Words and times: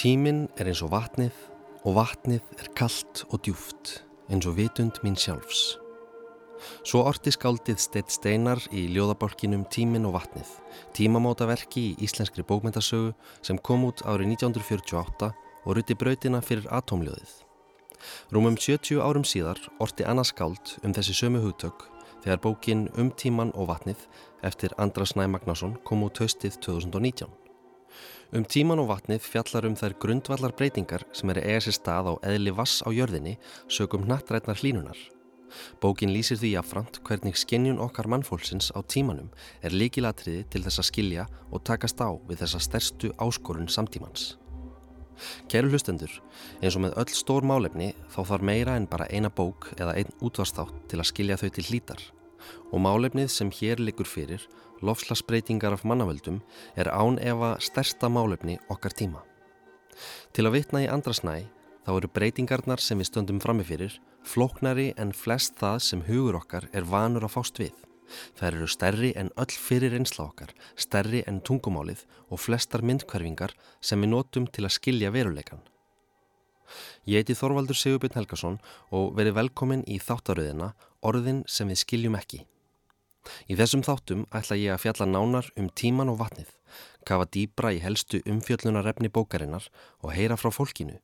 Tíminn 0.00 0.46
er 0.56 0.64
eins 0.70 0.80
og 0.80 0.94
vatnið 0.94 1.36
og 1.84 1.98
vatnið 1.98 2.54
er 2.56 2.68
kallt 2.72 3.20
og 3.26 3.42
djúft 3.44 3.90
eins 4.32 4.46
og 4.48 4.54
vitund 4.56 4.96
mín 5.04 5.18
sjálfs. 5.20 5.74
Svo 6.88 7.02
orti 7.04 7.28
skáldið 7.34 7.76
Steitt 7.84 8.14
Steinar 8.14 8.62
í 8.72 8.86
ljóðaborkinum 8.94 9.66
Tíminn 9.68 10.08
og 10.08 10.14
vatnið, 10.14 10.48
tímamótaverki 10.96 11.82
í 11.90 12.06
íslenskri 12.06 12.46
bókmyndasögu 12.48 13.12
sem 13.44 13.60
kom 13.60 13.84
út 13.90 14.00
árið 14.08 14.32
1948 14.38 15.28
og 15.66 15.76
ruti 15.76 15.98
brautina 16.00 16.40
fyrir 16.40 16.72
atomljóðið. 16.80 17.36
Rúmum 18.32 18.56
70 18.56 19.04
árum 19.04 19.28
síðar 19.28 19.60
orti 19.84 20.08
Anna 20.08 20.24
Skáld 20.24 20.78
um 20.80 20.96
þessi 20.96 21.18
sömu 21.20 21.44
hugtök 21.44 21.90
þegar 22.24 22.40
bókin 22.48 22.88
Um 22.96 23.12
tíman 23.12 23.52
og 23.52 23.68
vatnið 23.74 24.08
eftir 24.48 24.72
Andras 24.80 25.12
Næ 25.12 25.28
Magnason 25.28 25.76
kom 25.84 26.08
út 26.08 26.24
haustið 26.24 26.56
2019. 26.64 27.49
Um 28.30 28.44
tíman 28.46 28.78
og 28.78 28.92
vatnið 28.92 29.24
fjallar 29.26 29.66
um 29.66 29.74
þær 29.74 29.96
grundvallar 29.98 30.52
breytingar 30.54 31.02
sem 31.18 31.32
er 31.32 31.40
eiga 31.42 31.62
sér 31.64 31.74
stað 31.74 32.10
á 32.10 32.14
eðli 32.30 32.52
vass 32.54 32.78
á 32.86 32.88
jörðinni 32.94 33.32
sögum 33.66 34.04
nattrætnar 34.06 34.60
hlínunar. 34.60 34.98
Bókin 35.82 36.12
lýsir 36.14 36.38
því 36.38 36.52
affrant 36.60 37.00
hvernig 37.02 37.34
skinnjun 37.34 37.80
okkar 37.82 38.06
mannfólksins 38.06 38.70
á 38.70 38.78
tímanum 38.86 39.32
er 39.66 39.74
líkilatriði 39.74 40.44
til 40.46 40.62
þess 40.62 40.78
að 40.78 40.88
skilja 40.92 41.24
og 41.50 41.64
takast 41.66 41.98
á 41.98 42.10
við 42.30 42.44
þessa 42.44 42.62
stærstu 42.68 43.10
áskorun 43.18 43.66
samtímans. 43.66 44.36
Kæru 45.50 45.74
hlustendur, 45.74 46.14
eins 46.62 46.78
og 46.78 46.86
með 46.86 46.96
öll 47.02 47.10
stór 47.10 47.42
málefni 47.42 47.90
þá 48.14 48.22
þarf 48.30 48.46
meira 48.46 48.78
en 48.78 48.86
bara 48.86 49.10
eina 49.10 49.26
bók 49.26 49.72
eða 49.74 49.98
einn 49.98 50.14
útvarstátt 50.22 50.86
til 50.86 51.02
að 51.02 51.10
skilja 51.10 51.42
þau 51.42 51.50
til 51.50 51.66
hlítar 51.66 52.06
og 52.72 52.82
málefnið 52.84 53.30
sem 53.32 53.50
hér 53.54 53.82
likur 53.82 54.08
fyrir, 54.08 54.44
lofslagsbreytingar 54.80 55.76
af 55.76 55.84
mannavöldum, 55.84 56.40
er 56.76 56.88
án 56.88 57.18
efa 57.20 57.56
stærsta 57.60 58.08
málefni 58.08 58.58
okkar 58.68 58.96
tíma. 58.96 59.24
Til 60.32 60.46
að 60.46 60.56
vitna 60.56 60.84
í 60.84 60.88
andrasnæ 60.90 61.42
þá 61.84 61.92
eru 61.96 62.10
breytingarnar 62.14 62.80
sem 62.80 63.00
við 63.00 63.10
stöndum 63.10 63.40
framifyrir 63.42 63.98
flóknari 64.26 64.90
en 65.00 65.12
flest 65.16 65.56
það 65.60 65.78
sem 65.86 66.02
hugur 66.08 66.38
okkar 66.40 66.68
er 66.76 66.86
vanur 66.88 67.26
að 67.26 67.34
fást 67.36 67.60
við. 67.60 67.74
Þær 68.38 68.56
eru 68.56 68.68
stærri 68.68 69.10
en 69.16 69.30
öll 69.38 69.54
fyrir 69.54 69.94
einsla 69.94 70.26
okkar, 70.26 70.50
stærri 70.74 71.22
en 71.30 71.40
tungumálið 71.46 72.02
og 72.28 72.42
flestar 72.42 72.82
myndkverfingar 72.82 73.54
sem 73.80 74.00
við 74.02 74.12
notum 74.14 74.48
til 74.50 74.66
að 74.66 74.76
skilja 74.78 75.12
veruleikan. 75.14 75.62
Ég 77.06 77.22
heiti 77.22 77.36
Þorvaldur 77.38 77.78
Sigurbjörn 77.78 78.18
Helgason 78.20 78.60
og 78.90 79.12
verið 79.18 79.38
velkomin 79.40 79.84
í 79.86 79.98
þáttaröðina 80.02 80.72
Orðin 81.00 81.44
sem 81.48 81.68
við 81.70 81.82
skiljum 81.84 82.18
ekki. 82.18 82.44
Í 83.52 83.56
þessum 83.58 83.82
þáttum 83.84 84.24
ætla 84.36 84.56
ég 84.56 84.74
að 84.74 84.82
fjalla 84.84 85.06
nánar 85.08 85.50
um 85.60 85.68
tíman 85.76 86.10
og 86.12 86.18
vatnið, 86.22 86.48
kafa 87.08 87.26
dýbra 87.34 87.72
í 87.76 87.80
helstu 87.84 88.20
umfjöllunarefni 88.28 89.10
bókarinnar 89.12 89.66
og 90.00 90.14
heyra 90.16 90.38
frá 90.40 90.48
fólkinu, 90.54 90.96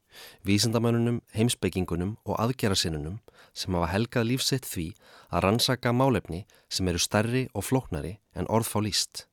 vísindamönunum, 0.48 1.20
heimsbyggingunum 1.36 2.16
og 2.24 2.40
aðgerasinnunum 2.44 3.18
sem 3.52 3.76
hafa 3.76 3.92
helgað 3.92 4.28
lífsett 4.30 4.68
því 4.68 4.86
að 5.28 5.46
rannsaka 5.46 5.92
málefni 5.92 6.44
sem 6.68 6.88
eru 6.88 7.02
stærri 7.02 7.46
og 7.52 7.68
flóknari 7.68 8.16
en 8.34 8.48
orð 8.48 8.72
fá 8.72 8.78
líst. 8.84 9.26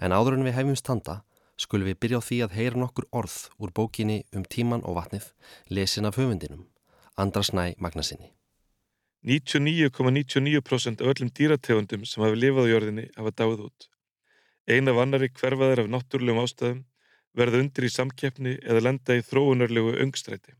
En 0.00 0.12
áður 0.12 0.38
en 0.38 0.48
við 0.48 0.56
hefjum 0.56 0.80
standa, 0.80 1.20
skulum 1.60 1.90
við 1.90 1.98
byrja 2.00 2.20
á 2.20 2.26
því 2.26 2.38
að 2.44 2.56
heyra 2.56 2.80
nokkur 2.80 3.06
orð 3.20 3.36
úr 3.60 3.72
bókinni 3.76 4.22
um 4.36 4.44
tíman 4.48 4.84
og 4.88 4.96
vatnið, 4.96 5.26
lesin 5.68 6.08
af 6.08 6.16
höfundinum, 6.16 6.66
Andrasnæ 7.20 7.74
Magnasinni. 7.76 8.32
99,99% 9.28 11.02
af 11.04 11.10
öllum 11.12 11.30
dýrategundum 11.36 12.06
sem 12.08 12.24
hafa 12.24 12.38
lifað 12.40 12.64
á 12.64 12.72
jörðinni 12.72 13.04
hafa 13.16 13.34
dáið 13.36 13.66
út. 13.66 13.88
Eina 14.64 14.94
vannari 14.96 15.28
hverfaðir 15.28 15.84
af 15.84 15.90
náttúrulegum 15.92 16.40
ástæðum 16.40 16.80
verða 17.36 17.60
undir 17.60 17.84
í 17.84 17.92
samkeppni 17.92 18.56
eða 18.64 18.84
lenda 18.86 19.18
í 19.18 19.24
þróunarlegu 19.26 19.92
öngstræti. 20.00 20.56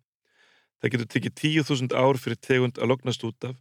Það 0.81 0.93
getur 0.93 1.11
tekið 1.15 1.37
10.000 1.65 1.97
ár 1.97 2.21
fyrir 2.21 2.41
tegund 2.45 2.79
að 2.79 2.93
loknast 2.93 3.25
út 3.25 3.49
af, 3.49 3.57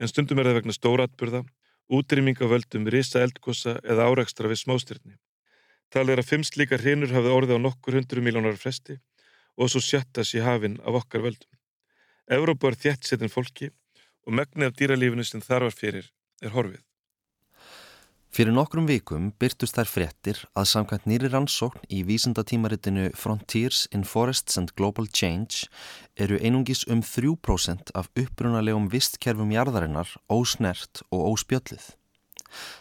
en 0.00 0.10
stundum 0.10 0.40
er 0.40 0.50
það 0.50 0.58
vegna 0.60 0.76
stóratburða, 0.76 1.44
útrýmingavöldum, 1.88 2.88
risa 2.92 3.24
eldkosa 3.24 3.78
eða 3.80 4.10
árakstra 4.12 4.52
við 4.52 4.62
smástyrni. 4.64 5.16
Talið 5.92 6.16
er 6.16 6.22
að 6.22 6.30
fimm 6.30 6.46
slíkar 6.46 6.82
hrinur 6.84 7.12
hafði 7.14 7.34
orðið 7.34 7.58
á 7.60 7.64
nokkur 7.66 7.98
hundru 7.98 8.24
miljónar 8.24 8.56
fresti 8.60 8.98
og 9.56 9.70
svo 9.70 9.82
sjöttas 9.84 10.34
í 10.34 10.42
hafinn 10.42 10.80
af 10.82 11.02
okkar 11.02 11.26
völdum. 11.26 11.50
Evrópa 12.30 12.70
er 12.70 12.80
þjætt 12.80 13.10
setin 13.10 13.32
fólki 13.32 13.70
og 14.24 14.34
megnið 14.38 14.70
af 14.70 14.76
dýralífinu 14.80 15.26
sem 15.28 15.44
þar 15.44 15.68
var 15.68 15.76
fyrir 15.76 16.10
er 16.42 16.54
horfið. 16.56 16.82
Fyrir 18.34 18.50
nokkrum 18.50 18.88
vikum 18.90 19.28
byrtust 19.38 19.76
þær 19.78 19.86
fréttir 19.86 20.38
að 20.58 20.64
samkvæmt 20.66 21.04
nýri 21.06 21.28
rannsókn 21.30 21.84
í 21.86 22.00
vísindatímaritinu 22.08 23.12
Frontiers 23.14 23.84
in 23.94 24.02
Forests 24.02 24.58
and 24.58 24.72
Global 24.74 25.06
Change 25.06 25.68
eru 26.18 26.40
einungis 26.42 26.82
um 26.90 27.04
3% 27.06 27.94
af 27.94 28.10
upprunalegum 28.18 28.88
vistkerfum 28.90 29.54
jarðarinnar 29.54 30.16
ósnert 30.26 31.04
og 31.14 31.28
óspjöllið. 31.30 31.92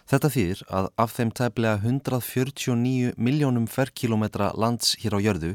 Þetta 0.09 0.31
þýðir 0.35 0.63
að 0.79 0.87
af 1.03 1.13
þeim 1.17 1.33
tæplega 1.39 1.81
149 1.81 3.13
miljónum 3.17 3.67
ferkilometra 3.71 4.51
lands 4.59 4.95
hér 5.03 5.17
á 5.17 5.19
jörðu 5.25 5.53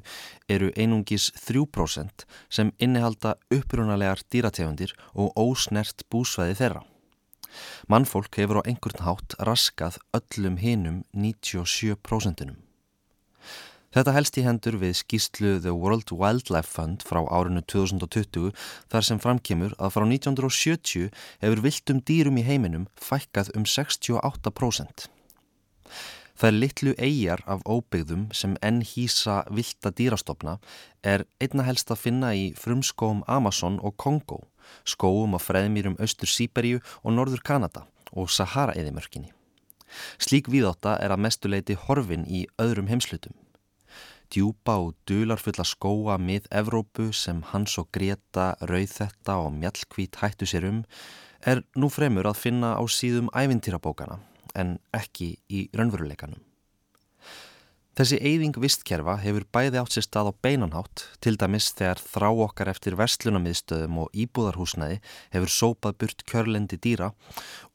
eru 0.48 0.70
einungis 0.76 1.30
3% 1.46 2.26
sem 2.50 2.72
innihalda 2.78 3.36
upprunalegar 3.54 4.24
dýrategundir 4.32 4.94
og 5.14 5.34
ósnert 5.38 6.06
búsvæði 6.12 6.60
þeirra. 6.62 6.86
Mannfólk 7.88 8.36
hefur 8.40 8.60
á 8.60 8.68
einhvern 8.68 9.04
hátt 9.06 9.36
raskað 9.40 10.00
öllum 10.16 10.58
hinum 10.60 11.04
97%. 11.16 12.67
Þetta 13.88 14.12
helst 14.12 14.36
í 14.36 14.42
hendur 14.44 14.76
við 14.82 14.98
skýslu 14.98 15.54
The 15.64 15.72
World 15.72 16.10
Wildlife 16.12 16.68
Fund 16.68 17.04
frá 17.08 17.22
árinu 17.24 17.62
2020 17.64 18.50
þar 18.92 19.06
sem 19.06 19.20
framkemur 19.22 19.72
að 19.80 19.94
frá 19.94 20.04
1970 20.04 21.08
hefur 21.40 21.62
viltum 21.64 22.02
dýrum 22.04 22.36
í 22.36 22.44
heiminum 22.44 22.84
fækkað 23.00 23.54
um 23.56 23.64
68%. 23.64 25.08
Það 26.38 26.50
er 26.50 26.58
litlu 26.60 26.94
eigjar 27.00 27.42
af 27.48 27.64
óbyggðum 27.64 28.28
sem 28.36 28.58
enn 28.62 28.84
hýsa 28.84 29.40
vilta 29.48 29.90
dýrastofna 29.90 30.58
er 31.00 31.24
einna 31.40 31.64
helst 31.66 31.88
að 31.90 32.04
finna 32.04 32.34
í 32.36 32.52
frumskóum 32.60 33.24
Amazon 33.26 33.80
og 33.80 33.96
Kongo, 33.96 34.44
skóum 34.84 35.34
á 35.34 35.40
freðmýrum 35.40 35.96
Östur 35.96 36.28
Sýberíu 36.28 36.84
og 37.00 37.16
Norður 37.16 37.40
Kanada 37.40 37.88
og 38.12 38.28
Sahara-eðimörkinni. 38.30 39.32
Slík 40.20 40.52
viðáta 40.52 40.98
er 41.00 41.16
að 41.16 41.24
mestuleiti 41.24 41.80
horfin 41.88 42.28
í 42.28 42.44
öðrum 42.60 42.92
heimslutum 42.92 43.34
djúpa 44.32 44.78
og 44.82 44.96
dularfulla 45.08 45.64
skóa 45.66 46.18
mið 46.20 46.48
Evrópu 46.60 47.10
sem 47.12 47.42
Hans 47.52 47.78
og 47.80 47.88
Greta, 47.92 48.54
Rauðetta 48.60 49.38
og 49.42 49.52
Mjallkvít 49.56 50.20
hættu 50.22 50.48
sér 50.48 50.68
um 50.68 50.82
er 51.46 51.62
nú 51.76 51.90
fremur 51.92 52.28
að 52.28 52.40
finna 52.42 52.74
á 52.76 52.82
síðum 52.88 53.30
ævintýrabókana 53.32 54.18
en 54.58 54.78
ekki 54.96 55.36
í 55.48 55.68
raunveruleikanum. 55.76 56.47
Þessi 57.98 58.20
eyðing 58.22 58.54
vistkerfa 58.62 59.16
hefur 59.18 59.42
bæði 59.50 59.80
átt 59.80 59.96
sér 59.96 60.04
stað 60.06 60.28
á 60.30 60.32
beinanhátt, 60.46 61.00
til 61.18 61.32
dæmis 61.34 61.72
þegar 61.74 61.98
þrá 61.98 62.26
okkar 62.44 62.68
eftir 62.70 62.94
verslunamiðstöðum 62.94 63.96
og 64.04 64.12
íbúðarhúsnæði 64.14 65.00
hefur 65.32 65.50
sópað 65.50 65.96
burt 66.04 66.22
kjörlendi 66.30 66.78
dýra 66.78 67.08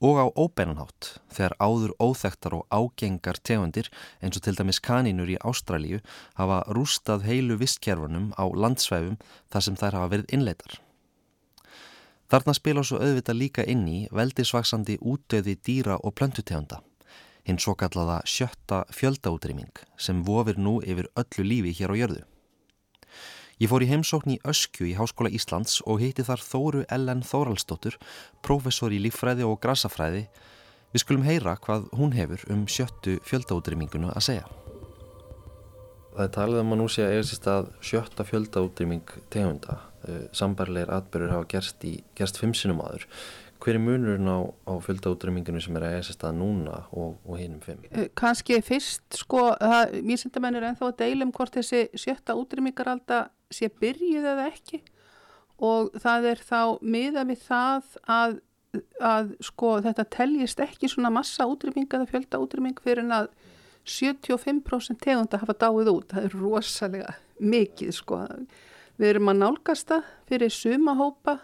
og 0.00 0.20
á 0.24 0.26
óbeinanhátt 0.32 1.10
þegar 1.28 1.56
áður 1.60 1.92
óþektar 2.00 2.56
og 2.56 2.64
ágengar 2.72 3.36
tegundir 3.44 3.90
eins 4.24 4.40
og 4.40 4.46
til 4.46 4.56
dæmis 4.56 4.80
kanínur 4.80 5.28
í 5.28 5.36
Ástralíu 5.44 6.00
hafa 6.40 6.62
rústað 6.72 7.28
heilu 7.28 7.60
vistkerfunum 7.60 8.32
á 8.40 8.48
landsvæfum 8.48 9.20
þar 9.52 9.66
sem 9.68 9.76
þær 9.76 9.98
hafa 10.00 10.12
verið 10.14 10.34
innleitar. 10.38 10.80
Þarna 12.32 12.56
spila 12.56 12.80
svo 12.80 13.04
auðvita 13.04 13.36
líka 13.36 13.68
inn 13.68 13.84
í 13.92 14.00
veldisvaksandi 14.08 14.96
útöði 15.04 15.58
dýra 15.60 16.00
og 16.00 16.16
plöntutegunda 16.16 16.80
hinn 17.44 17.60
svo 17.60 17.74
kallaða 17.78 18.22
sjötta 18.28 18.84
fjöldaútrýming 18.92 19.82
sem 20.00 20.22
vofir 20.24 20.58
nú 20.58 20.78
yfir 20.82 21.10
öllu 21.20 21.44
lífi 21.44 21.74
hér 21.80 21.92
á 21.92 21.96
jörðu. 22.00 22.22
Ég 23.62 23.70
fór 23.70 23.84
í 23.84 23.88
heimsókn 23.88 24.34
í 24.34 24.40
Öskju 24.50 24.88
í 24.90 24.96
Háskóla 24.98 25.30
Íslands 25.30 25.78
og 25.86 26.00
heiti 26.02 26.24
þar 26.26 26.42
Þóru 26.42 26.82
Ellen 26.90 27.22
Þóraldsdóttur, 27.22 28.00
professor 28.42 28.90
í 28.90 28.98
líffræði 28.98 29.46
og 29.46 29.60
grasafræði. 29.62 30.24
Við 30.90 31.04
skulum 31.04 31.26
heyra 31.26 31.54
hvað 31.62 31.86
hún 31.94 32.16
hefur 32.16 32.42
um 32.50 32.66
sjöttu 32.66 33.20
fjöldaútrýmingunu 33.28 34.10
að 34.10 34.26
segja. 34.26 34.50
Það 36.14 36.26
er 36.26 36.34
talið 36.34 36.60
um 36.62 36.74
að 36.74 36.80
nú 36.80 36.88
sé 36.90 37.06
að 37.06 37.14
eiga 37.14 37.22
sérst 37.28 37.48
að 37.50 37.70
sjötta 37.82 38.26
fjöldaútrýming 38.26 39.14
tegunda. 39.34 39.78
Eh, 40.06 40.26
Sambarleir 40.34 40.90
atbyrgur 40.94 41.32
hafa 41.34 41.48
gerst, 41.54 41.86
í, 41.86 41.96
gerst 42.18 42.38
fimm 42.38 42.54
sinum 42.58 42.82
aður. 42.82 43.06
Hver 43.64 43.78
er 43.78 43.80
munurinn 43.80 44.28
á, 44.28 44.44
á 44.68 44.72
fjöldaútryminginu 44.84 45.60
sem 45.64 45.76
er 45.78 45.86
að 45.88 45.98
esast 46.02 46.24
að 46.26 46.36
núna 46.36 46.82
og, 46.92 47.14
og 47.24 47.38
hinnum 47.40 47.62
fimm? 47.64 47.84
Eh, 47.90 48.10
Kanski 48.18 48.58
fyrst, 48.64 49.06
sko, 49.16 49.46
mér 50.04 50.20
sendamenn 50.20 50.58
er 50.58 50.68
ennþá 50.68 50.90
að 50.90 50.98
deilum 51.00 51.32
hvort 51.32 51.56
þessi 51.56 51.86
sjötta 51.96 52.36
útrymmingaralda 52.36 53.22
sé 53.48 53.70
byrjuð 53.80 54.28
eða 54.34 54.50
ekki 54.50 54.82
og 55.64 55.94
það 56.02 56.28
er 56.34 56.42
þá 56.44 56.60
miða 56.82 57.24
við 57.28 57.40
það 57.46 57.88
að, 58.10 58.36
að 59.00 59.34
sko, 59.48 59.72
þetta 59.86 60.06
teljist 60.12 60.60
ekki 60.60 60.90
svona 60.90 61.12
massa 61.14 61.46
útrymminga 61.48 62.00
eða 62.00 62.10
fjöldaútrymming 62.12 62.84
fyrir 62.84 63.04
en 63.06 63.16
að 63.22 63.32
75% 63.84 65.00
tegunda 65.04 65.40
hafa 65.40 65.56
dáið 65.60 65.90
út, 65.92 66.12
það 66.12 66.28
er 66.28 66.38
rosalega 66.40 67.16
mikið 67.40 67.92
sko. 67.92 68.22
Við 68.96 69.10
erum 69.10 69.30
að 69.32 69.40
nálgast 69.42 69.90
það 69.90 70.10
fyrir 70.30 70.52
suma 70.54 70.94
hópa, 70.96 71.38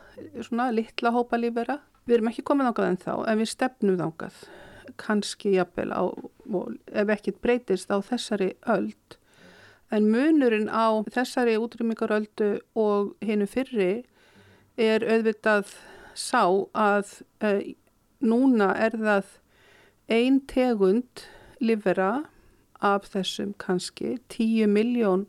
svona 0.47 0.71
litla 0.73 1.13
hópa 1.15 1.41
lífera. 1.41 1.81
Við 2.06 2.17
erum 2.17 2.31
ekki 2.31 2.47
komið 2.47 2.70
ángað 2.70 2.91
en 2.91 3.00
þá, 3.05 3.14
en 3.31 3.41
við 3.41 3.50
stefnum 3.52 4.02
ángað. 4.05 4.43
Kanski 5.00 5.55
jafnvel 5.55 5.91
á, 5.94 6.02
ef 7.02 7.12
ekkit 7.17 7.41
breytist 7.44 7.93
á 7.93 7.99
þessari 8.02 8.55
öld. 8.67 9.19
En 9.91 10.06
munurinn 10.11 10.70
á 10.70 11.02
þessari 11.11 11.58
útrymmingaröldu 11.58 12.61
og 12.79 13.14
hinnu 13.25 13.49
fyrri 13.50 14.05
er 14.81 15.05
auðvitað 15.05 15.75
sá 16.14 16.44
að 16.75 17.20
e, 17.43 17.75
núna 18.23 18.73
er 18.79 18.97
það 18.99 19.35
ein 20.11 20.41
tegund 20.50 21.26
livera 21.61 22.26
af 22.81 23.11
þessum 23.12 23.52
kannski 23.61 24.17
10 24.32 24.70
miljón 24.73 25.26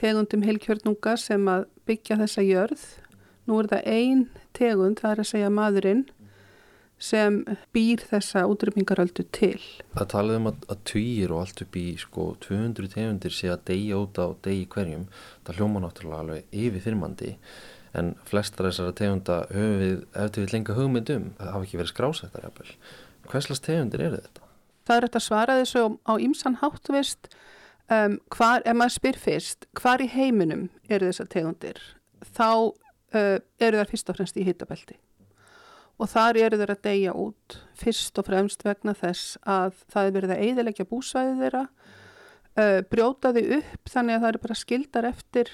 tegundum 0.00 0.44
heilkjörnunga 0.46 1.16
sem 1.20 1.44
að 1.50 1.66
byggja 1.88 2.18
þessa 2.22 2.44
jörð. 2.46 2.84
Nú 3.50 3.58
er 3.58 3.66
það 3.66 3.86
ein 3.90 4.24
tegund, 4.54 5.00
það 5.02 5.12
er 5.12 5.20
að 5.24 5.26
segja 5.32 5.50
maðurinn, 5.50 6.04
sem 7.00 7.40
býr 7.74 8.02
þessa 8.06 8.44
útrymmingaröldu 8.46 9.24
til. 9.34 9.58
Það 9.96 10.08
talaði 10.12 10.38
um 10.38 10.48
að, 10.50 10.58
að 10.70 10.82
týjir 10.92 11.32
og 11.34 11.42
allt 11.42 11.62
upp 11.64 11.78
í 11.80 11.84
sko 11.98 12.26
200 12.44 12.92
tegundir 12.92 13.34
sé 13.34 13.50
að 13.50 13.64
deyja 13.72 13.98
út 14.04 14.20
á 14.20 14.26
degi 14.44 14.66
hverjum. 14.70 15.06
Það 15.48 15.58
hljóma 15.58 15.82
náttúrulega 15.82 16.22
alveg 16.22 16.58
yfir 16.62 16.84
þyrmandi 16.84 17.30
en 17.98 18.12
flestar 18.28 18.68
þessara 18.68 18.94
tegunda 19.00 19.38
höfum 19.50 19.80
við 19.80 19.96
eftir 20.22 20.44
við 20.44 20.54
lenga 20.54 20.76
hugmyndum. 20.76 21.24
Það 21.40 21.54
hafa 21.56 21.66
ekki 21.66 21.80
verið 21.80 21.92
skrásættar 21.94 22.46
jafnvel. 22.46 22.76
Hverslas 23.32 23.64
tegundir 23.64 24.04
eru 24.04 24.20
þetta? 24.20 24.50
Það 24.86 24.96
er 24.96 25.06
þetta 25.08 25.20
að 25.22 25.26
svara 25.26 25.56
þessu 25.62 25.82
á 26.06 26.12
ímsan 26.22 26.60
háttuvist 26.60 27.32
um, 27.90 28.20
hvar, 28.36 28.62
ef 28.62 28.76
maður 28.76 28.94
spyr 29.00 29.18
fyrst, 29.24 29.66
hvar 29.80 30.04
í 30.04 30.08
heiminum 30.12 30.68
eru 30.92 31.10
þessar 31.10 31.32
tegundir? 31.32 31.82
Þá 32.36 32.76
eru 33.10 33.80
þær 33.80 33.88
fyrst 33.90 34.12
og 34.12 34.18
fremst 34.20 34.36
í 34.38 34.44
hittabelti 34.46 34.98
og 36.00 36.08
þar 36.08 36.38
eru 36.40 36.58
þeir 36.60 36.72
að 36.74 36.84
deyja 36.86 37.14
út 37.18 37.56
fyrst 37.76 38.18
og 38.20 38.28
fremst 38.28 38.62
vegna 38.64 38.94
þess 38.96 39.36
að 39.44 39.80
það 39.92 40.06
er 40.06 40.14
verið 40.16 40.34
að 40.34 40.44
eidilegja 40.46 40.86
búsvæðið 40.88 41.42
þeirra, 41.44 41.64
uh, 42.60 42.78
brjóta 42.92 43.32
þið 43.36 43.50
upp 43.58 43.92
þannig 43.92 44.16
að 44.16 44.22
það 44.22 44.30
eru 44.30 44.42
bara 44.46 44.60
skildar 44.60 45.08
eftir 45.10 45.52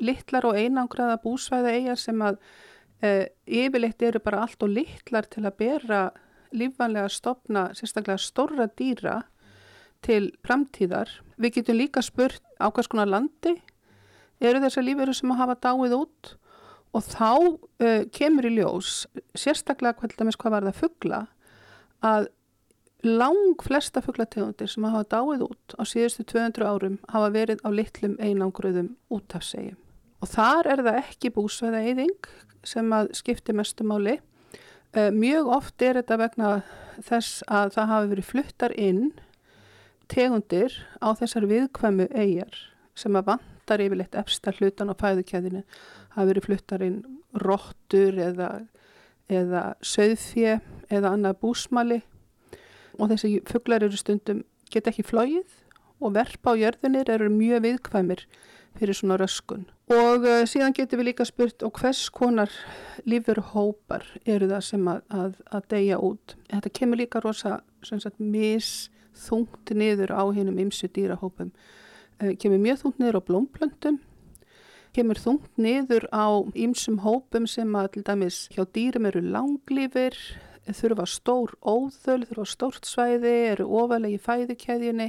littlar 0.00 0.48
og 0.48 0.58
einangraða 0.60 1.20
búsvæði 1.24 1.76
eigar 1.78 2.00
sem 2.00 2.24
að 2.24 2.40
uh, 2.40 3.24
yfirleitt 3.46 4.04
eru 4.10 4.22
bara 4.24 4.44
allt 4.44 4.66
og 4.66 4.74
littlar 4.74 5.28
til 5.32 5.46
að 5.46 5.56
bera 5.62 6.02
lífvanlega 6.50 7.08
stopna 7.12 7.68
sérstaklega 7.78 8.20
stórra 8.20 8.66
dýra 8.66 9.20
til 10.04 10.32
framtíðar. 10.44 11.08
Við 11.40 11.60
getum 11.60 11.78
líka 11.78 12.02
spurt 12.02 12.42
á 12.60 12.68
hvers 12.68 12.88
konar 12.90 13.08
landi 13.08 13.54
eru 14.40 14.60
þessar 14.60 14.84
lífveru 14.84 15.14
sem 15.16 15.32
að 15.32 15.42
hafa 15.44 15.58
dáið 15.68 15.96
út 16.00 16.34
og 16.96 17.06
þá 17.06 17.30
uh, 17.36 18.02
kemur 18.14 18.48
í 18.48 18.54
ljós, 18.58 19.04
sérstaklega 19.38 19.96
hvað 20.00 20.54
var 20.54 20.68
það 20.68 20.80
fuggla, 20.80 21.20
að 22.02 22.30
lang 23.06 23.62
flesta 23.64 24.02
fugglategundir 24.04 24.68
sem 24.68 24.84
hafa 24.84 25.06
dáið 25.08 25.46
út 25.46 25.76
á 25.80 25.82
síðustu 25.88 26.26
200 26.28 26.66
árum 26.68 26.98
hafa 27.08 27.30
verið 27.32 27.62
á 27.64 27.68
litlum 27.72 28.18
einangröðum 28.20 28.96
útafsegjum. 29.08 29.78
Og 30.20 30.28
þar 30.28 30.68
er 30.68 30.82
það 30.84 30.98
ekki 31.00 31.30
búsveða 31.32 31.80
eyðing 31.80 32.28
sem 32.68 32.90
að 32.92 33.14
skipti 33.16 33.54
mestumáli 33.56 34.18
Eh, 34.92 35.12
mjög 35.14 35.46
oft 35.54 35.82
er 35.86 36.00
þetta 36.00 36.16
vegna 36.18 36.48
þess 37.06 37.44
að 37.46 37.76
það 37.76 37.90
hafi 37.92 38.08
verið 38.10 38.26
fluttar 38.26 38.72
inn 38.74 39.04
tegundir 40.10 40.74
á 40.98 41.14
þessar 41.14 41.46
viðkvæmu 41.46 42.08
eigjar 42.10 42.56
sem 42.98 43.14
að 43.14 43.28
vantar 43.70 43.84
yfirleitt 43.86 44.16
efsta 44.18 44.50
hlutan 44.58 44.90
á 44.90 44.94
fæðukæðinu 44.98 45.62
hafi 46.16 46.26
verið 46.26 46.46
fluttar 46.46 46.82
inn 46.82 47.02
róttur 47.38 48.18
eða, 48.18 48.66
eða 49.30 49.74
söðfje 49.80 50.58
eða 50.90 51.12
annað 51.14 51.38
búsmali 51.44 52.00
og 52.98 53.12
þessi 53.12 53.38
fugglar 53.46 53.86
eru 53.86 53.96
stundum 53.96 54.42
geta 54.70 54.90
ekki 54.90 55.06
flóið 55.06 55.46
og 56.00 56.16
verpa 56.16 56.56
á 56.56 56.58
jörðunir 56.58 57.10
eru 57.14 57.30
mjög 57.30 57.62
viðkvæmir 57.68 58.26
fyrir 58.78 58.94
svona 58.94 59.18
röskun. 59.18 59.68
Og 59.90 60.24
uh, 60.26 60.42
síðan 60.46 60.74
getur 60.74 61.00
við 61.00 61.10
líka 61.10 61.26
spurt 61.26 61.62
og 61.66 61.74
hvers 61.78 62.08
konar 62.10 62.50
lífurhópar 63.06 64.06
eru 64.24 64.48
það 64.50 64.62
sem 64.66 64.86
að, 64.90 65.02
að, 65.10 65.34
að 65.50 65.66
deyja 65.74 65.98
út. 65.98 66.36
Þetta 66.50 66.72
kemur 66.78 67.02
líka 67.02 67.22
rosa 67.22 67.60
misþungt 68.18 69.74
niður 69.74 70.14
á 70.14 70.22
hinnum 70.34 70.58
ymsu 70.62 70.90
dýrahópum. 70.90 71.50
Uh, 72.20 72.34
kemur 72.36 72.60
mjög 72.60 72.82
þungt 72.82 72.98
niður 73.00 73.16
á 73.16 73.22
blómplöndum, 73.24 73.94
kemur 74.92 75.16
þungt 75.16 75.54
niður 75.56 76.04
á 76.12 76.44
ymsum 76.52 76.98
hópum 77.00 77.46
sem 77.48 77.70
að 77.80 77.94
til 77.94 78.02
dæmis 78.04 78.42
hjá 78.52 78.66
dýrum 78.68 79.08
eru 79.08 79.22
langlífir, 79.24 80.18
þurfa 80.68 81.06
stór 81.08 81.54
óþöl, 81.64 82.26
þurfa 82.28 82.46
stórt 82.52 82.90
svæði, 82.90 83.32
eru 83.54 83.70
ofalegi 83.80 84.20
fæðukeðjunni, 84.20 85.08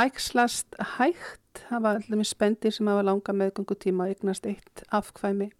ægslast 0.00 0.80
hægt 0.96 1.64
það 1.68 1.84
var 1.84 2.00
allir 2.00 2.22
með 2.22 2.32
spendir 2.32 2.72
sem 2.72 2.88
hafa 2.88 3.04
langa 3.04 3.38
meðgöngutíma 3.42 4.06
að 4.06 4.16
eignast 4.16 4.48
eitt 4.48 4.84
afkvæmi. 4.88 5.52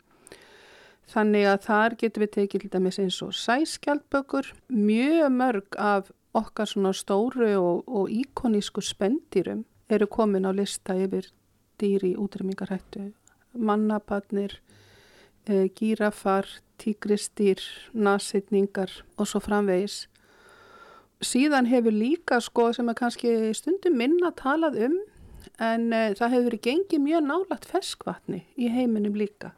Þannig 1.08 1.48
að 1.52 1.64
þar 1.68 1.96
getur 2.00 2.24
við 2.24 2.36
tekið 2.36 2.64
til 2.64 2.72
dæmis 2.72 3.00
eins 3.02 3.20
og 3.24 3.36
sæskjaldbökur, 3.36 4.54
mjög 4.72 5.32
mörg 5.36 5.76
af 5.76 6.12
okkar 6.36 6.68
svona 6.68 6.96
stóru 6.96 7.56
og, 7.60 7.84
og 7.84 8.08
íkonísku 8.12 8.80
spendirum 8.84 9.66
eru 9.88 10.06
komin 10.06 10.48
á 10.48 10.52
lista 10.52 10.94
yfir 10.94 11.30
dýri 11.80 12.14
útrymmingarhættu, 12.18 13.12
mannabarnir, 13.54 14.58
e, 15.46 15.68
gírafar, 15.68 16.46
tígristýr, 16.78 17.60
nasitningar 17.94 18.90
og 19.16 19.26
svo 19.26 19.40
framvegis. 19.40 20.06
Síðan 21.24 21.66
hefur 21.66 21.94
líka 21.94 22.38
sko 22.40 22.72
sem 22.72 22.88
að 22.90 22.98
kannski 23.00 23.30
stundum 23.56 23.96
minna 23.98 24.30
talað 24.30 24.78
um 24.86 24.98
en 25.58 25.88
uh, 25.92 26.12
það 26.14 26.34
hefur 26.34 26.46
verið 26.48 26.64
gengið 26.66 27.02
mjög 27.02 27.24
nálagt 27.26 27.66
feskvatni 27.66 28.42
í 28.58 28.68
heiminum 28.70 29.16
líka. 29.18 29.52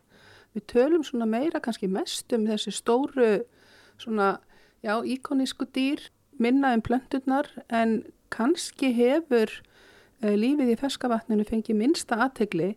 Við 0.57 0.67
tölum 0.73 1.05
svona 1.07 1.29
meira 1.31 1.61
kannski 1.63 1.89
mest 1.91 2.33
um 2.35 2.47
þessi 2.49 2.73
stóru 2.75 3.31
svona, 4.01 4.39
já, 4.83 4.97
íkonísku 5.05 5.69
dýr, 5.75 6.03
minna 6.41 6.73
um 6.75 6.83
plönturnar 6.83 7.51
en 7.69 8.01
kannski 8.33 8.95
hefur 8.97 9.53
lífið 10.21 10.75
í 10.75 10.77
feskavatninu 10.81 11.47
fengið 11.49 11.79
minsta 11.81 12.19
aðtegli 12.27 12.75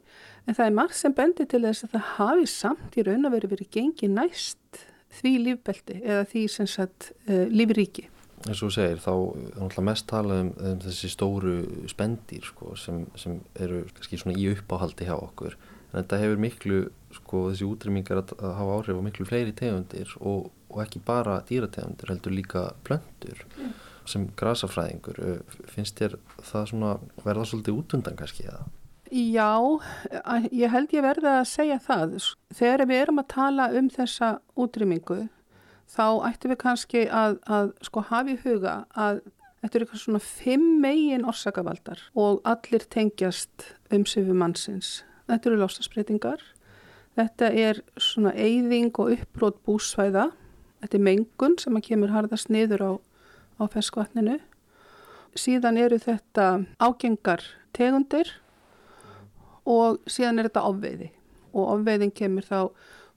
en 0.47 0.55
það 0.55 0.65
er 0.65 0.75
margt 0.77 0.97
sem 0.97 1.15
bendir 1.15 1.49
til 1.51 1.63
þess 1.65 1.87
að 1.87 1.95
það 1.95 2.09
hafi 2.17 2.49
samt 2.51 2.97
í 2.97 3.05
raun 3.07 3.27
að 3.27 3.35
veri 3.37 3.51
verið 3.51 3.71
gengið 3.75 4.15
næst 4.15 4.83
því 5.13 5.33
lífbelti 5.47 5.99
eða 6.01 6.23
því 6.31 6.43
sem 6.49 6.69
sagt 6.69 7.11
uh, 7.27 7.45
lífríki. 7.51 8.07
Eins 8.43 8.59
og 8.59 8.67
þú 8.67 8.73
segir 8.75 9.03
þá 9.03 9.13
er 9.69 9.85
mest 9.87 10.07
talað 10.09 10.41
um, 10.41 10.49
um 10.71 10.81
þessi 10.83 11.11
stóru 11.11 11.53
spendir 11.91 12.43
sko, 12.47 12.73
sem, 12.79 13.05
sem 13.19 13.37
eru 13.55 13.85
svona 14.09 14.35
í 14.39 14.49
uppáhaldi 14.51 15.07
hjá 15.07 15.15
okkur. 15.15 15.55
En 15.91 16.01
þetta 16.01 16.19
hefur 16.23 16.41
miklu 16.41 16.81
sko, 17.13 17.45
þessi 17.51 17.67
útrymmingar 17.69 18.23
að, 18.23 18.35
að 18.41 18.57
hafa 18.57 18.77
áhrif 18.79 18.99
á 18.99 19.05
miklu 19.05 19.27
fleiri 19.29 19.55
tegundir 19.55 20.11
og, 20.19 20.49
og 20.73 20.83
ekki 20.83 21.03
bara 21.05 21.39
dýrategundir 21.47 22.11
heldur 22.11 22.35
líka 22.35 22.65
plöndur 22.87 23.45
mm. 23.53 23.73
Sem 24.09 24.29
grasafræðingur 24.39 25.19
finnst 25.71 25.99
þér 25.99 26.17
það 26.41 26.69
svona 26.71 26.93
verða 27.23 27.45
svolítið 27.49 27.77
útundan 27.81 28.17
kannski 28.19 28.47
eða? 28.47 28.65
Já, 29.13 29.53
ég 30.49 30.71
held 30.73 30.93
ég 30.95 31.05
verða 31.05 31.37
að 31.43 31.49
segja 31.51 31.77
það 31.83 32.15
þegar 32.55 32.85
við 32.89 33.01
erum 33.03 33.21
að 33.21 33.31
tala 33.35 33.69
um 33.77 33.89
þessa 33.93 34.29
útrymmingu 34.57 35.19
þá 35.93 36.05
ættum 36.29 36.53
við 36.53 36.59
kannski 36.63 37.03
að, 37.13 37.37
að 37.45 37.73
sko 37.85 38.03
hafi 38.09 38.37
huga 38.41 38.83
að 38.97 39.21
þetta 39.61 39.77
eru 39.77 39.85
eitthvað 39.85 40.01
svona 40.01 40.23
fimm 40.25 40.65
megin 40.83 41.27
orsakavaldar 41.29 42.01
og 42.19 42.41
allir 42.47 42.83
tengjast 42.91 43.69
umsöfu 43.93 44.35
mannsins. 44.35 45.03
Þetta 45.29 45.49
eru 45.49 45.59
lostasbreytingar, 45.61 46.41
þetta 47.15 47.51
er 47.53 47.79
svona 47.95 48.33
eyðing 48.35 48.91
og 48.99 49.13
uppbrót 49.15 49.61
búsvæða, 49.67 50.31
þetta 50.83 50.99
er 50.99 51.05
mengun 51.07 51.55
sem 51.61 51.79
að 51.79 51.85
kemur 51.87 52.11
harðast 52.11 52.51
niður 52.51 52.83
á, 52.83 52.91
á 53.63 53.67
feskvatninu. 53.71 54.37
Síðan 55.33 55.79
eru 55.81 55.97
þetta 55.97 56.65
ágengar 56.83 57.41
tegundir 57.73 58.29
og 59.65 60.03
síðan 60.05 60.41
er 60.41 60.49
þetta 60.51 60.67
ofveiði 60.69 61.09
og 61.53 61.71
ofveiðin 61.77 62.13
kemur 62.13 62.45
þá 62.45 62.59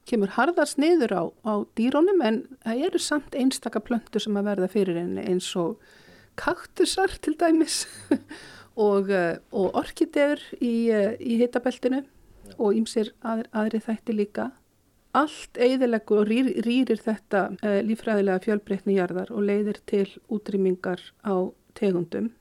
kemur 0.06 0.32
harðast 0.36 0.78
niður 0.78 1.12
á, 1.18 1.22
á 1.42 1.52
dýrónum 1.78 2.22
en 2.24 2.42
það 2.62 2.82
eru 2.88 3.00
samt 3.02 3.34
einstaka 3.34 3.82
plöntur 3.82 4.22
sem 4.22 4.36
að 4.38 4.52
verða 4.52 4.68
fyrir 4.70 5.00
henni 5.00 5.24
eins 5.26 5.48
og 5.58 5.80
kaktusar 6.38 7.16
til 7.24 7.34
dæmis 7.40 7.84
og, 8.88 9.10
eh, 9.10 9.38
og 9.50 9.74
orkidegur 9.80 10.42
í, 10.60 10.92
eh, 10.92 11.16
í 11.18 11.40
hitabeltinu 11.40 12.04
og 12.56 12.76
ýmsir 12.78 13.12
að, 13.26 13.46
aðri 13.56 13.82
þætti 13.82 14.14
líka. 14.14 14.50
Allt 15.16 15.56
eigðilegu 15.56 16.18
og 16.20 16.26
rýr, 16.28 16.50
rýrir 16.66 17.00
þetta 17.00 17.46
uh, 17.56 17.78
lífræðilega 17.87 18.42
fjölbreytni 18.44 18.99
jarðar 18.99 19.32
og 19.32 19.46
leiðir 19.49 19.80
til 19.88 20.08
útrýmingar 20.32 21.00
á 21.25 21.49
tegundum. 21.78 22.32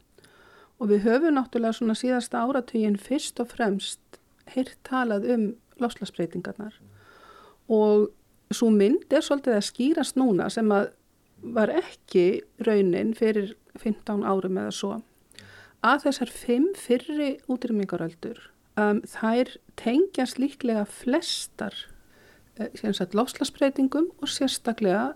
Og 0.81 0.91
við 0.91 1.05
höfum 1.07 1.37
náttúrulega 1.37 1.77
svona 1.77 1.95
síðasta 1.95 2.43
áratugin 2.43 2.97
fyrst 2.99 3.39
og 3.39 3.53
fremst 3.53 4.19
heyrt 4.51 4.75
talað 4.83 5.29
um 5.31 5.45
lofslagsbreytingarnar 5.81 6.75
og 7.71 8.11
svo 8.53 8.69
mynd 8.69 9.11
er 9.13 9.23
svolítið 9.25 9.57
að 9.57 9.67
skýrast 9.69 10.19
núna 10.19 10.49
sem 10.53 10.69
að 10.71 10.91
var 11.55 11.71
ekki 11.73 12.43
raunin 12.65 13.13
fyrir 13.17 13.55
15 13.77 14.23
árum 14.25 14.59
eða 14.61 14.73
svo. 14.73 14.93
Að 15.85 16.07
þessar 16.07 16.31
fimm 16.33 16.69
fyrri 16.79 17.31
útrymmingaröldur 17.51 18.39
um, 18.79 19.01
þær 19.05 19.51
tengjast 19.77 20.39
líklega 20.41 20.85
flestar 20.89 21.75
lofslagsbreytingum 23.13 24.11
og 24.21 24.31
sérstaklega 24.31 25.13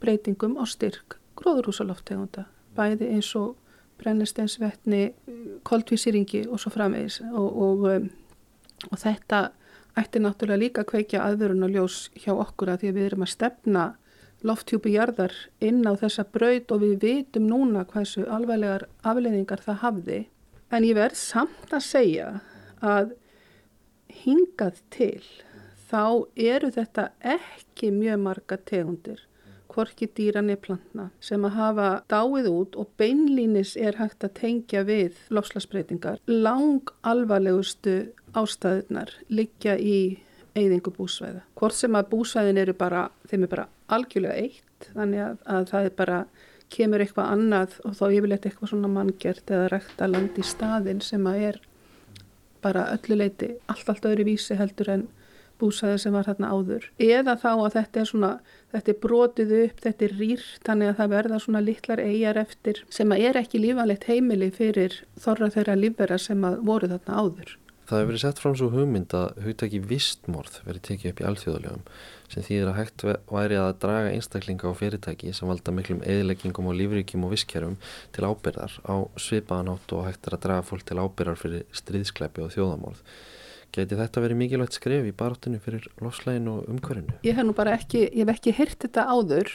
breytingum 0.00 0.58
á 0.60 0.64
styrk 0.68 1.18
gróðurhúsaloftegunda 1.40 2.46
bæði 2.76 3.08
eins 3.14 3.30
og 3.38 3.56
brennisteinsvetni, 4.02 5.12
koldvísýringi 5.68 6.46
og 6.50 6.60
svo 6.60 6.72
framvegis. 6.74 7.20
Og, 7.30 7.58
og, 7.66 7.84
um, 7.92 8.08
og 8.90 8.98
þetta 8.98 9.42
ætti 9.98 10.22
náttúrulega 10.22 10.62
líka 10.62 10.82
að 10.82 10.90
kveikja 10.92 11.24
aðverun 11.26 11.66
og 11.66 11.74
ljós 11.74 11.98
hjá 12.18 12.32
okkur 12.34 12.72
að 12.72 12.82
því 12.82 12.90
að 12.90 12.98
við 12.98 13.08
erum 13.10 13.26
að 13.26 13.34
stefna 13.34 13.84
lofthjúpi 14.42 14.94
jarðar 14.96 15.34
inn 15.62 15.84
á 15.86 15.92
þessa 16.00 16.24
braut 16.34 16.72
og 16.74 16.82
við 16.82 16.94
vitum 17.04 17.46
núna 17.46 17.84
hversu 17.86 18.24
alveglegar 18.26 18.88
afleiðingar 19.06 19.62
það 19.62 19.82
hafði. 19.84 20.20
En 20.72 20.86
ég 20.88 20.96
verð 20.98 21.20
samt 21.20 21.70
að 21.70 21.84
segja 21.86 22.28
að 22.82 23.12
hingað 24.24 24.80
til 24.90 25.22
þá 25.92 26.24
eru 26.40 26.72
þetta 26.72 27.10
ekki 27.36 27.92
mjög 27.92 28.24
marga 28.24 28.58
tegundir 28.64 29.20
hvorki 29.72 30.08
dýran 30.16 30.50
er 30.52 30.60
plantna 30.60 31.08
sem 31.24 31.44
að 31.46 31.56
hafa 31.56 31.88
dáið 32.12 32.48
út 32.50 32.76
og 32.80 32.90
beinlínis 33.00 33.74
er 33.80 33.96
hægt 34.00 34.24
að 34.26 34.34
tengja 34.40 34.82
við 34.88 35.16
lofslagsbreytingar. 35.32 36.20
Lang 36.28 36.92
alvarlegustu 37.08 38.12
ástæðunar 38.36 39.14
liggja 39.32 39.78
í 39.78 40.18
eyðingu 40.58 40.92
búsvæða. 40.96 41.44
Hvort 41.56 41.78
sem 41.78 41.96
að 41.96 42.10
búsvæðin 42.12 42.60
eru 42.60 42.76
bara, 42.76 43.06
þeim 43.30 43.46
er 43.46 43.52
bara 43.54 43.68
algjörlega 43.92 44.36
eitt, 44.44 44.88
þannig 44.92 45.24
að, 45.24 45.36
að 45.56 45.68
það 45.72 45.88
er 45.88 45.96
bara 46.02 46.22
kemur 46.72 47.04
eitthvað 47.04 47.32
annað 47.36 47.78
og 47.84 47.96
þá 47.96 48.04
yfirleitt 48.08 48.46
eitthvað 48.48 48.72
svona 48.72 48.92
manngert 48.92 49.52
eða 49.52 49.68
rægt 49.72 50.00
að 50.00 50.14
landi 50.14 50.44
í 50.44 50.48
staðin 50.48 51.02
sem 51.04 51.26
að 51.28 51.48
er 51.48 51.58
bara 52.62 52.86
ölluleiti 52.94 53.50
allt 53.72 53.90
allt 53.90 54.06
öðru 54.08 54.24
vísi 54.28 54.56
heldur 54.56 54.92
en 54.92 55.02
búsæði 55.62 56.02
sem 56.02 56.18
var 56.18 56.28
þarna 56.28 56.52
áður 56.52 56.90
eða 56.98 57.38
þá 57.40 57.50
að 57.54 57.78
þetta 57.78 58.02
er 58.02 58.10
svona 58.12 58.32
þetta 58.72 58.92
er 58.92 59.00
brotið 59.06 59.56
upp, 59.60 59.82
þetta 59.86 60.06
er 60.06 60.14
rýrt 60.18 60.68
þannig 60.68 60.92
að 60.92 61.00
það 61.00 61.16
verða 61.16 61.40
svona 61.46 61.64
litlar 61.64 62.04
eigjar 62.04 62.42
eftir 62.42 62.84
sem 62.92 63.14
að 63.14 63.26
er 63.30 63.40
ekki 63.42 63.62
lífanlegt 63.62 64.06
heimili 64.10 64.52
fyrir 64.54 65.02
þorra 65.20 65.50
þeirra 65.54 65.78
lífverða 65.78 66.22
sem 66.22 66.48
að 66.48 66.62
voru 66.66 66.92
þarna 66.92 67.18
áður. 67.24 67.58
Það 67.82 67.98
hefur 67.98 68.08
verið 68.08 68.22
sett 68.22 68.38
fram 68.40 68.54
svo 68.56 68.68
hugmynd 68.72 69.14
að 69.18 69.40
hugtaki 69.44 69.78
vistmorð 69.84 70.60
verið 70.64 70.84
tekið 70.86 71.10
upp 71.10 71.18
í 71.20 71.24
alþjóðulegum 71.28 71.82
sem 72.32 72.44
þýðir 72.46 72.70
að 72.70 72.78
hægt 72.78 73.04
væri 73.04 73.58
að 73.60 73.72
draga 73.82 74.12
einstaklinga 74.14 74.70
á 74.70 74.78
fyrirtæki 74.78 75.32
sem 75.36 75.50
valda 75.50 75.74
miklum 75.76 76.00
eðileggingum 76.06 76.70
og 76.70 76.78
lífrikjum 76.78 77.26
og 77.26 77.34
visskerfum 77.34 77.76
til 78.14 78.24
ábyrðar 78.24 78.78
á 78.88 78.94
svipaðanátt 79.20 79.92
og 79.92 80.06
hægt 80.06 80.30
er 80.30 80.38
að 80.38 80.44
draga 80.46 80.64
fólk 80.70 80.86
til 80.88 81.02
ábyrðar 81.02 81.42
fyrir 81.42 81.66
stríðskleipi 81.82 82.46
og 82.46 82.54
þjóðamorð. 82.54 83.02
Geti 83.72 83.96
þetta 83.96 84.20
verið 84.20 84.36
mikilvægt 84.36 84.76
skref 84.76 85.06
í 85.08 85.14
baráttinu 85.16 85.58
fyrir 85.62 85.86
lofslægin 86.02 86.48
og 86.52 86.66
umhverfinu? 86.68 87.14
Ég 87.24 87.38
hef 87.38 87.46
nú 87.48 87.54
bara 87.56 87.72
ekki, 87.78 88.02
ég 88.04 88.26
hef 88.26 88.32
ekki 88.34 88.52
hirt 88.58 88.84
þetta 88.84 89.06
áður. 89.08 89.48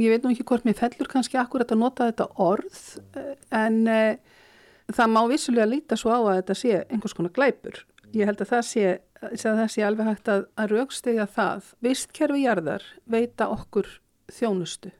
Ég 0.00 0.12
veit 0.12 0.26
nú 0.26 0.32
ekki 0.34 0.44
hvort 0.50 0.66
mér 0.68 0.76
fellur 0.76 1.08
kannski 1.08 1.38
akkurat 1.40 1.72
að 1.72 1.80
nota 1.80 2.10
þetta 2.10 2.26
orð 2.44 2.82
en 3.56 3.78
e, 3.88 4.02
það 4.92 5.14
má 5.14 5.20
vissulega 5.32 5.70
líta 5.70 5.96
svo 5.96 6.12
á 6.12 6.20
að 6.20 6.36
þetta 6.42 6.58
sé 6.60 6.82
einhvers 6.82 7.16
konar 7.16 7.34
glæpur. 7.36 7.80
Ég 8.12 8.28
held 8.28 8.44
að 8.44 8.52
það 8.52 8.62
sé, 8.68 8.84
að 9.24 9.40
það 9.62 9.72
sé 9.72 9.86
alveg 9.86 10.10
hægt 10.10 10.30
að, 10.34 10.46
að 10.60 10.76
raukstega 10.76 11.28
það. 11.38 11.72
Vistkerfi 11.88 12.44
jarðar 12.44 12.86
veita 13.08 13.48
okkur 13.54 13.88
þjónustu 14.30 14.92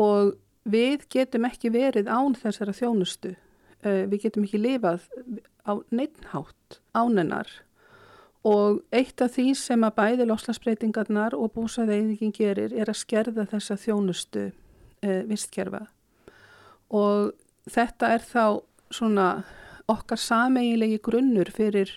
og 0.00 0.32
við 0.70 1.04
getum 1.12 1.44
ekki 1.44 1.68
verið 1.76 2.08
án 2.08 2.32
þessara 2.40 2.72
þjónustu. 2.72 3.36
E, 3.84 4.04
við 4.08 4.26
getum 4.26 4.48
ekki 4.48 4.64
lifað 4.64 5.04
á 5.70 5.72
neittnhátt 5.94 6.80
ánennar 6.96 7.48
og 8.46 8.80
eitt 8.92 9.20
af 9.20 9.34
því 9.36 9.52
sem 9.58 9.84
að 9.84 9.96
bæði 9.98 10.26
loslasbreytingarnar 10.30 11.36
og 11.36 11.52
búsaðeiðingin 11.56 12.32
gerir 12.32 12.72
er 12.72 12.88
að 12.88 13.02
skerða 13.02 13.44
þessa 13.50 13.76
þjónustu 13.80 14.46
e, 15.04 15.20
vistkerfa. 15.28 15.84
Og 16.88 17.34
þetta 17.70 18.14
er 18.16 18.24
þá 18.24 18.44
svona 18.90 19.28
okkar 19.90 20.20
sameigilegi 20.20 21.00
grunnur 21.04 21.50
fyrir 21.52 21.92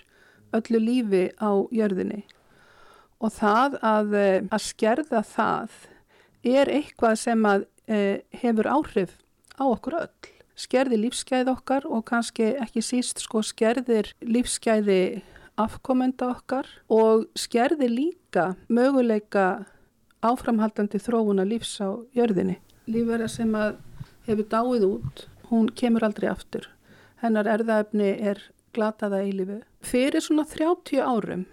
öllu 0.54 0.82
lífi 0.82 1.24
á 1.40 1.50
jörðinni. 1.72 2.24
Og 3.24 3.32
það 3.32 3.78
að, 3.80 4.14
eh, 4.20 4.42
að 4.52 4.60
skerða 4.68 5.24
það 5.24 5.80
er 6.44 6.68
eitthvað 6.68 7.16
sem 7.16 7.46
að 7.48 7.66
e, 7.88 8.20
hefur 8.36 8.68
áhrif 8.68 9.16
á 9.56 9.64
okkur 9.64 9.96
öll 10.02 10.33
skerði 10.58 11.00
lífsgæði 11.04 11.52
okkar 11.52 11.86
og 11.88 12.04
kannski 12.08 12.54
ekki 12.62 12.82
síst 12.84 13.22
sko 13.24 13.42
skerðir 13.44 14.12
lífsgæði 14.22 15.22
afkomenda 15.60 16.30
okkar 16.34 16.68
og 16.90 17.26
skerði 17.38 17.88
líka 17.90 18.52
möguleika 18.68 19.64
áframhaldandi 20.24 20.98
þróuna 21.02 21.44
lífs 21.46 21.76
á 21.84 21.94
jörðinni. 22.16 22.58
Lífverða 22.90 23.28
sem 23.30 23.52
að 23.56 23.76
hefur 24.28 24.48
dáið 24.50 24.86
út, 24.88 25.26
hún 25.50 25.68
kemur 25.76 26.06
aldrei 26.06 26.30
aftur. 26.30 26.68
Hennar 27.20 27.48
erðaefni 27.48 28.10
er 28.20 28.40
glataða 28.74 29.22
í 29.24 29.32
lífu. 29.36 29.60
Fyrir 29.84 30.24
svona 30.24 30.46
30 30.48 31.00
árum 31.04 31.44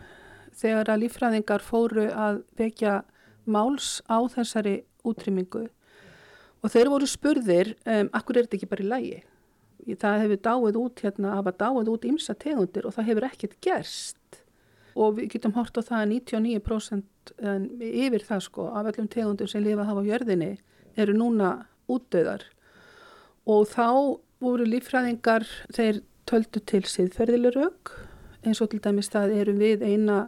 þegar 0.57 0.93
að 0.93 1.03
lífræðingar 1.05 1.63
fóru 1.63 2.07
að 2.09 2.41
vekja 2.59 3.01
máls 3.45 3.99
á 4.07 4.19
þessari 4.31 4.81
útrymmingu 5.07 5.67
og 6.61 6.73
þeir 6.73 6.91
voru 6.93 7.09
spurðir, 7.09 7.75
um, 7.85 8.09
akkur 8.17 8.37
er 8.37 8.47
þetta 8.47 8.59
ekki 8.59 8.71
bara 8.71 8.85
í 8.85 8.89
lægi? 8.91 9.19
Það 9.97 10.23
hefur 10.23 10.41
dáið 10.45 10.77
út 10.77 11.01
hérna, 11.01 11.35
hafa 11.39 11.53
dáið 11.57 11.89
út 11.89 12.03
ymsa 12.05 12.35
tegundir 12.37 12.85
og 12.85 12.93
það 12.93 13.07
hefur 13.09 13.27
ekkert 13.31 13.55
gerst 13.65 14.41
og 14.95 15.15
við 15.17 15.31
getum 15.35 15.55
hort 15.55 15.77
á 15.79 15.81
það 15.81 16.01
að 16.01 16.11
99% 16.11 17.31
yfir 17.87 18.25
það 18.27 18.43
sko 18.45 18.67
af 18.75 18.89
öllum 18.91 19.09
tegundir 19.11 19.49
sem 19.49 19.63
lifa 19.63 19.87
hafa 19.87 20.03
á 20.03 20.09
jörðinni 20.09 20.51
eru 20.99 21.15
núna 21.15 21.51
útdöðar 21.89 22.43
og 23.49 23.65
þá 23.71 24.19
voru 24.41 24.67
lífræðingar, 24.67 25.45
þeir 25.73 26.01
töldu 26.29 26.61
til 26.65 26.83
siðferðileg 26.85 27.93
eins 28.45 28.61
og 28.61 28.71
til 28.71 28.81
dæmis 28.83 29.11
það 29.13 29.35
eru 29.41 29.55
við 29.57 29.85
eina 29.85 30.25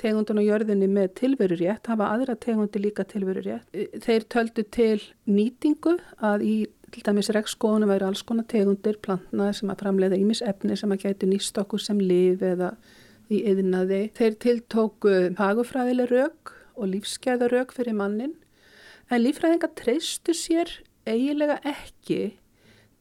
tegundun 0.00 0.40
á 0.40 0.44
jörðinni 0.44 0.88
með 0.90 1.12
tilverurétt, 1.20 1.88
hafa 1.88 2.10
aðra 2.12 2.36
tegundi 2.40 2.82
líka 2.82 3.06
tilverurétt. 3.08 3.68
Þeir 4.04 4.26
töldu 4.32 4.64
til 4.76 5.00
nýtingu 5.28 5.96
að 6.20 6.44
í 6.46 6.56
til 6.94 7.02
dæmis 7.06 7.28
rekskóðunum 7.34 7.90
væri 7.90 8.06
alls 8.06 8.22
konar 8.26 8.46
tegundir 8.48 8.98
plantna 9.02 9.50
sem 9.56 9.70
að 9.72 9.82
framleiða 9.82 10.18
ímis 10.20 10.42
efni 10.46 10.76
sem 10.78 10.92
að 10.94 11.02
gætu 11.06 11.28
nýst 11.28 11.58
okkur 11.60 11.82
sem 11.82 11.98
liv 12.00 12.44
eða 12.46 12.72
í 13.32 13.42
yðnaði. 13.50 14.02
Þeir 14.16 14.36
tiltóku 14.42 15.14
hagufræðileg 15.38 16.12
rauk 16.12 16.54
og 16.76 16.92
lífskeiða 16.92 17.50
rauk 17.52 17.74
fyrir 17.74 17.96
mannin 17.98 18.36
en 19.10 19.22
lífræðingar 19.22 19.74
treystu 19.78 20.34
sér 20.36 20.70
eiginlega 21.06 21.58
ekki 21.66 22.36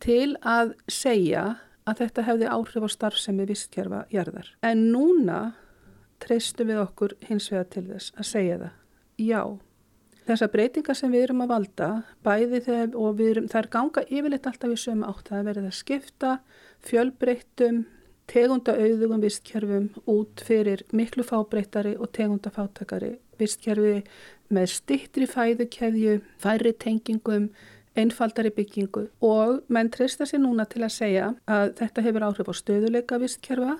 til 0.03 0.35
að 0.41 0.75
segja 0.91 1.45
að 1.85 2.01
þetta 2.01 2.25
hefði 2.25 2.49
áhrif 2.49 2.85
á 2.85 2.89
starfsemi 2.89 3.45
vistkerfa 3.49 4.05
jarðar. 4.13 4.49
En 4.65 4.89
núna 4.93 5.55
treystum 6.23 6.71
við 6.71 6.81
okkur 6.83 7.15
hins 7.29 7.49
vegar 7.51 7.71
til 7.73 7.85
þess 7.89 8.13
að 8.15 8.29
segja 8.29 8.59
það. 8.61 8.75
Já, 9.25 9.41
þessar 10.27 10.53
breytingar 10.53 10.99
sem 10.99 11.11
við 11.13 11.27
erum 11.27 11.43
að 11.45 11.51
valda, 11.53 11.89
bæði 12.25 12.61
þegar 12.67 12.95
og 13.01 13.19
við 13.19 13.33
erum, 13.33 13.49
það 13.51 13.61
er 13.61 13.69
ganga 13.75 14.05
yfirleitt 14.07 14.49
alltaf 14.51 14.73
í 14.73 14.79
sömu 14.85 15.09
átt, 15.09 15.27
það 15.29 15.41
er 15.41 15.49
verið 15.49 15.67
að 15.69 15.77
skipta 15.79 16.31
fjölbreyttum, 16.85 17.83
tegunda 18.25 18.73
auðugum 18.73 19.21
vistkerfum 19.21 19.91
út 20.09 20.41
fyrir 20.45 20.81
miklu 20.95 21.25
fábreytari 21.25 21.93
og 21.99 22.09
tegunda 22.15 22.49
fátakari 22.53 23.15
vistkerfi 23.39 24.01
með 24.53 24.69
stittri 24.73 25.27
fæðukeðju, 25.29 26.19
færri 26.41 26.73
tengingum, 26.81 27.49
einfaldari 27.95 28.51
byggingu 28.51 29.05
og 29.23 29.61
menn 29.71 29.89
treysta 29.93 30.27
sér 30.27 30.41
núna 30.43 30.65
til 30.67 30.83
að 30.83 30.95
segja 30.97 31.27
að 31.47 31.75
þetta 31.79 32.03
hefur 32.05 32.25
áhrif 32.27 32.49
á 32.51 32.53
stöðuleika 32.59 33.19
vistkerfa 33.21 33.77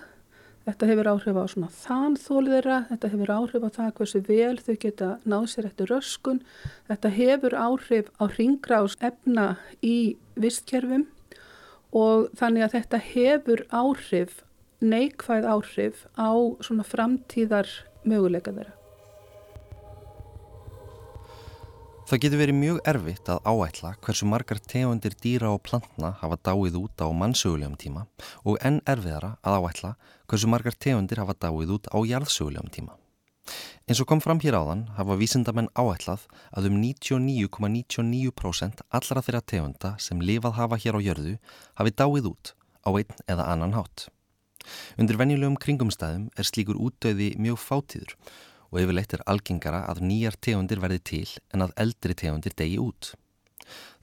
Þetta 0.66 0.88
hefur 0.90 1.08
áhrif 1.12 1.38
á 1.38 1.46
svona 1.46 1.68
þanþóliðra, 1.70 2.78
þetta 2.90 3.10
hefur 3.12 3.32
áhrif 3.36 3.66
á 3.66 3.70
það 3.76 3.90
hversu 4.00 4.22
vel 4.26 4.56
þau 4.66 4.78
geta 4.82 5.10
náð 5.30 5.44
sér 5.52 5.68
eftir 5.70 5.92
röskun, 5.94 6.40
þetta 6.90 7.12
hefur 7.14 7.56
áhrif 7.60 8.10
á 8.18 8.24
ringrás 8.34 8.96
efna 9.06 9.46
í 9.86 10.16
vistkerfum 10.34 11.06
og 11.94 12.32
þannig 12.40 12.66
að 12.66 12.80
þetta 12.80 13.02
hefur 13.12 13.62
áhrif, 13.70 14.42
neikvæð 14.82 15.46
áhrif 15.54 16.02
á 16.18 16.34
svona 16.66 16.88
framtíðar 16.88 17.70
möguleika 18.02 18.56
þeirra. 18.56 18.74
Það 22.06 22.20
getur 22.22 22.38
verið 22.38 22.54
mjög 22.60 22.80
erfitt 22.86 23.30
að 23.34 23.40
áætla 23.50 23.90
hversu 24.06 24.28
margar 24.30 24.60
tegundir 24.62 25.16
dýra 25.24 25.50
og 25.56 25.64
plantna 25.66 26.12
hafa 26.20 26.36
dáið 26.38 26.76
út 26.78 27.02
á 27.02 27.10
mannsögulegum 27.10 27.74
tíma 27.82 28.06
og 28.46 28.62
enn 28.62 28.78
erfiðara 28.86 29.42
að 29.42 29.58
áætla 29.58 29.98
hversu 30.30 30.46
margar 30.54 30.78
tegundir 30.78 31.18
hafa 31.24 31.34
dáið 31.34 31.74
út 31.80 31.90
á 31.90 31.98
jarðsögulegum 32.06 32.70
tíma. 32.70 32.94
Eins 33.90 33.98
og 34.06 34.10
kom 34.12 34.22
fram 34.22 34.38
hér 34.38 34.54
áðan 34.60 34.86
hafa 35.00 35.18
vísindamenn 35.18 35.74
áætlað 35.74 36.30
að 36.54 36.70
um 36.70 36.78
99,99% 36.86 38.86
allra 38.86 39.26
þeirra 39.26 39.42
tegunda 39.42 39.98
sem 39.98 40.22
lifað 40.22 40.62
hafa 40.62 40.78
hér 40.86 41.02
á 41.02 41.06
jörðu 41.10 41.42
hafi 41.82 41.90
dáið 41.90 42.30
út 42.36 42.54
á 42.86 42.94
einn 42.94 43.18
eða 43.26 43.50
annan 43.50 43.74
hátt. 43.74 44.14
Undir 45.02 45.18
venjulegum 45.18 45.58
kringumstæðum 45.58 46.30
er 46.38 46.46
slíkur 46.46 46.78
útdauði 46.78 47.34
mjög 47.42 47.58
fátíður 47.66 48.14
og 48.76 48.82
yfirleitt 48.84 49.14
er 49.16 49.24
algengara 49.32 49.86
að 49.88 50.02
nýjar 50.04 50.36
tegundir 50.44 50.82
verði 50.84 51.02
til 51.10 51.28
en 51.56 51.64
að 51.64 51.76
eldri 51.80 52.16
tegundir 52.20 52.56
degi 52.60 52.76
út. 52.84 53.14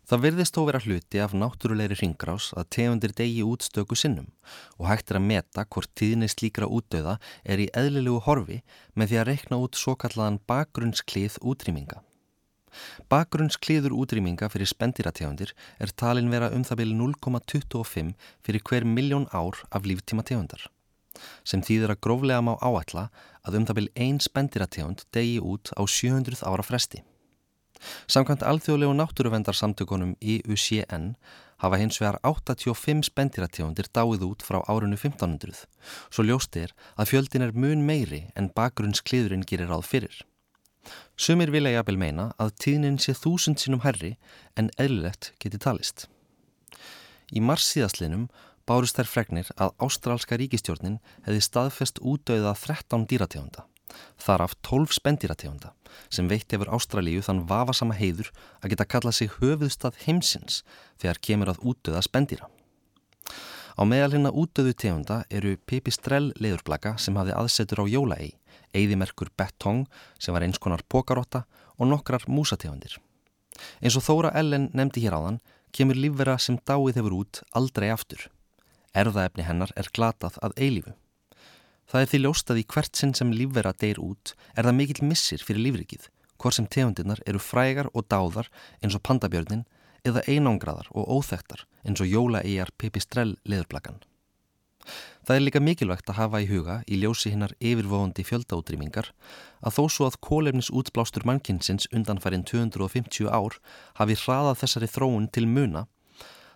Það 0.08 0.22
verðist 0.24 0.56
þó 0.56 0.62
vera 0.66 0.80
hluti 0.82 1.20
af 1.22 1.34
náttúrulegri 1.36 1.98
ringrás 2.00 2.48
að 2.58 2.70
tegundir 2.76 3.12
degi 3.16 3.44
út 3.46 3.64
stöku 3.68 3.96
sinnum 3.96 4.30
og 4.78 4.88
hægt 4.88 5.12
er 5.12 5.20
að 5.20 5.28
meta 5.28 5.64
hvort 5.68 5.92
tíðinni 5.96 6.28
slíkra 6.32 6.66
útdauða 6.66 7.18
er 7.44 7.62
í 7.62 7.68
eðlilegu 7.76 8.24
horfi 8.26 8.62
með 8.96 9.12
því 9.12 9.20
að 9.20 9.28
rekna 9.30 9.60
út 9.62 9.78
svo 9.78 9.94
kallaðan 9.94 10.40
bakgrunnsklið 10.48 11.38
útrýminga. 11.52 12.00
Bakgrunnsklíður 13.12 13.94
útrýminga 14.00 14.48
fyrir 14.52 14.72
spendirategundir 14.72 15.52
er 15.78 15.96
talin 16.02 16.32
vera 16.32 16.50
um 16.56 16.64
það 16.64 16.82
byrju 16.82 17.00
0,25 17.04 18.14
fyrir 18.40 18.68
hver 18.68 18.88
miljón 18.88 19.28
ár 19.36 19.60
af 19.70 19.84
líftíma 19.84 20.24
tegundar 20.24 20.70
sem 21.44 21.62
þýðir 21.64 21.92
að 21.92 22.02
gróflega 22.06 22.44
má 22.44 22.54
áætla 22.64 23.08
að 23.46 23.58
um 23.58 23.66
það 23.68 23.78
vil 23.80 23.88
einn 24.04 24.20
spendirategund 24.22 25.06
degi 25.14 25.38
út 25.42 25.72
á 25.74 25.82
700 25.82 26.44
ára 26.46 26.66
fresti. 26.66 27.02
Samkvæmt 28.06 28.44
alþjóðlegu 28.46 28.94
náttúruvendarsamtökunum 28.94 30.14
IUCN 30.20 31.14
hafa 31.62 31.78
hins 31.78 31.98
vegar 32.02 32.18
85 32.26 33.06
spendirategundir 33.10 33.88
dáið 33.94 34.26
út 34.26 34.44
frá 34.46 34.60
árunnu 34.70 34.98
1500, 34.98 35.64
svo 36.10 36.26
ljóst 36.26 36.58
er 36.58 36.74
að 36.96 37.12
fjöldin 37.12 37.46
er 37.46 37.54
mun 37.54 37.82
meiri 37.86 38.28
en 38.38 38.50
bakgrunnskliðurinn 38.54 39.46
gerir 39.46 39.70
ráð 39.70 39.86
fyrir. 39.90 40.22
Sumir 41.16 41.52
vilja 41.54 41.76
jafnvel 41.76 41.98
meina 41.98 42.30
að 42.42 42.56
tíðnin 42.64 42.98
sé 43.02 43.14
þúsund 43.14 43.62
sínum 43.62 43.84
herri 43.84 44.16
en 44.58 44.70
eðlilegt 44.82 45.32
geti 45.42 45.60
talist. 45.62 46.08
Í 47.32 47.40
mars 47.40 47.68
síðastlinum 47.70 48.26
bárust 48.68 48.98
þær 48.98 49.10
fregnir 49.10 49.50
að 49.56 49.74
ástrálska 49.82 50.38
ríkistjórnin 50.40 50.98
hefði 51.26 51.44
staðfest 51.46 52.00
útdauða 52.00 52.54
13 52.58 53.06
dýrategunda, 53.10 53.66
þar 54.20 54.46
af 54.46 54.56
12 54.68 54.96
spendýrategunda 54.98 55.72
sem 56.12 56.28
veitt 56.30 56.52
hefur 56.54 56.70
Ástralíu 56.72 57.22
þann 57.24 57.44
vafasama 57.48 57.96
heiður 57.98 58.30
að 58.62 58.72
geta 58.72 58.88
kallað 58.88 59.18
sig 59.18 59.32
höfuðstað 59.40 59.98
heimsins 60.06 60.62
þegar 61.02 61.20
kemur 61.28 61.52
að 61.52 61.62
útdauða 61.72 62.02
spendýra. 62.06 62.48
Á 63.72 63.82
meðal 63.88 64.12
hérna 64.14 64.32
útdauðu 64.36 64.74
tegunda 64.76 65.22
eru 65.32 65.54
pipistrell 65.68 66.32
leðurblaka 66.36 66.96
sem 67.00 67.16
hafði 67.16 67.36
aðsetur 67.38 67.84
á 67.84 67.86
jólaei, 67.88 68.34
eigðimerkur 68.76 69.32
betong 69.36 69.86
sem 70.20 70.34
var 70.36 70.44
eins 70.44 70.60
konar 70.60 70.84
pokarotta 70.88 71.46
og 71.78 71.88
nokkrar 71.88 72.26
músategundir. 72.28 72.98
Eins 73.80 73.96
og 73.96 74.04
Þóra 74.04 74.32
Ellen 74.36 74.68
nefndi 74.76 75.04
hér 75.04 75.16
áðan 75.16 75.40
kemur 75.72 75.96
lífvera 75.96 76.36
sem 76.40 76.58
dáið 76.68 77.00
hefur 77.00 77.18
út 77.22 77.42
aldrei 77.56 77.88
aftur. 77.92 78.28
Erðaefni 78.92 79.46
hennar 79.46 79.72
er 79.76 79.88
glatað 79.96 80.36
að 80.44 80.56
eilífu. 80.56 80.92
Það 81.88 82.00
er 82.04 82.10
því 82.10 82.18
ljóstað 82.22 82.60
í 82.60 82.66
hvert 82.72 82.96
sinn 82.96 83.14
sem 83.16 83.32
lífvera 83.36 83.72
deyr 83.76 84.00
út 84.00 84.34
er 84.56 84.68
það 84.68 84.78
mikill 84.78 85.08
missir 85.08 85.42
fyrir 85.44 85.64
lífrikið, 85.66 86.06
hvort 86.40 86.56
sem 86.56 86.68
tegundirnar 86.68 87.20
eru 87.26 87.40
frægar 87.42 87.90
og 87.92 88.06
dáðar 88.12 88.48
eins 88.80 88.96
og 88.96 89.04
pandabjörnin 89.08 89.66
eða 90.08 90.24
einangraðar 90.28 90.88
og 90.92 91.10
óþektar 91.18 91.66
eins 91.86 92.02
og 92.02 92.10
jólaeigjar 92.10 92.72
pipistrell 92.78 93.36
leðurblakkan. 93.44 94.00
Það 95.22 95.36
er 95.36 95.44
líka 95.44 95.60
mikilvægt 95.62 96.08
að 96.10 96.18
hafa 96.18 96.40
í 96.42 96.48
huga 96.50 96.76
í 96.90 96.98
ljósi 96.98 97.30
hinnar 97.30 97.52
yfirvóðandi 97.62 98.24
fjöldaútrýmingar 98.26 99.12
að 99.62 99.76
þó 99.76 99.82
svo 99.94 100.08
að 100.08 100.18
kólefnis 100.26 100.72
útblástur 100.74 101.26
mannkinsins 101.28 101.86
undanfærin 101.94 102.42
250 102.48 103.30
ár 103.30 103.60
hafi 104.00 104.18
hraðað 104.24 104.58
þessari 104.64 104.90
þróun 104.90 105.28
til 105.30 105.46
muna 105.46 105.84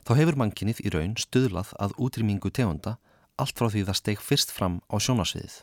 þá 0.06 0.12
hefur 0.20 0.36
mannkinnið 0.38 0.84
í 0.86 0.90
raun 0.94 1.16
stuðlað 1.18 1.72
að 1.82 1.96
útrýmingu 1.98 2.52
tegunda 2.54 2.96
allt 3.42 3.58
frá 3.58 3.66
því 3.72 3.82
það 3.88 3.98
steg 4.00 4.20
fyrst 4.22 4.52
fram 4.54 4.78
á 4.86 4.96
sjónasviðið. 5.02 5.56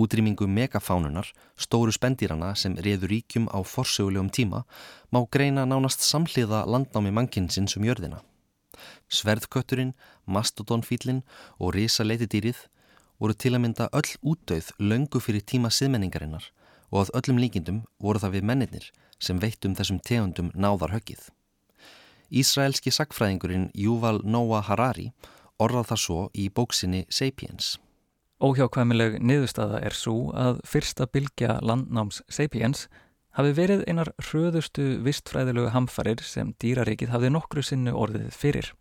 Útrýmingu 0.00 0.46
megafánunar, 0.48 1.28
stóru 1.60 1.92
spendýrana 1.92 2.54
sem 2.56 2.78
reður 2.80 3.12
ríkjum 3.12 3.50
á 3.52 3.60
forsögulegum 3.60 4.30
tíma, 4.32 4.64
má 5.12 5.20
greina 5.28 5.66
nánast 5.68 6.00
samhliða 6.06 6.62
landnámi 6.64 7.12
mannkinnsins 7.12 7.76
um 7.76 7.84
jörðina. 7.84 8.22
Sverðkötturinn, 9.12 9.92
mastodonfílinn 10.24 11.20
og 11.58 11.74
risaleitidýrið 11.76 12.62
voru 13.20 13.36
til 13.36 13.52
að 13.52 13.64
mynda 13.66 13.90
öll 13.92 14.14
útdauð 14.32 14.70
löngu 14.80 15.20
fyrir 15.20 15.44
tíma 15.44 15.68
siðmenningarinnar 15.74 16.48
og 16.88 17.02
að 17.04 17.12
öllum 17.20 17.42
líkindum 17.42 17.82
voru 18.00 18.22
það 18.22 18.38
við 18.38 18.48
mennirnir 18.48 18.88
sem 19.20 19.42
veittum 19.42 19.76
þessum 19.76 20.00
tegundum 20.00 20.48
náðar 20.54 20.96
höggið. 20.96 21.28
Ísraelski 22.30 22.92
sagfræðingurinn 22.94 23.68
Yuval 23.74 24.22
Noah 24.24 24.64
Harari 24.70 25.10
orðað 25.60 25.90
það 25.90 26.02
svo 26.04 26.18
í 26.32 26.48
bóksinni 26.48 27.04
Sapiens. 27.12 27.76
Óhjákvæmileg 28.40 29.18
niðurstaða 29.20 29.82
er 29.84 29.96
svo 29.96 30.30
að 30.32 30.62
fyrsta 30.64 31.04
bylgja 31.10 31.58
landnáms 31.60 32.22
Sapiens 32.32 32.86
hafi 33.36 33.52
verið 33.54 33.84
einar 33.90 34.12
hröðustu 34.22 34.96
vistfræðilegu 35.04 35.70
hamfarir 35.74 36.22
sem 36.24 36.54
dýraríkið 36.62 37.12
hafði 37.12 37.32
nokkru 37.34 37.64
sinnu 37.66 37.94
orðið 37.94 38.30
fyrir. 38.32 38.72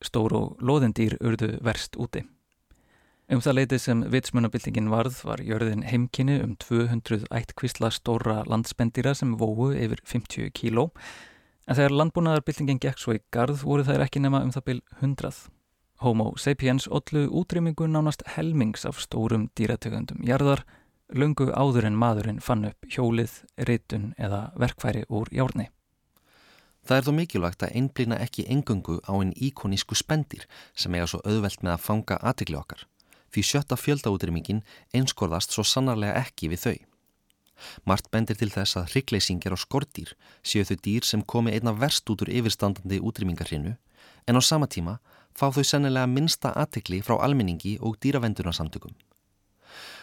Stór 0.00 0.34
og 0.38 0.62
loðendýr 0.64 1.18
urðu 1.20 1.58
verst 1.60 1.98
úti. 2.00 2.24
Um 3.30 3.38
það 3.44 3.58
leiti 3.60 3.78
sem 3.78 4.00
vitsmunabildingin 4.10 4.88
varð 4.90 5.20
var 5.22 5.42
jörðin 5.46 5.84
heimkynni 5.86 6.40
um 6.42 6.56
200 6.58 7.28
ættkvísla 7.30 7.92
stóra 7.94 8.40
landspendýra 8.50 9.12
sem 9.14 9.36
vóu 9.38 9.68
yfir 9.70 10.00
50 10.02 10.50
kíló 10.56 10.88
En 11.70 11.76
þegar 11.78 11.92
landbúnaðarbyltingin 11.94 12.80
gekk 12.82 12.98
svo 12.98 13.12
í 13.14 13.20
gard 13.30 13.60
voru 13.62 13.84
þær 13.86 14.02
ekki 14.02 14.18
nema 14.24 14.40
um 14.42 14.50
það 14.50 14.64
byl 14.66 14.80
hundrað. 14.98 15.36
Homo 16.02 16.32
sapiens 16.34 16.88
ollu 16.90 17.28
útrymmingu 17.30 17.86
nánast 17.86 18.24
helmings 18.34 18.82
af 18.88 18.98
stórum 18.98 19.44
dýratögundum 19.54 20.24
jarðar, 20.26 20.64
lungu 21.14 21.46
áður 21.54 21.86
en 21.86 22.00
maðurinn 22.00 22.42
fann 22.42 22.66
upp 22.66 22.90
hjólið, 22.90 23.36
reytun 23.68 24.10
eða 24.18 24.48
verkfæri 24.58 25.04
úr 25.06 25.30
járni. 25.30 25.68
Það 26.82 26.96
er 26.96 27.06
þó 27.06 27.12
mikilvægt 27.20 27.62
að 27.62 27.78
einblýna 27.78 28.18
ekki 28.24 28.48
engungu 28.50 28.98
á 29.06 29.14
einn 29.14 29.30
íkonísku 29.36 29.94
spendir 29.94 30.48
sem 30.74 30.94
eiga 30.96 31.06
svo 31.06 31.22
auðvelt 31.22 31.62
með 31.62 31.76
að 31.76 31.84
fanga 31.86 32.18
aðtikli 32.18 32.58
okkar, 32.58 32.86
því 33.30 33.46
sjötta 33.46 33.78
fjöldaútrymmingin 33.78 34.64
einskorðast 34.90 35.54
svo 35.54 35.62
sannarlega 35.62 36.18
ekki 36.24 36.50
við 36.50 36.66
þau. 36.66 36.78
Mart 37.84 38.10
bendir 38.10 38.38
til 38.40 38.50
þess 38.52 38.78
að 38.80 38.94
hryggleysingjar 38.94 39.56
og 39.56 39.62
skordýr 39.62 40.14
séu 40.42 40.64
þau 40.64 40.78
dýr 40.86 41.06
sem 41.06 41.22
komi 41.22 41.54
einna 41.54 41.74
verst 41.76 42.08
út 42.10 42.24
úr 42.24 42.32
yfirstandandi 42.32 43.00
útrýmingarhinu 43.00 43.76
en 44.26 44.38
á 44.38 44.42
sama 44.42 44.66
tíma 44.66 44.98
fá 45.36 45.48
þau 45.54 45.64
sennilega 45.64 46.10
minsta 46.10 46.52
aðtekli 46.56 47.02
frá 47.04 47.18
almenningi 47.20 47.78
og 47.80 47.98
dýravendunarsamtökum. 48.04 48.94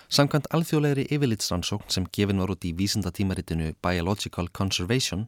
Samkvæmt 0.07 0.47
alþjóðlegri 0.55 1.03
yfirlitsrannsókn 1.11 1.91
sem 1.91 2.05
gefin 2.15 2.39
var 2.39 2.53
út 2.53 2.63
í 2.63 2.71
vísindatímaritinu 2.77 3.73
Biological 3.83 4.47
Conservation 4.55 5.25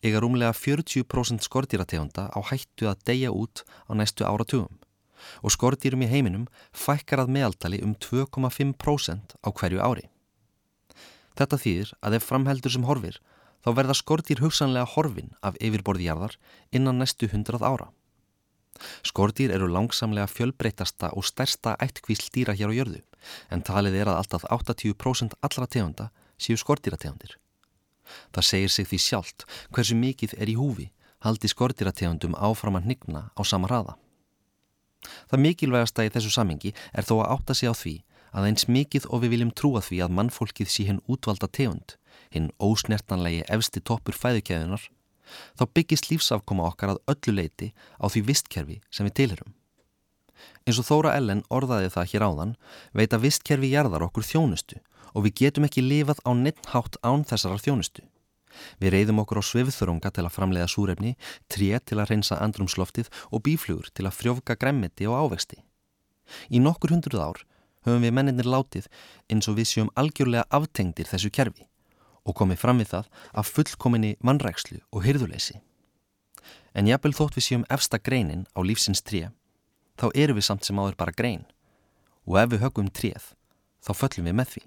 eiga 0.00 0.22
rúmlega 0.24 0.54
40% 0.56 1.44
skordýrategunda 1.44 2.30
á 2.32 2.40
hættu 2.48 2.88
að 2.88 3.04
deyja 3.10 3.34
út 3.36 3.66
á 3.88 3.92
næstu 3.92 4.24
áratugum 4.24 4.80
og 5.44 5.52
skordýrum 5.54 6.06
í 6.06 6.10
heiminum 6.10 6.48
fækkar 6.72 7.22
að 7.22 7.34
meðaltali 7.36 7.82
um 7.84 7.92
2,5% 7.94 9.36
á 9.44 9.48
hverju 9.52 9.84
ári. 9.84 10.08
Þetta 11.38 11.58
þýðir 11.64 11.92
að 12.02 12.18
ef 12.18 12.28
framheldur 12.28 12.74
sem 12.74 12.86
horfir 12.88 13.18
þá 13.62 13.70
verða 13.78 13.96
skortýr 13.96 14.42
hugsanlega 14.42 14.90
horfin 14.94 15.34
af 15.42 15.58
yfirborðjarðar 15.62 16.38
innan 16.74 16.98
næstu 17.02 17.28
hundrað 17.32 17.66
ára. 17.66 17.88
Skortýr 19.06 19.52
eru 19.54 19.68
langsamlega 19.70 20.30
fjölbreytasta 20.30 21.12
og 21.16 21.26
stærsta 21.28 21.76
ættkvísl 21.84 22.30
dýra 22.34 22.56
hér 22.56 22.72
á 22.72 22.78
jörðu 22.78 23.02
en 23.54 23.62
talið 23.62 24.00
er 24.00 24.10
að 24.10 24.22
alltaf 24.22 24.46
80% 24.50 25.36
allra 25.46 25.68
tegunda 25.68 26.08
séu 26.40 26.58
skortýrategundir. 26.58 27.36
Það 28.34 28.48
segir 28.48 28.72
sig 28.72 28.88
því 28.90 28.98
sjálft 28.98 29.46
hversu 29.70 29.96
mikið 29.96 30.34
er 30.38 30.50
í 30.50 30.56
húfi 30.58 30.88
haldi 31.22 31.50
skortýrategundum 31.52 32.34
áfram 32.34 32.80
að 32.80 32.88
nigna 32.92 33.28
á 33.38 33.40
sama 33.46 33.70
hraða. 33.70 33.94
Það 35.30 35.44
mikilvægasta 35.46 36.06
í 36.06 36.10
þessu 36.14 36.32
samingi 36.34 36.72
er 36.92 37.06
þó 37.06 37.20
að 37.20 37.30
átta 37.36 37.54
sig 37.58 37.70
á 37.70 37.74
því 37.74 37.94
að 38.32 38.48
eins 38.48 38.68
mikið 38.68 39.08
og 39.12 39.22
við 39.22 39.34
viljum 39.36 39.52
trúa 39.56 39.82
því 39.84 40.02
að 40.04 40.14
mannfólkið 40.18 40.70
sé 40.72 40.86
hinn 40.88 41.02
útvalda 41.10 41.48
tegund, 41.48 41.96
hinn 42.32 42.50
ósnertanlegi 42.58 43.44
efsti 43.52 43.82
toppur 43.84 44.16
fæðukæðunar, 44.16 44.84
þá 45.56 45.64
byggist 45.76 46.08
lífsafkoma 46.10 46.68
okkar 46.68 46.94
að 46.94 47.02
öllu 47.12 47.36
leiti 47.38 47.72
á 48.00 48.04
því 48.08 48.24
vistkerfi 48.28 48.78
sem 48.90 49.08
við 49.08 49.18
tilherum. 49.20 49.52
Eins 50.66 50.78
og 50.80 50.88
Þóra 50.88 51.16
Ellen 51.18 51.42
orðaði 51.50 51.90
það 51.94 52.08
hér 52.12 52.24
áðan, 52.28 52.56
veit 52.94 53.12
að 53.12 53.26
vistkerfi 53.26 53.70
gerðar 53.72 54.06
okkur 54.08 54.26
þjónustu 54.26 54.80
og 55.12 55.26
við 55.26 55.36
getum 55.42 55.68
ekki 55.68 55.84
lifað 55.84 56.22
á 56.24 56.30
neitthátt 56.34 56.98
án 57.04 57.24
þessarar 57.28 57.62
þjónustu. 57.62 58.04
Við 58.80 58.92
reyðum 58.94 59.22
okkur 59.22 59.40
á 59.40 59.48
svifþörunga 59.48 60.10
til 60.12 60.24
að 60.26 60.34
framleiða 60.34 60.68
súrefni, 60.68 61.14
tré 61.48 61.78
til 61.80 61.98
að 62.00 62.10
reynsa 62.12 62.40
andrumsloftið 62.44 63.08
og 63.30 63.44
bíflugur 63.46 63.88
til 63.92 64.06
að 64.08 64.16
frjófka 64.18 64.56
gremmiti 64.60 65.08
og 65.08 65.16
ávexti. 65.16 65.62
Í 66.52 66.60
nokkur 66.60 66.92
hundruð 66.94 67.24
ár 67.24 67.40
höfum 67.86 68.06
við 68.06 68.14
menninir 68.16 68.48
látið 68.48 68.88
eins 69.30 69.48
og 69.50 69.58
við 69.58 69.70
séum 69.70 69.92
algjörlega 69.98 70.48
aftengdir 70.50 71.08
þessu 71.10 71.30
kerfi 71.30 71.66
og 72.22 72.36
komið 72.38 72.60
fram 72.62 72.80
við 72.82 72.92
það 72.94 73.08
af 73.42 73.50
fullkominni 73.50 74.16
mannrækslu 74.22 74.80
og 74.90 75.06
hyrðuleysi. 75.06 75.58
En 76.74 76.88
jafnvel 76.88 77.14
þótt 77.16 77.38
við 77.38 77.46
séum 77.48 77.64
efsta 77.70 77.98
greinin 77.98 78.46
á 78.56 78.60
lífsins 78.64 79.02
tré, 79.02 79.30
þá 79.98 80.10
eru 80.14 80.38
við 80.38 80.46
samt 80.48 80.64
sem 80.64 80.78
áður 80.78 80.98
bara 80.98 81.16
grein 81.16 81.44
og 82.26 82.38
ef 82.38 82.52
við 82.52 82.62
högum 82.62 82.90
tréð, 82.94 83.32
þá 83.82 83.92
föllum 83.98 84.28
við 84.30 84.38
með 84.38 84.52
því. 84.52 84.62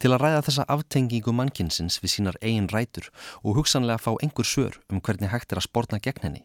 Til 0.00 0.10
að 0.12 0.20
ræða 0.20 0.42
þessa 0.48 0.66
aftengingu 0.74 1.32
mannkinsins 1.36 2.00
við 2.02 2.14
sínar 2.14 2.40
eigin 2.40 2.68
rætur 2.72 3.10
og 3.42 3.60
hugsanlega 3.60 4.00
fá 4.00 4.12
einhver 4.16 4.48
sör 4.48 4.80
um 4.90 5.00
hvernig 5.00 5.32
hægt 5.32 5.52
er 5.52 5.60
að 5.60 5.68
spórna 5.68 6.00
gegn 6.00 6.24
henni, 6.26 6.42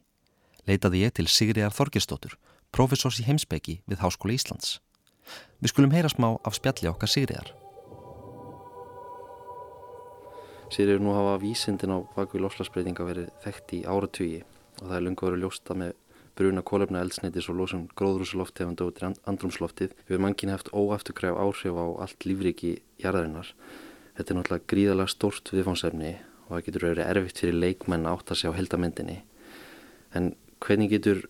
leitaði 0.68 1.04
ég 1.04 1.16
til 1.16 1.28
Sigriðar 1.28 1.76
Þorgestóttur, 1.76 2.38
professors 2.72 3.20
í 3.20 3.28
heimsbyggi 3.28 3.82
við 3.88 4.04
Háskóla 4.04 4.38
Íslands. 4.38 4.78
Við 5.60 5.74
skulum 5.74 5.96
heyra 5.96 6.12
smá 6.12 6.30
af 6.44 6.56
spjalli 6.58 6.90
okkar 6.92 7.12
Sigriðar. 7.12 7.54
Sigriður 10.70 11.02
nú 11.02 11.16
hafa 11.18 11.40
vísindin 11.42 11.96
á 11.96 11.98
bakvið 12.14 12.46
lofslagsbreytinga 12.46 13.08
verið 13.08 13.32
þekkt 13.44 13.74
í 13.74 13.80
áratugi 13.90 14.44
og 14.80 14.86
það 14.86 14.96
er 14.98 15.06
lunga 15.06 15.28
verið 15.28 15.44
ljósta 15.44 15.78
með 15.78 15.96
bruna 16.40 16.64
kólefna 16.64 17.02
eldsneitis 17.04 17.50
og 17.52 17.58
losum 17.60 17.88
gróðrúsuloftegund 18.00 18.82
og 18.86 19.00
andrumsloftið 19.28 19.96
hefur 20.06 20.22
mannkinn 20.24 20.54
haft 20.54 20.70
óafturkræf 20.72 21.36
áhrif 21.36 21.76
á 21.76 21.86
allt 22.06 22.28
lífriki 22.28 22.78
jarðarinnar. 23.02 23.50
Þetta 24.16 24.34
er 24.34 24.40
náttúrulega 24.40 24.70
gríðalega 24.72 25.12
stórt 25.12 25.52
viðfánsefni 25.52 26.14
og 26.48 26.54
það 26.54 26.64
getur 26.68 26.86
verið 26.88 27.10
erfitt 27.10 27.42
fyrir 27.44 27.60
leikmenn 27.60 28.08
að 28.08 28.20
átta 28.20 28.38
sig 28.40 28.54
á 28.54 28.58
heldamendinni. 28.58 29.18
En 30.16 30.32
hvernig 30.64 30.94
getur 30.94 31.26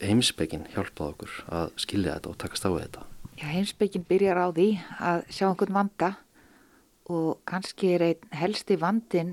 heimsbyggin 0.00 0.68
hjálpað 0.72 1.12
okkur 1.12 1.36
að 1.60 1.74
skilja 1.84 2.16
þetta 2.16 2.32
og 2.32 2.40
takast 2.40 2.68
á 2.68 2.70
þetta? 2.72 3.04
Já, 3.34 3.48
heimsbyggin 3.50 4.04
byrjar 4.06 4.38
á 4.38 4.48
því 4.54 4.68
að 5.02 5.24
sjá 5.34 5.48
einhvern 5.48 5.74
vanda 5.74 6.10
og 7.10 7.40
kannski 7.50 7.90
er 7.96 8.04
einn 8.06 8.28
helsti 8.38 8.76
vandin 8.78 9.32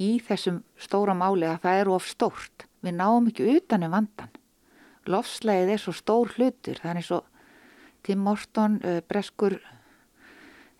í 0.00 0.16
þessum 0.24 0.62
stóra 0.80 1.12
máli 1.12 1.44
að 1.44 1.60
það 1.66 1.80
eru 1.82 1.94
of 1.96 2.08
stórt. 2.08 2.64
Við 2.80 2.96
náum 2.96 3.28
ekki 3.28 3.50
utanum 3.52 3.92
vandan. 3.92 4.32
Lofslægið 5.06 5.74
er 5.74 5.82
svo 5.82 5.92
stór 5.92 6.32
hlutur, 6.38 6.80
eins 6.88 7.12
og 7.12 7.28
Tim 8.06 8.24
Morton, 8.24 8.80
uh, 8.80 9.02
breskur 9.04 9.58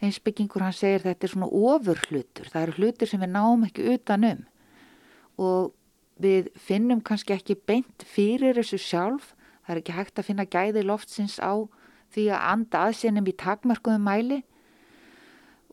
einsbyggingur, 0.00 0.64
hann 0.64 0.76
segir 0.76 1.04
þetta 1.04 1.26
er 1.26 1.32
svona 1.32 1.52
ofur 1.52 2.00
hlutur, 2.08 2.48
það 2.48 2.62
eru 2.62 2.76
hlutur 2.80 3.10
sem 3.10 3.22
við 3.22 3.32
náum 3.32 3.64
ekki 3.68 3.86
utanum 3.94 4.44
og 5.40 5.72
við 6.20 6.48
finnum 6.56 7.00
kannski 7.04 7.36
ekki 7.36 7.56
beint 7.68 8.04
fyrir 8.08 8.56
þessu 8.56 8.80
sjálf, 8.80 9.34
það 9.64 9.74
er 9.74 9.80
ekki 9.82 9.96
hægt 9.96 10.20
að 10.20 10.28
finna 10.30 10.48
gæði 10.48 10.84
loftsins 10.84 11.36
á 11.40 11.68
því 12.14 12.28
að 12.32 12.44
anda 12.52 12.84
aðsennum 12.86 13.30
í 13.30 13.34
takmarkuðum 13.40 14.06
mæli 14.06 14.42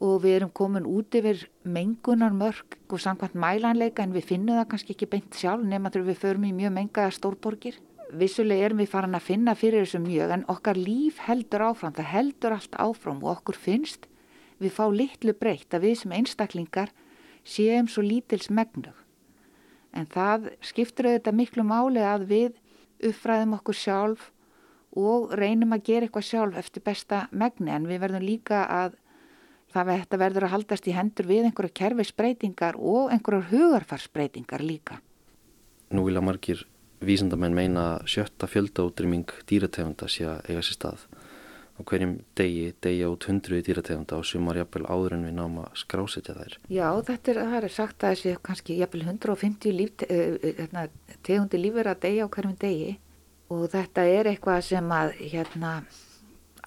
og 0.04 0.20
við 0.24 0.38
erum 0.40 0.52
komin 0.52 0.88
út 0.90 1.16
yfir 1.16 1.46
mengunar 1.64 2.34
mörg 2.36 2.78
og 2.90 3.02
samkvæmt 3.02 3.38
mælanleika 3.40 4.04
en 4.04 4.16
við 4.16 4.28
finnum 4.34 4.58
það 4.60 4.70
kannski 4.72 4.96
ekki 4.96 5.10
beint 5.12 5.38
sjálf 5.38 5.64
nema 5.64 5.92
þegar 5.94 6.10
við 6.10 6.22
förum 6.24 6.48
í 6.50 6.56
mjög 6.58 6.74
mengaða 6.78 7.14
stórborgir. 7.16 7.78
Vissulega 8.14 8.68
erum 8.68 8.82
við 8.84 8.92
farin 8.92 9.18
að 9.18 9.28
finna 9.30 9.56
fyrir 9.58 9.86
þessu 9.86 10.02
mjög 10.04 10.34
en 10.36 10.44
okkar 10.52 10.78
líf 10.78 11.22
heldur 11.24 11.64
áfram, 11.70 11.96
það 11.96 12.12
heldur 12.12 12.58
allt 12.58 12.76
áfram 12.76 13.24
og 13.24 13.32
okkur 13.38 13.58
finnst 13.58 14.10
við 14.60 14.76
fá 14.76 14.84
litlu 14.92 15.34
breytt 15.38 15.74
að 15.74 15.88
við 15.88 15.96
sem 16.02 16.18
einstaklingar 16.18 16.92
séum 17.44 17.88
svo 17.88 18.04
lítils 18.04 18.50
megnug. 18.50 18.96
En 19.94 20.08
það 20.10 20.52
skiptur 20.66 21.10
auðvitað 21.10 21.40
miklu 21.40 21.66
máli 21.68 22.04
að 22.04 22.28
við 22.30 22.60
uppfræðum 23.04 23.58
okkur 23.60 23.78
sjálf 23.78 24.32
og 25.00 25.34
reynum 25.38 25.74
að 25.76 25.88
gera 25.90 26.08
eitthvað 26.08 26.28
sjálf 26.28 26.60
eftir 26.60 26.84
besta 26.86 27.28
megni 27.32 27.74
en 27.74 27.88
við 27.90 28.04
verðum 28.04 28.26
líka 28.26 28.66
að 28.70 29.00
það 29.74 29.90
þetta 29.94 30.20
verður 30.22 30.46
að 30.48 30.54
haldast 30.54 30.88
í 30.88 30.94
hendur 30.94 31.30
við 31.30 31.48
einhverja 31.48 31.78
kerfisbreytingar 31.80 32.78
og 32.78 33.10
einhverjar 33.14 33.50
hugarfarsbreytingar 33.50 34.62
líka. 34.62 35.00
Nú 35.94 36.06
vilja 36.06 36.22
margir 36.26 36.64
vísendamenn 37.04 37.56
meina 37.58 37.86
sjötta 38.06 38.48
fjöldaútryming 38.48 39.30
dýrategunda 39.50 40.10
sé 40.10 40.28
að 40.30 40.50
eiga 40.50 40.64
sér 40.64 40.78
stað. 40.78 41.06
Á 41.74 41.82
hverjum 41.90 42.20
degi 42.38 42.68
degja 42.86 43.10
út 43.10 43.26
hundruði 43.26 43.66
dýrategunda 43.66 44.20
og 44.20 44.28
sumar 44.30 44.60
jafnvel 44.60 44.86
áður 44.86 45.16
en 45.18 45.26
við 45.26 45.34
náum 45.40 45.56
að 45.64 45.80
skrásetja 45.82 46.36
þær. 46.38 46.58
Já, 46.70 46.88
þetta 47.10 47.34
er, 47.34 47.40
er 47.58 47.74
sagt 47.74 48.06
að 48.06 48.14
þessi 48.14 48.36
kannski 48.46 48.78
jafnvel 48.78 49.08
150 49.08 49.74
líf, 49.74 50.06
hérna, 50.06 50.86
tegundi 51.26 51.62
lífur 51.62 51.90
að 51.90 52.04
degja 52.06 52.30
á 52.30 52.34
hverjum 52.36 52.60
degi 52.62 52.94
og 53.54 53.70
þetta 53.74 54.06
er 54.10 54.32
eitthvað 54.32 54.64
sem 54.70 54.92
að 54.96 55.14
hérna 55.20 55.74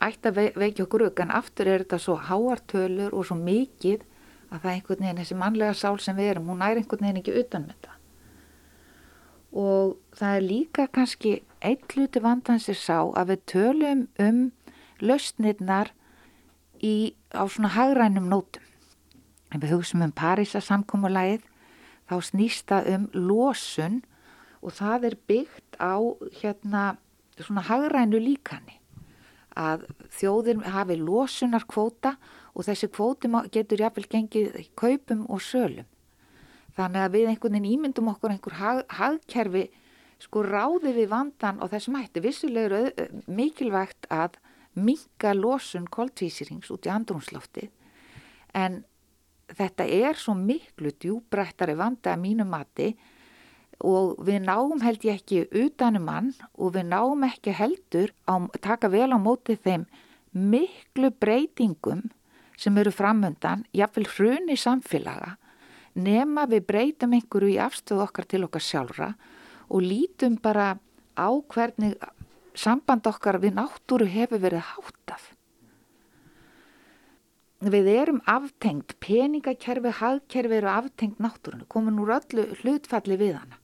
ætti 0.06 0.30
að 0.30 0.38
veikja 0.60 0.84
okkur 0.84 1.06
auk 1.08 1.22
en 1.24 1.32
aftur 1.34 1.70
er 1.72 1.84
þetta 1.84 1.98
svo 2.02 2.16
háartölur 2.28 3.14
og 3.16 3.26
svo 3.28 3.36
mikið 3.40 4.04
að 4.50 4.60
það 4.60 4.70
er 4.70 4.74
einhvern 4.74 5.04
veginn 5.04 5.20
þessi 5.22 5.38
mannlega 5.40 5.76
sál 5.76 5.98
sem 6.02 6.16
við 6.16 6.32
erum, 6.34 6.50
hún 6.52 6.64
er 6.64 6.80
einhvern 6.80 7.06
veginn 7.06 7.20
ekki 7.22 7.36
utan 7.40 7.66
með 7.66 7.76
þetta. 7.76 7.94
Og 9.56 9.96
það 10.18 10.36
er 10.36 10.44
líka 10.44 10.86
kannski 10.92 11.32
einn 11.64 11.82
hluti 11.94 12.22
vandans 12.22 12.68
er 12.68 12.78
sá 12.78 12.98
að 13.00 13.32
við 13.32 13.44
tölum 13.52 14.04
um 14.22 14.40
lausnirnar 15.00 15.92
í, 16.84 17.16
á 17.32 17.42
svona 17.48 17.72
hagrænum 17.74 18.28
nótum. 18.30 18.62
En 19.54 19.62
við 19.62 19.76
hugsaum 19.76 20.04
um 20.04 20.12
Parísa 20.12 20.60
samkómulægið 20.60 21.46
þá 22.10 22.16
snýst 22.22 22.68
það 22.70 22.90
um 22.94 23.08
losun 23.14 24.02
og 24.60 24.76
það 24.76 25.10
er 25.10 25.16
byggt 25.30 25.65
á 25.78 25.96
hérna 26.40 26.96
svona 27.36 27.64
hagrænu 27.68 28.20
líkani 28.22 28.80
að 29.56 29.86
þjóðir 30.18 30.64
hafi 30.68 30.96
losunar 31.00 31.64
kvóta 31.68 32.16
og 32.54 32.66
þessi 32.66 32.88
kvóti 32.92 33.30
getur 33.52 33.84
jáfnvel 33.84 34.08
gengið 34.12 34.58
kaupum 34.76 35.24
og 35.32 35.40
sölum. 35.40 35.88
Þannig 36.76 37.02
að 37.02 37.14
við 37.14 37.30
einhvern 37.30 37.56
veginn 37.56 37.70
ímyndum 37.72 38.10
okkur 38.12 38.34
einhver 38.34 38.58
hag, 38.60 38.82
hagkerfi 38.92 39.70
sko 40.20 40.42
ráði 40.44 40.92
við 40.96 41.08
vandan 41.12 41.60
og 41.64 41.72
þessum 41.72 41.96
hætti 42.00 42.22
vissulegur 42.24 42.92
mikilvægt 43.28 44.08
að 44.12 44.36
minga 44.76 45.32
losun 45.36 45.88
koltvísirings 45.88 46.68
út 46.72 46.88
í 46.88 46.92
andrumslofti 46.92 47.70
en 48.56 48.82
þetta 49.56 49.86
er 49.88 50.18
svo 50.18 50.34
miklu 50.36 50.92
djúbrættari 51.00 51.76
vanda 51.78 52.14
að 52.14 52.22
mínu 52.24 52.46
mati 52.48 52.90
og 53.84 54.16
við 54.24 54.44
náum 54.46 54.80
held 54.80 55.04
ég 55.04 55.20
ekki 55.20 55.42
utanum 55.52 56.08
hann 56.08 56.32
og 56.56 56.74
við 56.76 56.88
náum 56.88 57.24
ekki 57.26 57.52
heldur 57.52 58.12
að 58.24 58.48
taka 58.64 58.88
vel 58.88 59.10
á 59.12 59.18
móti 59.20 59.56
þeim 59.56 59.84
miklu 60.32 61.10
breytingum 61.12 62.06
sem 62.56 62.76
eru 62.80 62.90
framöndan, 62.90 63.66
jáfnveil 63.76 64.08
hruni 64.08 64.56
samfélaga, 64.56 65.36
nema 65.94 66.46
við 66.48 66.66
breytum 66.70 67.12
einhverju 67.16 67.52
í 67.52 67.60
afstöðu 67.60 68.06
okkar 68.06 68.28
til 68.28 68.44
okkar 68.46 68.64
sjálfra 68.64 69.10
og 69.68 69.84
lítum 69.84 70.38
bara 70.40 70.78
á 71.16 71.28
hvernig 71.52 71.98
samband 72.56 73.04
okkar 73.08 73.40
við 73.42 73.58
náttúru 73.58 74.08
hefur 74.08 74.40
verið 74.40 74.64
háttað. 74.72 75.32
Við 77.60 77.88
erum 77.88 78.22
aftengt, 78.28 78.96
peningakerfi, 79.00 79.92
hagkerfi 80.00 80.58
eru 80.60 80.72
aftengt 80.72 81.20
náttúrunu, 81.20 81.68
komin 81.68 82.00
úr 82.00 82.16
öllu 82.16 82.48
hlutfalli 82.60 83.20
við 83.20 83.36
hana 83.40 83.60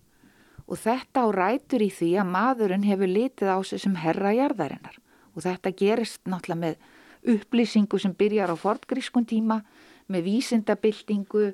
og 0.66 0.78
þetta 0.78 1.24
á 1.24 1.28
rætur 1.34 1.84
í 1.84 1.90
því 1.92 2.10
að 2.22 2.32
maðurinn 2.32 2.86
hefur 2.86 3.10
litið 3.10 3.52
á 3.52 3.58
sig 3.66 3.82
sem 3.82 3.94
herra 3.98 4.32
jarðarinnar. 4.36 4.98
Og 5.34 5.44
þetta 5.46 5.72
gerist 5.76 6.20
náttúrulega 6.28 6.60
með 6.60 7.36
upplýsingu 7.36 8.00
sem 8.00 8.14
byrjar 8.18 8.52
á 8.52 8.56
fortgrískun 8.58 9.26
tíma, 9.28 9.62
með 10.10 10.26
vísindabildingu, 10.28 11.52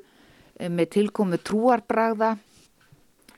eh, 0.59 0.69
með 0.69 0.91
tilkomu 0.97 1.39
trúarbragða, 1.39 2.39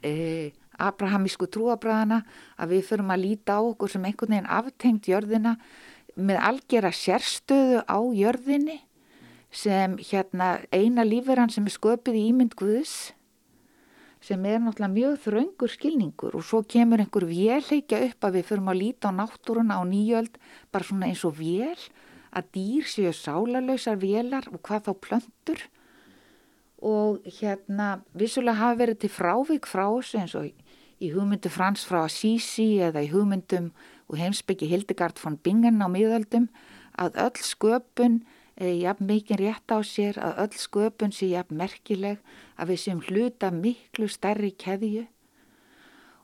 eh, 0.03 0.53
abrahamísku 0.79 1.47
trúarbragðana, 1.47 2.25
að 2.59 2.69
við 2.69 2.85
förum 2.85 3.11
að 3.11 3.23
líta 3.25 3.59
á 3.59 3.61
okkur 3.61 3.91
sem 3.91 4.03
einhvern 4.05 4.31
veginn 4.31 4.47
aftengt 4.47 5.07
jörðina 5.07 5.59
með 6.17 6.39
algjera 6.41 6.91
sérstöðu 6.91 7.85
á 7.87 7.99
jörðinni 8.15 8.81
sem 9.51 9.97
hérna 9.97 10.61
eina 10.73 11.03
lífverðan 11.03 11.51
sem 11.51 11.67
er 11.67 11.75
sköpið 11.75 12.15
í 12.15 12.25
ímynd 12.31 12.55
Guðs 12.55 13.13
sem 14.21 14.45
er 14.45 14.61
náttúrulega 14.61 14.93
mjög 14.95 15.19
þraungur 15.25 15.73
skilningur 15.73 16.37
og 16.37 16.45
svo 16.45 16.61
kemur 16.63 17.01
einhver 17.01 17.27
vélheikja 17.29 18.03
upp 18.11 18.29
að 18.29 18.39
við 18.39 18.49
förum 18.51 18.71
að 18.73 18.81
líta 18.83 19.11
á 19.11 19.17
náttúruna 19.17 19.81
á 19.81 19.83
nýjöld 19.89 20.37
bara 20.73 20.85
svona 20.87 21.09
eins 21.09 21.25
og 21.25 21.39
vél 21.41 21.79
að 22.31 22.51
dýr 22.55 22.87
séu 22.87 23.13
sálarlausar 23.17 23.99
vélar 23.99 24.47
og 24.53 24.61
hvað 24.63 24.87
þá 24.87 24.93
plöntur. 25.07 25.63
Og 26.81 27.25
hérna 27.27 28.01
vissulega 28.17 28.61
hafa 28.61 28.79
verið 28.85 29.01
til 29.03 29.13
frávik 29.13 29.67
frá 29.69 29.89
þessu 29.89 30.21
eins 30.21 30.37
og 30.39 30.47
í 31.01 31.11
hugmyndu 31.15 31.51
Frans 31.53 31.85
frá 31.89 32.05
Assisi 32.05 32.77
eða 32.85 33.03
í 33.05 33.11
hugmyndum 33.13 33.71
og 34.11 34.19
heimsbyggi 34.21 34.69
Hildegard 34.69 35.21
von 35.23 35.39
Bingen 35.41 35.81
á 35.81 35.89
miðöldum 35.89 36.49
að 37.01 37.17
öll 37.25 37.41
sköpun 37.45 38.21
jafn 38.61 39.09
mikið 39.09 39.41
rétt 39.41 39.73
á 39.73 39.79
sér 39.81 40.19
að 40.21 40.43
öll 40.45 40.59
sköpun 40.61 41.15
sé 41.17 41.31
jafn 41.31 41.57
merkileg 41.57 42.21
að 42.61 42.73
við 42.73 42.81
séum 42.83 43.01
hluta 43.07 43.51
miklu 43.55 44.09
stærri 44.13 44.53
keðju. 44.53 45.07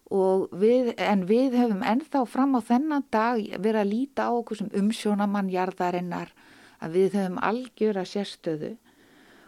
Við, 0.06 0.92
en 1.02 1.24
við 1.26 1.56
höfum 1.58 1.82
ennþá 1.82 2.22
fram 2.30 2.54
á 2.54 2.60
þennan 2.62 3.06
dag 3.10 3.40
verið 3.56 3.80
að 3.80 3.90
líta 3.90 4.28
á 4.28 4.36
okkur 4.36 4.60
sem 4.60 4.70
umsjónamann 4.76 5.50
jarðarinnar 5.50 6.30
að 6.78 6.98
við 7.00 7.16
höfum 7.18 7.40
algjör 7.42 8.02
að 8.02 8.10
sérstöðu. 8.12 8.72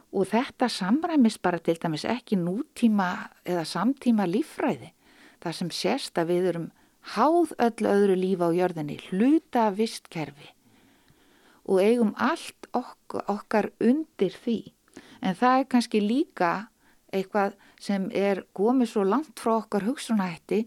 Og 0.08 0.30
þetta 0.32 0.70
samræmis 0.72 1.36
bara 1.38 1.60
til 1.60 1.76
dæmis 1.76 2.08
ekki 2.08 2.40
nútíma 2.40 3.28
eða 3.44 3.68
samtíma 3.68 4.26
lífræði 4.26 4.94
þar 5.44 5.54
sem 5.60 5.70
sérst 5.70 6.18
að 6.18 6.32
við 6.32 6.52
erum 6.52 6.70
háð 7.14 7.52
öll 7.60 7.90
öðru 7.92 8.16
lífa 8.18 8.48
á 8.48 8.56
jörðinni 8.56 8.96
hluta 9.10 9.68
vistkerfi 9.76 10.54
og 11.68 11.80
eigum 11.84 12.14
allt 12.16 12.68
ok 12.72 13.20
okkar 13.28 13.70
undir 13.84 14.34
því. 14.44 14.58
En 15.20 15.36
það 15.36 15.60
er 15.60 15.70
kannski 15.72 16.00
líka 16.02 16.52
eitthvað 17.12 17.56
sem 17.80 18.08
er 18.12 18.44
komið 18.56 18.92
svo 18.92 19.04
langt 19.06 19.40
frá 19.40 19.58
okkar 19.58 19.86
hugsunahætti 19.86 20.64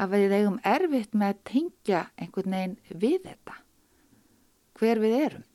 að 0.00 0.16
við 0.16 0.34
eigum 0.38 0.58
erfitt 0.66 1.14
með 1.14 1.34
að 1.34 1.44
tengja 1.50 2.02
einhvern 2.16 2.56
veginn 2.56 2.76
við 3.02 3.18
þetta. 3.28 3.56
Hver 4.80 5.02
við 5.02 5.16
erum. 5.20 5.46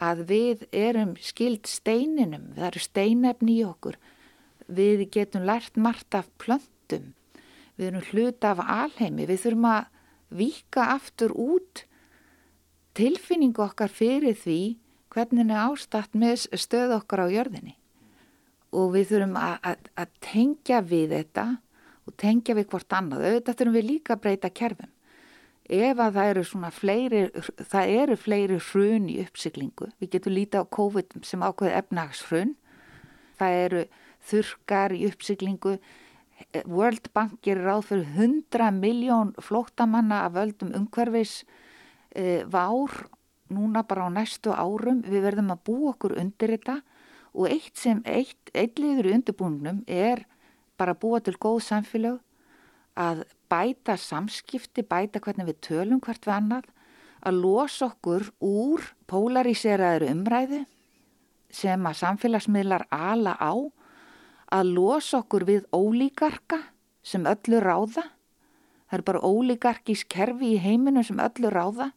Að 0.00 0.24
við 0.30 0.66
erum 0.72 1.14
skild 1.20 1.68
steininum 1.68 2.52
það 2.56 2.68
eru 2.70 2.84
steinefni 2.84 3.58
í 3.58 3.64
okkur. 3.68 3.98
Við 4.70 5.04
getum 5.12 5.44
lært 5.48 5.76
margt 5.76 6.14
af 6.16 6.30
plöntum. 6.40 7.12
Við 7.76 7.90
erum 7.90 8.06
hluta 8.12 8.54
af 8.54 8.62
alheimi. 8.64 9.26
Við 9.28 9.44
þurfum 9.44 9.68
að 9.72 9.88
vika 10.40 10.86
aftur 10.94 11.34
út 11.34 11.84
tilfinningu 12.98 13.62
okkar 13.64 13.92
fyrir 13.92 14.36
því 14.38 14.60
hvernig 15.10 15.50
er 15.50 15.66
ástatt 15.66 16.14
með 16.18 16.46
stöð 16.58 16.96
okkar 17.00 17.26
á 17.26 17.34
jörðinni 17.34 17.76
og 18.70 18.92
við 18.94 19.10
þurfum 19.10 19.36
að, 19.40 19.84
tengja 20.22 20.80
við 20.86 21.14
þetta 21.16 21.46
og 22.06 22.16
tengja 22.20 22.54
við 22.58 22.68
hvort 22.70 22.94
annað. 22.94 23.26
Auðvitað 23.26 23.58
þurfum 23.58 23.76
við 23.76 23.86
líka 23.88 24.14
að 24.14 24.22
breyta 24.26 24.50
kerfum. 24.54 24.92
Ef 25.70 26.02
að 26.02 26.16
það 26.16 26.28
eru 26.32 26.44
svona 26.46 26.70
fleiri, 26.74 27.22
það 27.70 27.92
eru 28.02 28.16
fleiri 28.18 28.58
hrun 28.70 29.08
í 29.10 29.18
uppsiklingu, 29.22 29.90
við 30.02 30.12
getum 30.16 30.34
lítið 30.34 30.64
á 30.66 30.72
COVID 30.78 31.18
sem 31.26 31.44
ákveði 31.46 31.76
efnagshrun, 31.78 32.54
það 33.38 33.58
eru 33.66 33.82
þurkar 34.30 34.94
í 34.96 35.04
uppsiklingu, 35.10 35.76
World 36.66 37.10
Bank 37.14 37.38
gerir 37.44 37.68
ráð 37.68 37.90
fyrir 37.90 38.08
100 38.16 38.70
miljón 38.80 39.34
flóttamanna 39.44 40.24
af 40.24 40.34
völdum 40.38 40.72
umhverfis 40.74 41.42
vár 42.50 43.08
núna 43.50 43.82
bara 43.82 44.06
á 44.06 44.10
næstu 44.10 44.54
árum, 44.54 45.02
við 45.02 45.26
verðum 45.26 45.52
að 45.52 45.62
bú 45.66 45.76
okkur 45.90 46.16
undir 46.18 46.54
þetta 46.54 46.80
og 47.34 47.46
eitt 47.50 47.78
sem, 47.78 48.00
eitt, 48.06 48.50
eitt 48.54 48.78
liður 48.78 49.10
í 49.10 49.14
undirbúningnum 49.18 49.82
er 49.86 50.24
bara 50.78 50.94
að 50.94 51.02
búa 51.02 51.20
til 51.20 51.36
góð 51.38 51.60
samfélag, 51.66 52.20
að 52.98 53.24
bæta 53.50 53.96
samskipti, 53.98 54.82
bæta 54.86 55.20
hvernig 55.22 55.50
við 55.50 55.60
tölum 55.66 56.00
hvert 56.02 56.26
við 56.26 56.36
annað, 56.36 56.70
að 57.20 57.40
losa 57.42 57.90
okkur 57.90 58.30
úr 58.40 58.86
polariseraður 59.10 60.08
umræðu 60.08 60.64
sem 61.52 61.86
að 61.86 61.98
samfélagsmiðlar 62.00 62.86
ala 62.94 63.34
á, 63.36 63.52
að 64.50 64.72
losa 64.74 65.20
okkur 65.20 65.46
við 65.46 65.66
ólíkarka 65.74 66.62
sem 67.02 67.26
öllu 67.28 67.60
ráða, 67.62 68.06
það 68.90 68.98
er 68.98 69.06
bara 69.06 69.26
ólíkarkís 69.26 70.04
kerfi 70.10 70.54
í 70.56 70.62
heiminu 70.62 71.04
sem 71.06 71.20
öllu 71.22 71.50
ráða 71.52 71.90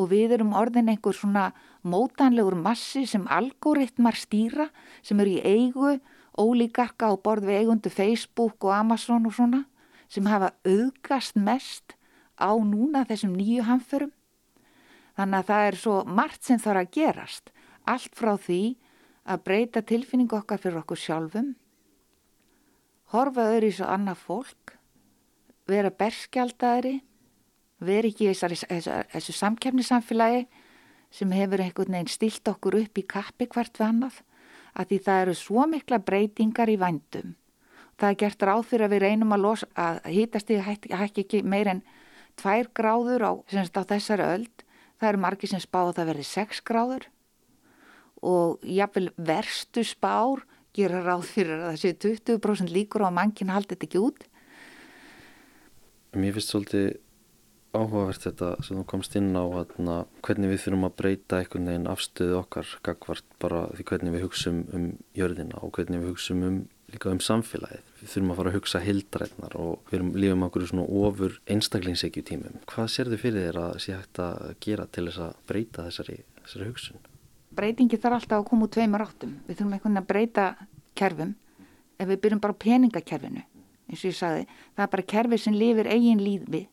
og 0.00 0.10
við 0.12 0.36
erum 0.38 0.54
orðin 0.56 0.88
einhver 0.92 1.16
svona 1.16 1.50
mótanlegur 1.84 2.56
massi 2.56 3.04
sem 3.08 3.26
algoritmar 3.28 4.16
stýra 4.16 4.70
sem 5.02 5.20
eru 5.20 5.36
í 5.36 5.44
eigu 5.44 5.98
ólíkarka 6.40 7.10
og 7.12 7.22
borð 7.24 7.50
við 7.50 7.62
eigundu 7.62 7.92
Facebook 7.92 8.64
og 8.64 8.74
Amazon 8.74 9.28
og 9.28 9.36
svona 9.36 9.64
sem 10.10 10.26
hafa 10.26 10.54
auðgast 10.66 11.36
mest 11.36 11.94
á 12.40 12.50
núna 12.56 13.04
þessum 13.06 13.36
nýju 13.36 13.66
hamförum. 13.68 14.12
Þannig 15.18 15.38
að 15.38 15.48
það 15.50 15.66
er 15.68 15.76
svo 15.76 15.96
margt 16.08 16.46
sem 16.46 16.60
þarf 16.60 16.80
að 16.80 16.92
gerast. 16.96 17.52
Allt 17.84 18.14
frá 18.16 18.32
því 18.40 18.62
að 19.28 19.44
breyta 19.44 19.82
tilfinningu 19.84 20.38
okkar 20.38 20.60
fyrir 20.62 20.80
okkur 20.80 20.98
sjálfum, 20.98 21.52
horfa 23.12 23.46
öðru 23.52 23.68
í 23.68 23.76
svo 23.76 23.88
annað 23.90 24.22
fólk, 24.24 24.74
vera 25.68 25.90
berskjaldari, 25.92 27.00
veri 27.80 28.12
ekki 28.12 28.30
í 28.30 28.34
þessu 28.36 29.34
samkefnisamfélagi 29.36 30.46
sem 31.10 31.32
hefur 31.34 31.62
einhvern 31.64 31.96
veginn 31.96 32.12
stilt 32.12 32.48
okkur 32.48 32.78
upp 32.84 32.98
í 33.00 33.06
kappi 33.08 33.48
hvert 33.50 33.80
við 33.80 33.86
annað 33.88 34.18
að 34.78 34.90
því 34.90 34.98
það 35.06 35.22
eru 35.24 35.36
svo 35.38 35.66
mikla 35.66 35.98
breytingar 36.06 36.70
í 36.70 36.78
vandum. 36.80 37.34
Það 37.98 38.12
er 38.12 38.18
gert 38.22 38.44
ráð 38.46 38.66
fyrir 38.70 38.86
að 38.86 38.94
við 38.94 39.02
reynum 39.04 39.34
að, 39.34 39.42
losa, 39.44 39.66
að 39.74 39.98
hýtast 40.08 40.52
í 40.54 40.60
hækki 40.62 41.24
ekki 41.24 41.40
meir 41.42 41.68
en 41.68 41.82
tvær 42.40 42.70
gráður 42.76 43.26
á, 43.26 43.32
á 43.36 43.82
þessari 43.90 44.28
öld. 44.28 44.64
Það 45.00 45.08
eru 45.10 45.22
margi 45.24 45.50
sem 45.50 45.62
spá 45.62 45.80
að 45.82 45.96
það 45.98 46.10
verði 46.12 46.28
sex 46.28 46.62
gráður 46.64 47.08
og 48.20 48.64
jáfnvel 48.68 49.10
verstu 49.16 49.84
spár 49.88 50.44
gera 50.76 51.00
ráð 51.02 51.24
fyrir 51.32 51.56
að 51.56 51.70
það 51.70 51.78
séu 51.82 51.94
20% 52.36 52.72
líkur 52.72 53.04
og 53.04 53.10
að 53.10 53.16
mannkinn 53.16 53.52
haldi 53.52 53.74
þetta 53.74 53.88
ekki 53.88 54.02
út. 54.04 54.26
Mér 56.20 56.36
finnst 56.36 56.52
svolítið 56.52 56.90
áhugavert 57.76 58.24
þetta 58.24 58.50
sem 58.64 58.78
þú 58.80 58.84
komst 58.90 59.14
inn 59.18 59.30
á 59.38 59.44
hana, 59.46 59.96
hvernig 60.26 60.52
við 60.52 60.62
þurfum 60.64 60.86
að 60.88 60.96
breyta 60.98 61.38
einhvern 61.38 61.70
veginn 61.70 61.88
afstöðu 61.90 62.36
okkar 62.40 62.72
gagvart 62.86 63.36
bara 63.42 63.62
því 63.76 63.86
hvernig 63.90 64.14
við 64.16 64.24
hugsaum 64.26 64.60
um 64.74 64.86
jörðina 65.16 65.60
og 65.62 65.74
hvernig 65.76 66.02
við 66.02 66.12
hugsaum 66.12 66.46
um 66.48 66.60
líka 66.90 67.12
um 67.12 67.20
samfélagið. 67.22 67.84
Við 68.00 68.12
þurfum 68.14 68.32
að 68.32 68.40
fara 68.40 68.50
að 68.50 68.56
hugsa 68.58 68.80
hildrætnar 68.82 69.54
og 69.60 69.90
við 69.90 69.98
erum 70.00 70.10
lífum 70.18 70.46
okkur 70.48 70.66
svona 70.66 70.86
ofur 71.04 71.36
einstaklingsegju 71.54 72.24
tímum. 72.26 72.58
Hvað 72.70 72.90
sér 72.90 73.12
þið 73.12 73.22
fyrir 73.22 73.46
þér 73.46 73.60
að 73.62 73.78
sé 73.84 73.94
hægt 73.94 74.22
að 74.24 74.42
gera 74.66 74.88
til 74.90 75.06
þess 75.06 75.22
að 75.28 75.38
breyta 75.46 75.86
þessari, 75.86 76.18
þessari 76.40 76.68
hugsun? 76.72 77.06
Breytingi 77.60 78.00
þarf 78.00 78.18
alltaf 78.18 78.40
að 78.40 78.48
koma 78.50 78.66
úr 78.66 78.74
tveimur 78.74 79.06
áttum. 79.06 79.38
Við 79.46 79.60
þurfum 79.60 79.76
einhvern 79.76 79.94
veginn 79.94 80.02
að 80.02 80.10
breyta 80.10 80.48
kerfum 80.98 81.32
ef 82.00 82.10
við 82.10 82.22
byrjum 82.24 82.42
bara 82.42 82.60
peningakerfinu 82.66 83.46
eins 83.90 84.04
og 84.04 84.10
ég 84.10 84.18
sagði. 84.18 84.44
Það 84.74 84.84
er 84.84 84.92
bara 84.94 85.08
kerfi 85.14 85.38
sem 85.38 85.58
lifir 85.58 85.90
eigin 85.90 86.22
lífi 86.22 86.66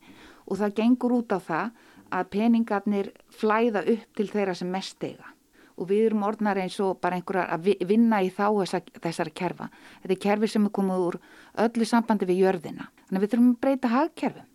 og 0.48 0.60
það 0.60 0.76
gengur 0.82 1.18
út 1.20 1.36
á 1.36 1.40
það 1.40 1.72
að 2.18 2.30
peningarnir 2.32 3.12
flæða 3.36 3.84
upp 3.94 4.14
til 4.16 4.30
þeirra 4.32 4.56
sem 4.56 4.72
mest 4.72 5.04
eiga 5.04 5.34
og 5.78 5.90
við 5.92 6.08
erum 6.08 6.26
orðnar 6.26 6.58
eins 6.58 6.80
og 6.82 6.98
bara 7.02 7.20
einhverjar 7.20 7.52
að 7.54 7.86
vinna 7.86 8.24
í 8.26 8.32
þá 8.34 8.46
þessa, 8.50 8.82
þessari 9.04 9.34
kerfa. 9.38 9.70
Þetta 10.02 10.16
er 10.16 10.22
kerfi 10.24 10.50
sem 10.50 10.66
er 10.66 10.74
komið 10.74 11.04
úr 11.06 11.18
öllu 11.66 11.86
sambandi 11.86 12.30
við 12.30 12.42
jörðina. 12.46 12.88
Þannig 13.08 13.24
við 13.24 13.34
þurfum 13.34 13.52
að 13.52 13.60
breyta 13.66 13.92
hagkerfum. 13.94 14.48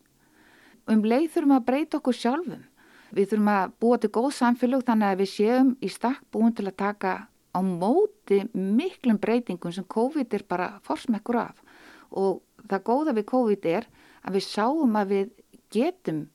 Um 0.91 1.05
leið 1.07 1.29
þurfum 1.37 1.57
að 1.57 1.67
breyta 1.69 2.01
okkur 2.01 2.19
sjálfum. 2.19 2.65
Við 3.13 3.29
þurfum 3.31 3.53
að 3.53 3.75
búa 3.85 4.01
til 4.03 4.11
góð 4.17 4.31
samfélög 4.41 4.87
þannig 4.89 5.13
að 5.13 5.23
við 5.23 5.31
séum 5.31 5.75
í 5.79 5.93
stakk 5.93 6.25
búin 6.35 6.57
til 6.59 6.67
að 6.67 6.79
taka 6.83 7.13
á 7.53 7.61
móti 7.63 8.41
miklum 8.57 9.21
breytingum 9.23 9.75
sem 9.77 9.87
COVID 9.87 10.35
er 10.35 10.47
bara 10.49 10.73
forsmekkur 10.83 11.39
af. 11.39 11.63
Og 12.11 12.43
það 12.67 12.87
góða 12.89 13.15
við 13.15 13.29
COVID 13.31 13.71
er 13.71 13.87
að 14.27 14.41
við 14.41 14.49
sáum 14.49 14.99
að 14.99 15.15
við 15.15 15.31
getum 15.73 16.27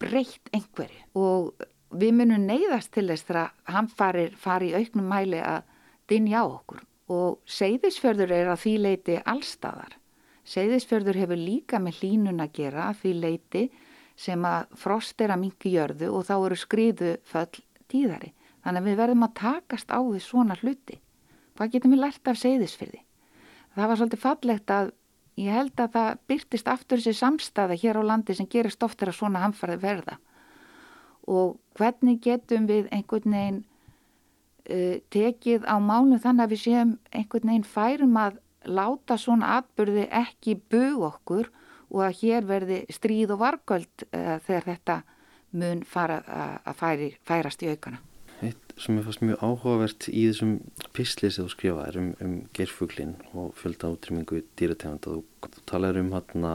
breytt 0.00 0.50
einhverju 0.54 1.22
og 1.22 1.66
við 1.96 2.12
munum 2.18 2.44
neyðast 2.48 2.92
til 2.94 3.06
þess 3.08 3.26
þegar 3.28 3.54
hann 3.72 3.88
farir 3.88 4.34
fari 4.36 4.72
í 4.72 4.76
auknum 4.80 5.08
mæli 5.10 5.40
að 5.40 5.64
dinja 6.10 6.42
á 6.42 6.46
okkur 6.46 6.82
og 7.12 7.38
Seyðisfjörður 7.46 8.34
er 8.34 8.50
að 8.50 8.62
því 8.64 8.74
leiti 8.82 9.16
allstaðar. 9.22 9.92
Seyðisfjörður 10.46 11.20
hefur 11.22 11.38
líka 11.38 11.78
með 11.82 12.00
hlínun 12.00 12.42
að 12.42 12.52
gera 12.58 12.88
að 12.90 13.02
því 13.02 13.12
leiti 13.22 13.62
sem 14.16 14.44
að 14.48 14.74
frost 14.80 15.20
er 15.20 15.34
að 15.34 15.42
mingi 15.44 15.72
jörðu 15.74 16.10
og 16.14 16.26
þá 16.26 16.34
eru 16.38 16.58
skriðu 16.58 17.16
föll 17.26 17.62
tíðari. 17.90 18.32
Þannig 18.64 18.82
að 18.82 18.88
við 18.88 19.00
verðum 19.00 19.26
að 19.26 19.34
takast 19.38 19.92
á 19.94 19.98
því 20.02 20.22
svona 20.22 20.56
hluti. 20.58 20.98
Hvað 21.56 21.72
getum 21.74 21.94
við 21.94 22.02
lært 22.02 22.30
af 22.30 22.40
Seyðisfjörði? 22.40 23.02
Það 23.76 23.90
var 23.90 24.00
svolítið 24.00 24.22
fallegt 24.22 24.72
að 24.72 24.92
Ég 25.36 25.52
held 25.52 25.80
að 25.80 25.92
það 25.96 26.20
byrtist 26.30 26.68
aftur 26.72 27.00
þessi 27.02 27.20
samstæða 27.20 27.76
hér 27.82 27.98
á 28.00 28.02
landi 28.08 28.36
sem 28.36 28.48
gerist 28.48 28.82
oftar 28.86 29.12
að 29.12 29.18
svona 29.18 29.42
hamfarði 29.42 29.76
verða. 29.82 30.16
Og 31.28 31.58
hvernig 31.76 32.22
getum 32.24 32.68
við 32.70 32.88
einhvern 32.94 33.36
veginn 33.36 33.58
uh, 33.60 34.96
tekið 35.12 35.68
á 35.68 35.76
mánu 35.76 36.20
þannig 36.22 36.46
að 36.46 36.54
við 36.54 36.62
séum 36.64 36.96
einhvern 37.12 37.52
veginn 37.52 37.68
færum 37.68 38.16
að 38.22 38.40
láta 38.66 39.18
svona 39.20 39.58
atbyrði 39.60 40.08
ekki 40.24 40.56
bug 40.72 41.04
okkur 41.10 41.52
og 41.92 42.02
að 42.08 42.18
hér 42.22 42.48
verði 42.48 42.80
stríð 42.90 43.36
og 43.36 43.44
vargöld 43.44 44.08
uh, 44.08 44.38
þegar 44.46 44.70
þetta 44.72 45.00
mun 45.56 45.84
fara 45.86 46.20
að 46.64 46.76
færi, 46.80 47.14
færast 47.24 47.62
í 47.62 47.70
aukana 47.70 48.05
sem 48.76 48.98
er 48.98 49.06
fast 49.06 49.22
mjög 49.24 49.40
áhugavert 49.40 50.06
í 50.12 50.26
þessum 50.28 50.56
písli 50.96 51.30
sem 51.32 51.46
þú 51.46 51.52
skrifaðir 51.54 51.98
um, 52.00 52.08
um 52.20 52.34
gerfuglin 52.56 53.14
og 53.32 53.54
fjölda 53.56 53.92
útrymmingu 53.94 54.42
dýrateganda. 54.58 55.14
Þú, 55.16 55.48
þú 55.54 55.62
talaður 55.70 56.02
um 56.02 56.10
hérna 56.12 56.52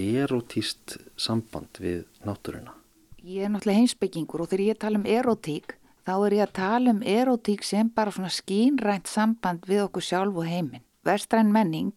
erotíst 0.00 0.96
samband 1.20 1.80
við 1.82 2.06
náttúruna. 2.24 2.72
Ég 3.20 3.44
er 3.44 3.52
náttúrulega 3.52 3.82
heimsbyggingur 3.82 4.44
og 4.44 4.48
þegar 4.48 4.64
ég 4.70 4.80
tala 4.80 5.00
um 5.00 5.08
erotík 5.08 5.76
þá 6.08 6.14
er 6.16 6.36
ég 6.38 6.46
að 6.46 6.56
tala 6.56 6.94
um 6.94 7.02
erotík 7.04 7.66
sem 7.66 7.90
bara 7.92 8.14
svona 8.14 8.32
skínrænt 8.32 9.10
samband 9.10 9.68
við 9.68 9.84
okkur 9.84 10.06
sjálf 10.06 10.40
og 10.40 10.48
heiminn. 10.48 10.86
Vestræn 11.04 11.52
menning 11.52 11.92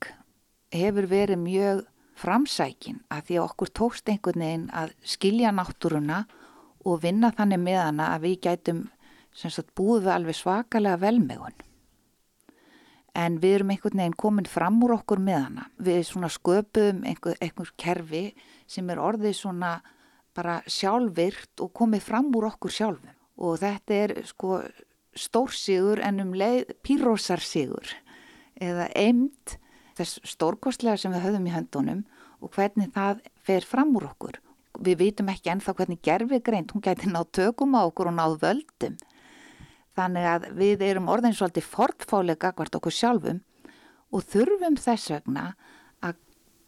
hefur 0.73 1.07
verið 1.07 1.39
mjög 1.39 1.86
framsækin 2.19 2.99
að 3.12 3.29
því 3.29 3.38
að 3.39 3.45
okkur 3.47 3.71
tókst 3.79 4.12
einhvern 4.12 4.43
veginn 4.43 4.67
að 4.75 4.91
skilja 5.07 5.53
náttúruna 5.55 6.25
og 6.83 6.99
vinna 7.05 7.31
þannig 7.31 7.63
með 7.63 7.79
hana 7.79 8.09
að 8.17 8.27
við 8.27 8.38
gætum 8.43 8.83
sagt, 9.34 9.74
búið 9.78 10.08
við 10.08 10.13
alveg 10.15 10.38
svakalega 10.38 11.02
velmegun. 11.02 11.56
En 13.13 13.38
við 13.41 13.60
erum 13.60 13.74
einhvern 13.74 14.00
veginn 14.02 14.17
komin 14.17 14.50
fram 14.50 14.80
úr 14.86 14.96
okkur 14.98 15.22
með 15.22 15.39
hana. 15.39 15.67
Við 15.78 16.00
svona 16.10 16.30
sköpum 16.34 17.04
einhver, 17.06 17.38
einhver 17.41 17.74
kerfi 17.78 18.24
sem 18.65 18.89
er 18.89 19.02
orðið 19.02 19.36
svona 19.38 19.76
bara 20.34 20.62
sjálfvirt 20.65 21.62
og 21.62 21.74
komið 21.78 22.08
fram 22.08 22.32
úr 22.34 22.50
okkur 22.50 22.74
sjálfum. 22.74 23.13
Og 23.38 23.60
þetta 23.62 24.00
er 24.00 24.15
sko 24.30 24.63
stórsigur 25.17 26.02
en 26.02 26.24
um 26.24 26.34
leið 26.38 26.74
pírósarsigur 26.86 27.93
eða 28.62 28.88
eimt 28.98 29.58
þess 29.98 30.22
stórkostlega 30.26 30.98
sem 30.98 31.13
við 31.13 31.26
höfum 31.28 31.48
í 31.50 31.54
höndunum 31.54 32.02
og 32.41 32.54
hvernig 32.56 32.91
það 32.96 33.22
fer 33.46 33.65
fram 33.67 33.93
úr 33.98 34.10
okkur. 34.10 34.39
Við 34.82 35.00
vitum 35.04 35.30
ekki 35.30 35.52
ennþá 35.54 35.76
hvernig 35.78 36.02
gerfi 36.02 36.39
greint, 36.41 36.74
hún 36.74 36.82
gæti 36.82 37.12
náð 37.12 37.30
tökum 37.38 37.78
á 37.78 37.86
okkur 37.86 38.10
og 38.10 38.17
náð 38.17 38.39
völdum. 38.41 38.98
Þannig 39.93 40.27
að 40.29 40.45
við 40.58 40.84
erum 40.88 41.10
orðin 41.13 41.36
svolítið 41.38 41.67
fortfálega 41.69 42.53
hvert 42.58 42.77
okkur 42.79 42.95
sjálfum 42.97 43.41
og 44.13 44.25
þurfum 44.29 44.77
þess 44.82 45.12
vegna 45.13 45.45
að 46.01 46.17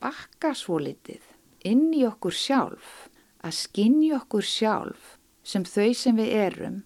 bakka 0.03 0.53
svo 0.57 0.77
litið 0.81 1.31
inn 1.65 1.87
í 1.97 2.03
okkur 2.05 2.35
sjálf, 2.37 3.09
að 3.41 3.57
skinni 3.57 4.11
okkur 4.13 4.45
sjálf 4.45 5.15
sem 5.45 5.65
þau 5.65 5.93
sem 5.97 6.17
við 6.17 6.35
erum 6.43 6.77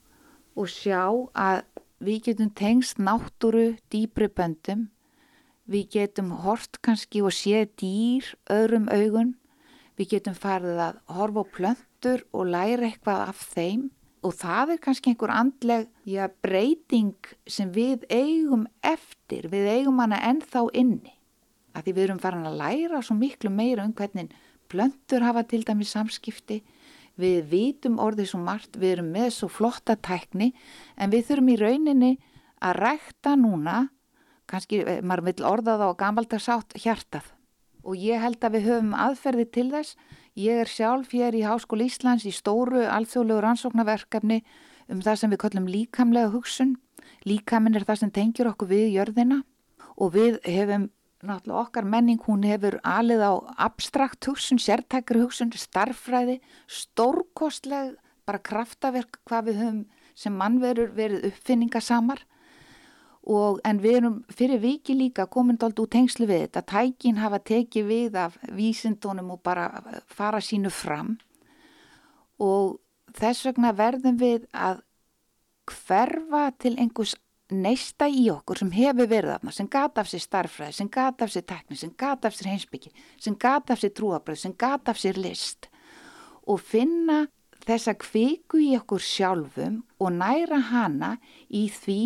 og 0.56 0.72
sjá 0.72 1.04
að 1.36 1.66
við 2.00 2.24
getum 2.30 2.54
tengst 2.56 3.00
náttúru 3.04 3.74
dýbri 3.92 4.32
böndum 4.32 4.88
Við 5.70 5.90
getum 5.94 6.32
hort 6.42 6.80
kannski 6.82 7.20
og 7.22 7.34
séð 7.36 7.68
dýr 7.78 8.26
öðrum 8.50 8.88
augun. 8.90 9.36
Við 10.00 10.16
getum 10.16 10.34
farið 10.34 10.80
að 10.82 10.96
horfa 11.14 11.44
á 11.46 11.52
plöntur 11.54 12.24
og 12.34 12.50
læra 12.50 12.88
eitthvað 12.88 13.22
af 13.28 13.44
þeim 13.54 13.84
og 14.26 14.36
það 14.36 14.74
er 14.76 14.82
kannski 14.84 15.14
einhver 15.14 15.32
andleg 15.32 15.88
já, 16.08 16.28
breyting 16.44 17.16
sem 17.48 17.72
við 17.72 18.04
eigum 18.12 18.66
eftir, 18.84 19.48
við 19.52 19.70
eigum 19.78 20.02
hana 20.02 20.20
ennþá 20.30 20.66
inni. 20.78 21.16
Að 21.76 21.86
því 21.86 21.96
við 21.96 22.06
erum 22.08 22.22
farin 22.24 22.50
að 22.50 22.60
læra 22.60 23.02
svo 23.06 23.16
miklu 23.16 23.52
meira 23.54 23.86
um 23.86 23.94
hvernig 23.96 24.34
plöntur 24.70 25.24
hafa 25.24 25.46
til 25.48 25.64
dæmis 25.68 25.94
samskipti. 25.96 26.62
Við 27.20 27.50
vitum 27.52 28.00
orðið 28.00 28.32
svo 28.32 28.42
margt, 28.44 28.78
við 28.80 28.98
erum 28.98 29.10
með 29.16 29.32
svo 29.36 29.50
flotta 29.52 29.96
tækni 29.96 30.54
en 30.98 31.12
við 31.12 31.30
þurfum 31.30 31.54
í 31.54 31.58
rauninni 31.60 32.12
að 32.64 32.80
rækta 32.84 33.36
núna 33.40 33.90
kannski, 34.50 34.84
eh, 34.84 35.02
maður 35.02 35.30
vil 35.30 35.46
orða 35.46 35.78
það 35.78 35.92
á 35.92 36.00
gamaldarsátt 36.04 36.80
hjartað 36.80 37.28
og 37.84 37.96
ég 37.96 38.20
held 38.22 38.40
að 38.44 38.56
við 38.58 38.68
höfum 38.70 38.96
aðferði 38.96 39.46
til 39.52 39.70
þess. 39.72 39.96
Ég 40.40 40.62
er 40.64 40.70
sjálf 40.72 41.12
hér 41.12 41.36
í 41.36 41.42
Háskóli 41.44 41.90
Íslands 41.90 42.24
í 42.24 42.32
stóru 42.32 42.86
alþjóðlegu 42.88 43.42
rannsóknarverkefni 43.44 44.38
um 44.88 45.02
það 45.04 45.18
sem 45.20 45.34
við 45.34 45.42
kallum 45.42 45.66
líkamlega 45.68 46.30
hugsun. 46.32 46.78
Líkaminn 47.28 47.76
er 47.76 47.84
það 47.84 48.00
sem 48.00 48.14
tengjur 48.16 48.52
okkur 48.54 48.70
við 48.70 48.86
jörðina 48.94 49.42
og 50.00 50.14
við 50.16 50.38
hefum 50.48 50.86
náttúrulega 51.28 51.64
okkar 51.66 51.90
menning, 51.92 52.22
hún 52.24 52.46
hefur 52.48 52.78
alið 52.88 53.26
á 53.28 53.34
abstrakt 53.68 54.30
hugsun, 54.30 54.62
sértækri 54.64 55.26
hugsun, 55.26 55.52
starffræði, 55.52 56.38
stórkostleg 56.72 57.98
bara 58.24 58.40
kraftaverk 58.40 59.20
hvað 59.28 59.50
við 59.50 59.60
höfum 59.66 59.84
sem 60.16 60.40
mannverur 60.40 60.96
verið 60.96 61.28
uppfinningasamar 61.34 62.24
Og, 63.28 63.60
en 63.68 63.82
við 63.84 63.98
erum 64.00 64.20
fyrir 64.32 64.62
viki 64.64 64.96
líka 64.96 65.28
komund 65.28 65.64
aldrei 65.64 65.84
úr 65.84 65.92
tengslu 65.92 66.26
við 66.30 66.46
þetta, 66.46 66.62
tækin 66.72 67.20
hafa 67.20 67.40
tekið 67.44 67.90
við 67.90 68.16
af 68.18 68.38
vísindunum 68.56 69.34
og 69.36 69.42
bara 69.44 69.68
fara 70.08 70.40
sínu 70.42 70.72
fram. 70.72 71.18
Og 72.40 72.80
þess 73.20 73.50
vegna 73.50 73.74
verðum 73.76 74.18
við 74.22 74.48
að 74.56 74.80
hverfa 75.70 76.50
til 76.58 76.78
einhvers 76.80 77.16
neista 77.50 78.08
í 78.10 78.28
okkur 78.30 78.62
sem 78.62 78.72
hefur 78.74 79.10
verið 79.10 79.34
þarna, 79.34 79.54
sem 79.54 79.68
gata 79.70 80.04
af 80.04 80.10
sér 80.10 80.24
starfræði, 80.24 80.76
sem 80.78 80.90
gata 80.94 81.26
af 81.26 81.34
sér 81.34 81.46
tekni, 81.50 81.78
sem 81.78 81.92
gata 81.98 82.30
af 82.30 82.38
sér 82.38 82.52
heimsbyggi, 82.52 82.92
sem 83.20 83.36
gata 83.36 83.74
af 83.74 83.82
sér 83.82 83.94
trúabröð, 83.98 84.40
sem 84.44 84.54
gata 84.54 84.94
af 84.94 85.02
sér 85.02 85.18
list. 85.18 85.70
Og 86.46 86.62
finna 86.62 87.26
þessa 87.66 87.96
kviku 88.00 88.62
í 88.62 88.72
okkur 88.78 89.04
sjálfum 89.04 89.82
og 90.00 90.14
næra 90.16 90.62
hana 90.70 91.16
í 91.50 91.68
því 91.74 92.02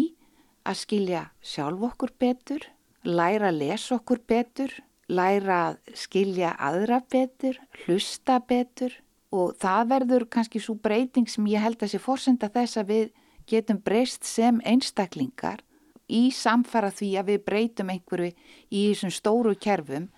að 0.64 0.80
skilja 0.80 1.24
sjálf 1.44 1.84
okkur 1.92 2.14
betur, 2.20 2.66
læra 3.04 3.52
að 3.52 3.60
lesa 3.60 3.98
okkur 3.98 4.22
betur, 4.28 4.74
læra 5.12 5.60
að 5.70 5.96
skilja 6.00 6.54
aðra 6.56 7.02
betur, 7.12 7.60
hlusta 7.84 8.40
betur 8.48 8.96
og 9.34 9.56
það 9.60 9.90
verður 9.92 10.26
kannski 10.32 10.62
svo 10.62 10.78
breyting 10.80 11.28
sem 11.30 11.46
ég 11.52 11.64
held 11.64 11.82
að 11.84 11.94
sé 11.94 12.02
fórsenda 12.02 12.50
þess 12.54 12.80
að 12.80 12.92
við 12.94 13.06
getum 13.50 13.80
breyst 13.84 14.28
sem 14.28 14.62
einstaklingar 14.64 15.64
í 16.08 16.30
samfara 16.36 16.92
því 16.94 17.10
að 17.20 17.32
við 17.32 17.46
breytum 17.48 17.92
einhverju 17.94 18.32
í 18.70 18.84
þessum 18.92 19.14
stóru 19.14 19.56
kerfum 19.60 20.10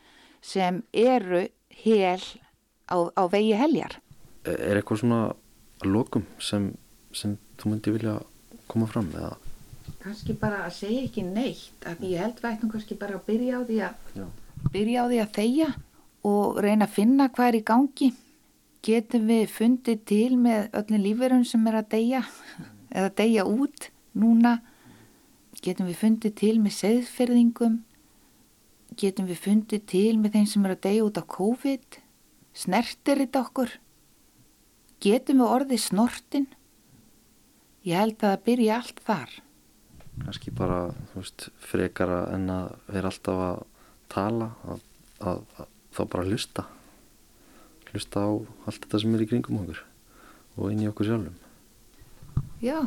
sem 0.46 0.84
eru 0.94 1.46
hel 1.86 2.22
á, 2.92 2.98
á 3.18 3.24
vegi 3.32 3.56
heljar. 3.58 3.98
Er 4.46 4.78
eitthvað 4.78 5.02
svona 5.02 5.22
lokum 5.86 6.26
sem, 6.38 6.70
sem 7.16 7.38
þú 7.58 7.72
myndi 7.72 7.96
vilja 7.96 8.20
koma 8.70 8.90
fram 8.90 9.10
eða? 9.16 9.34
Kannski 10.06 10.36
bara 10.38 10.62
að 10.68 10.76
segja 10.78 11.06
ekki 11.08 11.24
neitt 11.26 11.86
að 11.90 12.04
ég 12.06 12.22
held 12.22 12.42
vægt 12.44 12.64
um 12.66 12.70
kannski 12.70 12.98
bara 13.00 13.18
að 13.18 13.26
byrja 13.26 13.58
á 13.58 13.62
því 13.66 13.78
að 13.88 14.20
Já. 14.20 14.26
byrja 14.76 15.02
á 15.02 15.06
því 15.10 15.20
að 15.24 15.32
þeia 15.38 15.70
og 16.30 16.60
reyna 16.62 16.86
að 16.86 16.94
finna 16.94 17.28
hvað 17.34 17.50
er 17.50 17.58
í 17.58 17.66
gangi. 17.66 18.10
Getum 18.86 19.26
við 19.26 19.50
fundið 19.50 20.04
til 20.06 20.38
með 20.38 20.68
öllin 20.78 21.04
lífverðun 21.08 21.48
sem 21.50 21.66
er 21.66 21.78
að 21.80 21.90
deyja 21.96 22.22
eða 22.94 23.14
deyja 23.18 23.46
út 23.50 23.88
núna? 24.14 24.60
Getum 25.66 25.90
við 25.90 25.98
fundið 26.04 26.36
til 26.38 26.56
með 26.62 26.78
seðferðingum 26.78 27.80
getum 28.96 29.26
við 29.28 29.42
fundið 29.42 29.88
til 29.90 30.12
með 30.22 30.38
þeim 30.38 30.46
sem 30.52 30.68
er 30.68 30.76
að 30.76 30.84
deyja 30.86 31.08
út 31.08 31.18
á 31.18 31.24
COVID? 31.34 31.98
Snertir 32.56 33.24
þetta 33.24 33.42
okkur? 33.42 33.74
Getum 35.02 35.42
við 35.42 35.56
orðið 35.58 35.82
snortin? 35.82 36.48
Ég 37.86 37.98
held 37.98 38.22
að 38.22 38.30
það 38.30 38.46
byrja 38.46 38.78
allt 38.78 39.04
þar 39.10 39.36
kannski 40.24 40.54
bara 40.56 40.80
veist, 41.14 41.50
frekara 41.60 42.26
en 42.36 42.50
að 42.54 42.72
vera 42.88 43.12
alltaf 43.12 43.44
að 43.50 43.62
tala 44.14 44.50
að, 44.72 44.84
að, 45.20 45.44
að 45.60 45.72
þá 45.96 46.02
bara 46.14 46.28
hlusta. 46.30 46.66
Hlusta 47.92 48.24
á 48.24 48.32
allt 48.32 48.82
þetta 48.86 49.02
sem 49.04 49.16
er 49.16 49.26
í 49.26 49.30
kringum 49.30 49.62
okkur 49.64 49.84
og 50.56 50.72
inn 50.72 50.84
í 50.86 50.90
okkur 50.90 51.10
sjálfum. 51.10 51.40
Já. 52.64 52.80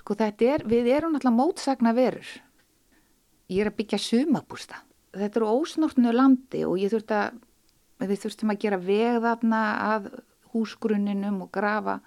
Sko 0.00 0.16
þetta 0.18 0.54
er, 0.54 0.64
við 0.66 0.90
erum 0.90 1.18
alltaf 1.18 1.34
mótsagna 1.34 1.94
verur 1.94 2.38
ég 3.50 3.64
er 3.64 3.70
að 3.70 3.78
byggja 3.80 3.98
sumabústa 4.00 4.80
þetta 5.16 5.40
eru 5.40 5.54
ósnortnu 5.58 6.12
landi 6.14 6.62
og 6.66 6.78
ég 6.78 6.92
þurft 6.92 7.14
að 7.16 7.40
við 8.06 8.22
þurftum 8.22 8.52
að 8.52 8.60
gera 8.62 8.80
veg 8.80 9.18
þarna 9.24 9.62
að 9.90 10.08
húsgrunninum 10.54 11.42
og 11.44 11.50
grafa 11.54 11.98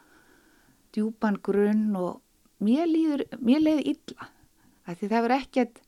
djúpan 0.95 1.39
grunn 1.43 1.91
og 1.99 2.22
mér 2.63 2.87
líður, 2.89 3.27
mér 3.39 3.63
leiði 3.67 3.93
illa 3.95 4.29
það 4.83 5.09
verður 5.09 5.35
ekkert 5.37 5.81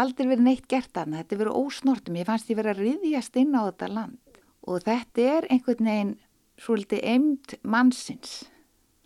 aldrei 0.00 0.28
verið 0.30 0.46
neitt 0.46 0.68
gert 0.70 0.96
aðna, 0.96 1.22
þetta 1.22 1.40
verður 1.40 1.66
ósnortum 1.66 2.18
ég 2.20 2.28
fannst 2.28 2.50
ég 2.50 2.58
verið 2.60 2.76
að 2.76 2.82
riðjast 2.84 3.36
inn 3.40 3.56
á 3.56 3.60
þetta 3.68 3.90
land. 3.90 4.40
Og 4.68 4.84
þetta 4.86 5.26
er 5.34 5.48
einhvern 5.50 5.90
veginn 5.90 6.14
svolítið 6.60 7.04
eimt 7.10 7.54
mannsins 7.64 8.32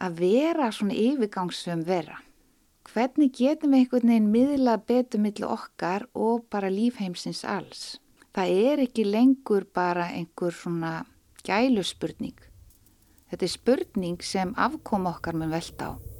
að 0.02 0.20
vera 0.20 0.70
svona 0.74 0.96
yfirgangsum 0.98 1.84
vera. 1.86 2.20
Hvernig 2.84 3.32
getum 3.38 3.72
við 3.72 3.84
einhvern 3.84 4.10
veginn 4.12 4.32
miðla 4.32 4.78
betur 4.86 5.22
millu 5.24 5.48
okkar 5.54 6.08
og 6.12 6.44
bara 6.52 6.72
lífheimsins 6.72 7.44
alls? 7.48 7.84
Það 8.34 8.56
er 8.68 8.82
ekki 8.84 9.06
lengur 9.06 9.64
bara 9.72 10.10
einhver 10.12 10.52
svona 10.52 11.04
gæluspurning. 11.46 12.36
Þetta 13.30 13.46
er 13.46 13.54
spurning 13.54 14.26
sem 14.26 14.52
afkom 14.58 15.08
okkar 15.10 15.38
mun 15.38 15.54
velta 15.54 15.94
á 15.94 16.13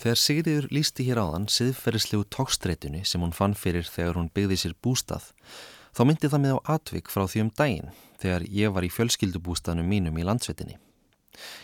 Þegar 0.00 0.16
Sigriður 0.16 0.66
lísti 0.72 1.04
hér 1.04 1.18
áðan 1.20 1.44
siðferðislegu 1.52 2.24
tókstreitunni 2.32 3.02
sem 3.04 3.20
hún 3.20 3.34
fann 3.36 3.52
fyrir 3.52 3.84
þegar 3.84 4.16
hún 4.16 4.30
byggði 4.32 4.56
sér 4.62 4.74
bústað, 4.80 5.26
þá 5.92 6.00
myndi 6.08 6.30
það 6.32 6.40
með 6.46 6.54
á 6.56 6.60
atvik 6.78 7.12
frá 7.12 7.26
því 7.28 7.42
um 7.44 7.50
daginn 7.60 7.92
þegar 8.22 8.46
ég 8.48 8.72
var 8.72 8.86
í 8.86 8.90
fjölskyldubústaðnum 8.94 9.92
mínum 9.92 10.16
í 10.16 10.24
landsvetinni. 10.24 10.78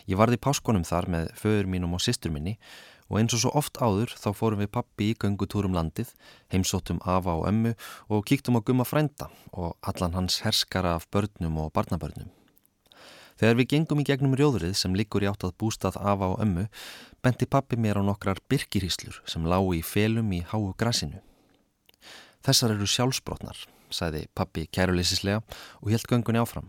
Ég 0.05 0.21
varði 0.21 0.37
páskonum 0.37 0.85
þar 0.85 1.09
með 1.15 1.33
föður 1.41 1.73
mínum 1.73 1.97
og 1.97 2.05
sýstur 2.05 2.35
minni 2.35 2.59
og 3.09 3.23
eins 3.23 3.33
og 3.33 3.41
svo 3.41 3.57
oft 3.57 3.81
áður 3.81 4.13
þá 4.21 4.31
fórum 4.37 4.61
við 4.61 4.75
pappi 4.77 5.13
í 5.15 5.17
göngutúrum 5.17 5.73
landið, 5.73 6.13
heimsóttum 6.53 7.01
afa 7.09 7.39
og 7.41 7.49
ömmu 7.49 7.73
og 8.13 8.27
kíktum 8.29 8.61
á 8.61 8.61
gumma 8.61 8.85
frænda 8.85 9.31
og 9.57 9.79
allan 9.81 10.13
hans 10.13 10.43
herskara 10.45 10.99
af 11.01 11.09
börnum 11.09 11.57
og 11.65 11.73
barnabörnum. 11.73 12.29
Þegar 13.37 13.59
við 13.59 13.69
gengum 13.69 14.01
í 14.01 14.05
gegnum 14.09 14.35
rjóðrið 14.37 14.73
sem 14.81 14.95
liggur 14.97 15.25
í 15.25 15.29
áttað 15.29 15.53
bústað 15.61 15.99
afa 16.01 16.31
og 16.33 16.39
ömmu, 16.41 16.63
benti 17.27 17.47
pappi 17.51 17.75
mér 17.75 17.99
á 17.99 18.03
nokkrar 18.07 18.39
byrkirhíslur 18.47 19.19
sem 19.27 19.47
lágu 19.51 19.73
í 19.75 19.83
felum 19.83 20.29
í 20.31 20.45
háu 20.47 20.71
grassinu. 20.79 21.19
Þessar 22.47 22.77
eru 22.77 22.87
sjálfsbrotnar, 22.87 23.59
sagði 23.91 24.29
pappi 24.39 24.69
kæruleysislega 24.71 25.41
og 25.83 25.91
helt 25.91 26.07
göngunni 26.07 26.39
áfram. 26.39 26.69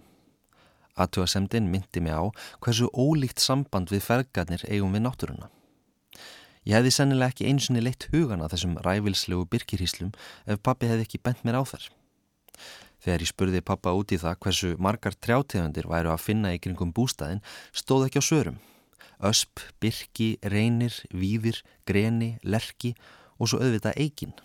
Aðtjóðasemdin 0.98 1.68
myndi 1.70 2.02
mig 2.02 2.18
á 2.18 2.26
hversu 2.58 2.90
ólíkt 2.90 3.44
samband 3.44 3.94
við 3.94 4.02
fergarnir 4.08 4.64
eigum 4.66 4.98
við 4.98 5.06
náttúruna. 5.06 5.52
Ég 6.66 6.74
hefði 6.74 6.94
sennilega 6.96 7.36
ekki 7.36 7.46
einsunni 7.52 7.84
leitt 7.84 8.08
hugana 8.12 8.50
þessum 8.50 8.80
rævilslegu 8.82 9.46
byrkirhíslum 9.52 10.10
ef 10.50 10.64
pappi 10.66 10.90
hefði 10.90 11.06
ekki 11.06 11.22
bent 11.22 11.46
mér 11.46 11.60
á 11.62 11.64
þær. 11.70 11.86
Þegar 13.06 13.24
ég 13.24 13.30
spurði 13.30 13.62
pappa 13.62 13.94
út 13.94 14.10
í 14.12 14.18
það 14.18 14.42
hversu 14.42 14.74
margar 14.82 15.14
trjátegundir 15.22 15.86
væru 15.88 16.16
að 16.16 16.26
finna 16.26 16.56
í 16.56 16.60
kringum 16.64 16.96
bústæðin 16.98 17.46
stóð 17.70 18.08
ekki 18.08 18.26
á 18.26 18.30
sörum. 18.32 18.58
Ösp, 19.26 19.64
byrki, 19.82 20.38
reynir, 20.42 20.94
víðir, 21.12 21.64
greni, 21.90 22.36
lerki 22.44 22.94
og 23.38 23.52
svo 23.52 23.62
auðvitað 23.62 23.98
eigin. 23.98 24.36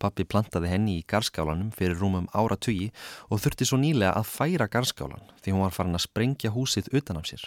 Pappi 0.00 0.24
plantaði 0.24 0.70
henni 0.72 0.96
í 0.96 1.06
garskálanum 1.08 1.72
fyrir 1.76 1.98
rúmum 2.00 2.28
ára 2.32 2.56
tugi 2.56 2.88
og 3.28 3.42
þurfti 3.44 3.66
svo 3.68 3.78
nýlega 3.80 4.14
að 4.16 4.30
færa 4.32 4.68
garskálan 4.72 5.26
því 5.42 5.52
hún 5.52 5.64
var 5.66 5.74
farin 5.76 5.98
að 5.98 6.06
sprengja 6.06 6.52
húsið 6.54 6.88
utan 6.96 7.20
af 7.20 7.28
sér. 7.28 7.44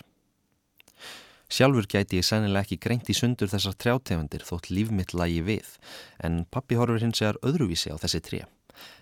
Sjálfur 1.54 1.86
gæti 1.90 2.18
ég 2.18 2.26
sennilega 2.26 2.66
ekki 2.66 2.80
greint 2.82 3.10
í 3.10 3.16
sundur 3.18 3.50
þessar 3.50 3.76
trjátefundir 3.78 4.46
þótt 4.46 4.70
lífmitt 4.74 5.14
lagi 5.18 5.42
við 5.46 5.76
en 6.26 6.44
pappi 6.50 6.78
horfur 6.80 7.02
hins 7.02 7.22
vegar 7.22 7.42
öðruvísi 7.46 7.94
á 7.94 7.98
þessi 8.02 8.22
tré. 8.26 8.40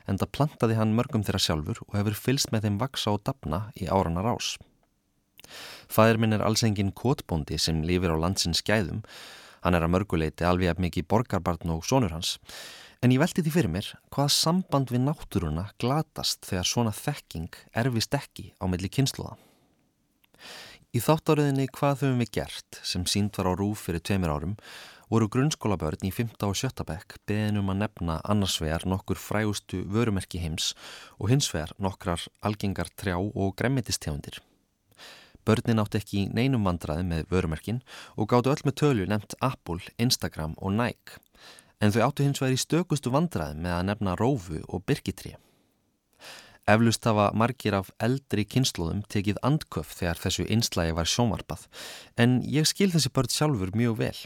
En 0.08 0.20
það 0.20 0.34
plantaði 0.38 0.80
hann 0.80 0.96
mörgum 0.96 1.24
þeirra 1.28 1.44
sjálfur 1.44 1.84
og 1.88 1.96
hefur 2.00 2.18
fylst 2.18 2.52
með 2.52 2.68
þeim 2.68 2.82
vaksa 2.82 3.14
og 3.16 3.24
dapna 3.28 3.66
í 3.80 3.88
áranar 3.88 4.34
ás. 4.34 4.56
Fæðir 5.92 6.22
minn 6.22 6.38
er 6.38 6.46
alls 6.46 6.64
engin 6.68 6.92
kotbóndi 6.92 7.60
sem 7.60 7.84
lifir 7.86 8.14
á 8.14 8.18
landsins 8.18 8.62
skæðum. 8.64 9.02
Hann 9.62 9.78
er 9.78 9.86
að 9.86 9.94
mörguleiti 9.96 10.48
alveg 10.48 10.80
mikið 10.82 11.10
borgarbarn 11.10 11.76
og 11.76 11.86
sonur 11.86 12.16
hans 12.16 12.38
En 13.02 13.10
ég 13.10 13.18
veldi 13.18 13.42
því 13.42 13.52
fyrir 13.56 13.72
mér 13.74 13.88
hvað 14.14 14.28
samband 14.36 14.92
við 14.94 15.02
náttúruna 15.08 15.64
glatast 15.82 16.46
þegar 16.46 16.68
svona 16.70 16.92
þekking 16.94 17.56
erfist 17.82 18.14
ekki 18.14 18.52
á 18.62 18.70
melli 18.70 18.92
kynsluða. 18.94 19.40
Í 20.94 21.02
þáttáriðinni 21.02 21.66
Hvað 21.74 22.04
höfum 22.04 22.22
við 22.22 22.30
gert 22.38 22.78
sem 22.86 23.08
sínt 23.10 23.40
var 23.40 23.50
á 23.50 23.54
rúf 23.58 23.88
fyrir 23.88 24.06
tveimir 24.06 24.30
árum 24.30 24.54
voru 25.10 25.32
grunnskólabörn 25.34 26.06
í 26.06 26.14
5. 26.14 26.38
og 26.46 26.54
7. 26.62 26.86
bekk 26.86 27.18
beðin 27.26 27.58
um 27.64 27.74
að 27.74 27.82
nefna 27.82 28.20
annarsvegar 28.22 28.86
nokkur 28.86 29.18
frægustu 29.18 29.82
vörumerki 29.90 30.44
heims 30.44 30.76
og 31.18 31.34
hinsvegar 31.34 31.74
nokkrar 31.82 32.30
algengar 32.46 32.94
trjá 32.94 33.18
og 33.18 33.58
gremmitistjáundir. 33.58 34.44
Börnin 35.46 35.82
átt 35.82 35.98
ekki 35.98 36.28
neinum 36.34 36.68
vandraði 36.68 37.08
með 37.08 37.28
vörumerkin 37.34 37.82
og 38.16 38.30
gáttu 38.32 38.54
öll 38.54 38.66
með 38.68 38.78
tölju 38.84 39.10
nefnt 39.10 39.38
Apple, 39.42 39.82
Instagram 39.98 40.58
og 40.58 40.76
Nike 40.78 41.22
en 41.82 41.94
þau 41.94 42.04
áttu 42.08 42.26
hins 42.26 42.42
vegar 42.42 42.56
í 42.56 42.62
stökustu 42.62 43.12
vandraði 43.14 43.58
með 43.62 43.78
að 43.78 43.88
nefna 43.90 44.18
rófu 44.20 44.62
og 44.68 44.84
byrkitri. 44.86 45.34
Eflust 46.70 47.08
hafa 47.10 47.32
margir 47.34 47.74
af 47.74 47.90
eldri 48.06 48.46
kynnslóðum 48.46 49.02
tekið 49.10 49.42
andköf 49.46 49.96
þegar 49.98 50.22
þessu 50.22 50.46
einslægi 50.46 50.94
var 50.98 51.10
sjónvarpað, 51.10 51.66
en 52.22 52.38
ég 52.46 52.70
skil 52.70 52.92
þessi 52.94 53.10
börn 53.16 53.34
sjálfur 53.34 53.74
mjög 53.76 53.98
vel. 54.04 54.20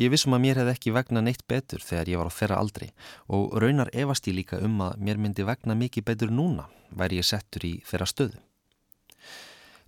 Ég 0.00 0.12
vissum 0.12 0.36
að 0.36 0.44
mér 0.44 0.60
hef 0.60 0.70
ekki 0.74 0.92
vegna 0.96 1.24
neitt 1.24 1.42
betur 1.48 1.82
þegar 1.84 2.12
ég 2.12 2.20
var 2.20 2.28
á 2.28 2.36
þeirra 2.36 2.60
aldri 2.60 2.92
og 3.28 3.56
raunar 3.60 3.90
efast 3.92 4.28
ég 4.30 4.36
líka 4.36 4.60
um 4.64 4.78
að 4.84 5.00
mér 5.00 5.20
myndi 5.20 5.44
vegna 5.48 5.76
mikið 5.76 6.06
betur 6.12 6.32
núna 6.32 6.68
væri 6.92 7.20
ég 7.20 7.28
settur 7.28 7.66
í 7.68 7.74
þeirra 7.88 8.08
stöðu. 8.08 8.38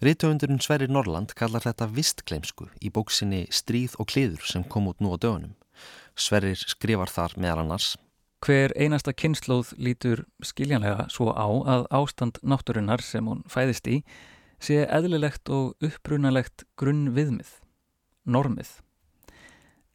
Rítöfundurinn 0.02 0.58
Sverrir 0.58 0.90
Norrland 0.90 1.30
kallar 1.38 1.62
þetta 1.62 1.86
vistkleimsku 1.86 2.64
í 2.82 2.88
bóksinni 2.90 3.44
Stríð 3.54 3.92
og 4.02 4.08
kliður 4.10 4.42
sem 4.50 4.64
kom 4.66 4.88
út 4.90 4.98
nú 4.98 5.12
á 5.14 5.16
dögunum. 5.22 5.52
Sverrir 6.18 6.58
skrifar 6.58 7.06
þar 7.06 7.36
meðal 7.38 7.62
annars. 7.62 7.92
Hver 8.42 8.74
einasta 8.74 9.14
kynnslóð 9.14 9.70
lítur 9.78 10.24
skiljanlega 10.42 11.06
svo 11.06 11.30
á 11.30 11.46
að 11.46 11.86
ástand 11.94 12.42
náttúrunnar 12.42 12.98
sem 13.06 13.30
hún 13.30 13.46
fæðist 13.46 13.86
í 13.86 14.00
sé 14.58 14.82
eðlilegt 14.82 15.46
og 15.54 15.78
upprunalegt 15.78 16.66
grunn 16.74 17.12
viðmið, 17.14 17.54
normið. 18.26 18.74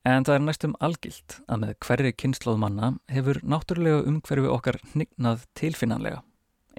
En 0.07 0.23
það 0.23 0.39
er 0.39 0.47
næstum 0.47 0.79
algilt 0.79 1.41
að 1.51 1.65
með 1.65 1.79
hverri 1.83 2.15
kynnslóð 2.15 2.63
manna 2.63 2.93
hefur 3.11 3.43
náttúrulega 3.43 4.07
umhverfi 4.07 4.55
okkar 4.55 4.79
hnignað 4.93 5.43
tilfinnanlega, 5.51 6.23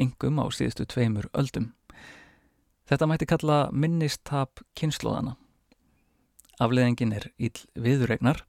engum 0.00 0.40
á 0.40 0.48
síðustu 0.48 0.88
tveimur 0.88 1.28
öldum. 1.36 1.74
Þetta 2.88 3.06
mætti 3.10 3.28
kalla 3.28 3.58
minnistap 3.72 4.62
kynnslóðana. 4.78 5.36
Afleðingin 6.58 7.12
er 7.14 7.28
íll 7.36 7.60
viðuregnar 7.78 8.42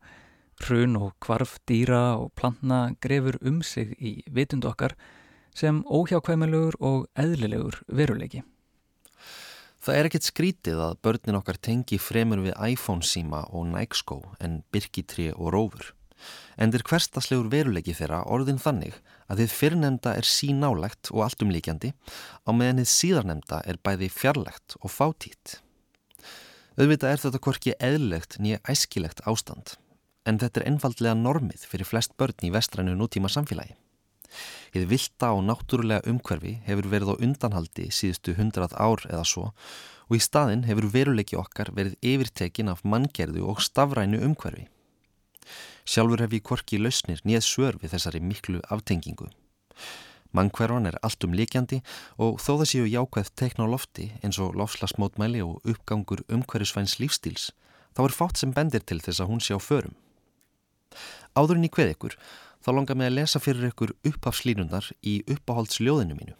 Hrun 0.63 0.97
og 0.99 1.13
kvarf 1.23 1.57
dýra 1.69 2.19
og 2.19 2.33
plantna 2.35 2.93
grefur 3.03 3.37
um 3.41 3.61
sig 3.63 3.95
í 3.99 4.19
vitund 4.27 4.67
okkar 4.67 4.95
sem 5.55 5.81
óhjákvæmilegur 5.83 6.79
og 6.79 7.07
eðlilegur 7.19 7.81
veruleiki. 7.87 8.43
Það 9.79 9.95
er 9.95 10.09
ekkert 10.09 10.27
skrítið 10.27 10.81
að 10.83 10.97
börnin 11.03 11.39
okkar 11.39 11.59
tengi 11.63 11.99
fremur 11.99 12.43
við 12.43 12.57
iPhone 12.67 13.05
síma 13.05 13.45
og 13.55 13.69
Nike 13.71 13.95
skó 13.95 14.19
en 14.43 14.61
byrkitri 14.71 15.29
og 15.31 15.53
rófur. 15.55 15.93
En 16.59 16.73
þeir 16.73 16.85
hverstaslegur 16.89 17.49
veruleiki 17.51 17.95
þeirra 17.95 18.23
orðin 18.27 18.61
þannig 18.61 18.97
að 19.29 19.43
þið 19.43 19.55
fyrrnemda 19.55 20.15
er 20.19 20.27
sínálegt 20.27 21.11
og 21.13 21.25
alltumlíkjandi 21.27 21.93
á 21.93 22.49
meðan 22.51 22.81
þið 22.83 22.91
síðarnemda 22.93 23.61
er 23.65 23.81
bæði 23.83 24.09
fjarlegt 24.13 24.77
og 24.81 24.93
fátít. 24.93 25.59
Auðvitað 26.79 27.11
er 27.11 27.21
þetta 27.25 27.43
korki 27.43 27.75
eðlilegt 27.83 28.39
nýja 28.39 28.63
æskilegt 28.71 29.23
ástand 29.27 29.75
en 30.27 30.39
þetta 30.39 30.61
er 30.61 30.71
einfaldlega 30.71 31.17
normið 31.17 31.65
fyrir 31.67 31.87
flest 31.87 32.15
börn 32.19 32.45
í 32.45 32.51
vestrænu 32.53 32.95
nútíma 32.97 33.31
samfélagi. 33.31 33.75
Þið 34.73 34.89
vilda 34.91 35.31
og 35.33 35.45
náttúrulega 35.47 36.05
umhverfi 36.11 36.59
hefur 36.67 36.89
verið 36.91 37.13
á 37.17 37.21
undanhaldi 37.25 37.87
síðustu 37.95 38.35
hundrað 38.37 38.75
ár 38.77 39.05
eða 39.09 39.25
svo 39.25 39.47
og 40.09 40.17
í 40.17 40.21
staðin 40.21 40.67
hefur 40.69 40.89
veruleiki 40.93 41.37
okkar 41.39 41.71
verið 41.75 41.97
yfirtekin 42.05 42.69
af 42.71 42.83
manngerðu 42.85 43.45
og 43.49 43.63
stafrænu 43.65 44.21
umhverfi. 44.25 44.67
Sjálfur 45.85 46.23
hef 46.23 46.33
ég 46.35 46.43
korki 46.43 46.79
lausnir 46.81 47.21
nýð 47.23 47.45
svör 47.45 47.79
við 47.81 47.95
þessari 47.95 48.21
miklu 48.23 48.63
aftengingu. 48.69 49.29
Mannkverfan 50.31 50.85
er 50.85 50.99
allt 51.01 51.23
um 51.25 51.33
líkjandi 51.33 51.79
og 52.21 52.37
þó 52.43 52.59
það 52.59 52.67
séu 52.71 52.89
jákvæð 52.89 53.31
tekna 53.41 53.65
á 53.65 53.71
lofti 53.71 54.11
eins 54.21 54.37
og 54.37 54.53
lofslagsmótmæli 54.59 55.41
og 55.41 55.63
uppgangur 55.65 56.21
umhverfisvæns 56.29 56.99
lífstíls 57.01 57.49
þá 57.97 58.03
er 58.05 58.15
fátt 58.15 58.41
sem 58.41 58.53
bendir 58.53 58.85
til 58.85 58.99
þess 59.01 59.23
að 59.23 59.31
hún 59.31 59.41
sé 59.41 59.57
á 59.57 59.59
förum. 59.59 59.95
Áðurinn 61.37 61.67
í 61.67 61.71
hveð 61.73 61.93
ykkur, 61.95 62.15
þá 62.63 62.69
langar 62.75 62.97
mig 62.99 63.09
að 63.09 63.17
lesa 63.17 63.41
fyrir 63.41 63.71
ykkur 63.71 63.95
upphafslínundar 64.07 64.91
í 65.01 65.19
uppáhaldsljóðinu 65.33 66.17
mínu. 66.17 66.35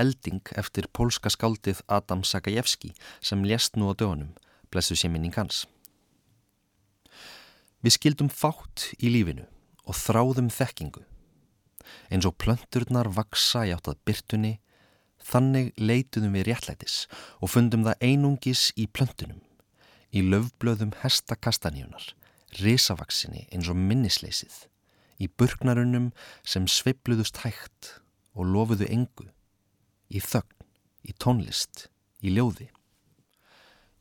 Elding 0.00 0.40
eftir 0.56 0.88
pólska 0.92 1.30
skáldið 1.32 1.82
Adam 1.88 2.24
Sakajevski 2.24 2.92
sem 3.20 3.44
lést 3.44 3.76
nú 3.76 3.92
á 3.92 3.94
dögunum, 3.94 4.32
blessu 4.72 4.96
sé 4.96 5.10
minning 5.12 5.36
hans. 5.36 5.66
Við 7.82 7.96
skildum 7.96 8.30
fátt 8.30 8.90
í 8.98 9.10
lífinu 9.10 9.46
og 9.82 9.98
þráðum 9.98 10.50
þekkingu. 10.54 11.02
Eins 12.12 12.26
og 12.28 12.36
plönturnar 12.38 13.10
vaksa 13.10 13.64
í 13.66 13.74
áttað 13.74 13.98
byrtunni, 14.06 14.56
þannig 15.22 15.72
leituðum 15.78 16.34
við 16.38 16.48
réttlætis 16.50 17.04
og 17.42 17.52
fundum 17.54 17.84
það 17.86 18.06
einungis 18.08 18.70
í 18.78 18.88
plöntunum, 18.90 19.42
í 20.14 20.22
löfblöðum 20.22 20.94
hestakastaníunar 21.02 22.12
risavaksinni 22.60 23.46
eins 23.52 23.70
og 23.72 23.78
minnisleysið, 23.78 24.66
í 25.22 25.28
burknarunum 25.38 26.10
sem 26.44 26.66
sveibluðust 26.68 27.42
hægt 27.46 27.96
og 28.36 28.48
lofuðu 28.52 28.88
engu, 28.92 29.28
í 30.12 30.20
þögn, 30.20 30.66
í 31.08 31.14
tónlist, 31.16 31.88
í 32.20 32.34
ljóði. 32.36 32.68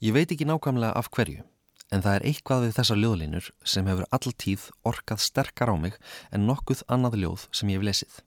Ég 0.01 0.15
veit 0.15 0.31
ekki 0.33 0.47
nákvæmlega 0.49 0.97
af 0.97 1.11
hverju, 1.13 1.45
en 1.91 2.03
það 2.03 2.17
er 2.17 2.25
eitthvað 2.29 2.65
við 2.65 2.75
þessar 2.77 2.99
ljóðlinur 3.01 3.49
sem 3.67 3.87
hefur 3.91 4.07
alltíð 4.15 4.67
orkað 4.87 5.23
sterkar 5.25 5.71
á 5.71 5.75
mig 5.75 5.97
en 6.31 6.47
nokkuð 6.47 6.85
annað 6.87 7.19
ljóð 7.23 7.45
sem 7.51 7.71
ég 7.71 7.79
hef 7.79 7.87
lesið. 7.89 8.17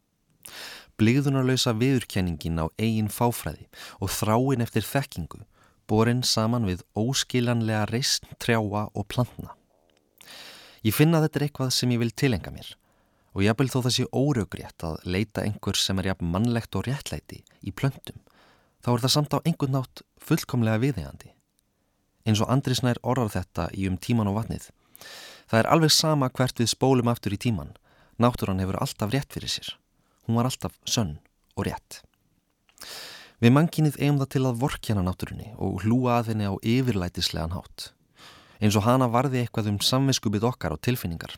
Bligðunarlausa 1.00 1.74
viðurkenningin 1.80 2.60
á 2.62 2.66
eigin 2.78 3.10
fáfræði 3.10 3.66
og 3.98 4.12
þráin 4.14 4.62
eftir 4.62 4.86
þekkingu 4.86 5.42
borin 5.90 6.22
saman 6.24 6.68
við 6.68 6.84
óskiljanlega 6.96 7.88
reysn, 7.90 8.30
trjáa 8.40 8.86
og 8.94 9.08
plantna. 9.10 9.52
Ég 10.84 10.94
finna 10.96 11.20
þetta 11.24 11.40
er 11.40 11.46
eitthvað 11.48 11.74
sem 11.74 11.92
ég 11.96 12.00
vil 12.04 12.12
tilenga 12.12 12.52
mér 12.54 12.74
og 13.34 13.42
ég 13.42 13.56
vil 13.58 13.70
þó 13.72 13.80
þessi 13.88 14.06
óröggrétt 14.14 14.84
að 14.86 15.00
leita 15.10 15.42
einhver 15.42 15.78
sem 15.80 15.98
er 15.98 16.12
jafn 16.12 16.30
mannlegt 16.30 16.76
og 16.78 16.86
réttlæti 16.86 17.42
í 17.66 17.72
plöntum 17.74 18.20
þá 18.84 18.92
er 18.92 19.04
það 19.04 19.14
samt 19.16 19.34
á 19.34 19.38
einhvern 19.42 19.78
nátt 19.78 20.04
fullkomlega 20.20 20.82
viðegandi. 20.82 21.33
Eins 22.24 22.40
og 22.40 22.48
Andrisnær 22.52 23.00
orðar 23.04 23.32
þetta 23.34 23.68
í 23.76 23.84
um 23.88 23.98
tíman 24.00 24.30
og 24.30 24.38
vatnið. 24.38 24.70
Það 25.50 25.60
er 25.60 25.70
alveg 25.74 25.92
sama 25.92 26.30
hvert 26.32 26.60
við 26.60 26.70
spólum 26.72 27.10
aftur 27.12 27.36
í 27.36 27.40
tíman. 27.40 27.74
Náttúran 28.16 28.62
hefur 28.62 28.80
alltaf 28.80 29.12
rétt 29.12 29.34
fyrir 29.34 29.52
sér. 29.52 29.74
Hún 30.24 30.38
var 30.38 30.48
alltaf 30.48 30.78
sönn 30.88 31.18
og 31.58 31.66
rétt. 31.68 32.00
Við 33.44 33.52
manginið 33.52 33.98
eigum 34.00 34.22
það 34.22 34.30
til 34.32 34.44
að 34.48 34.60
vorkjana 34.62 35.02
náttúrunni 35.04 35.50
og 35.60 35.82
hlúa 35.84 36.20
að 36.20 36.30
henni 36.32 36.48
á 36.48 36.54
yfirlætislegan 36.64 37.52
hátt. 37.52 37.90
Eins 38.62 38.78
og 38.78 38.86
hana 38.86 39.10
varði 39.12 39.42
eitthvað 39.42 39.74
um 39.74 39.80
samviskubið 39.84 40.46
okkar 40.48 40.72
og 40.72 40.80
tilfinningar. 40.86 41.34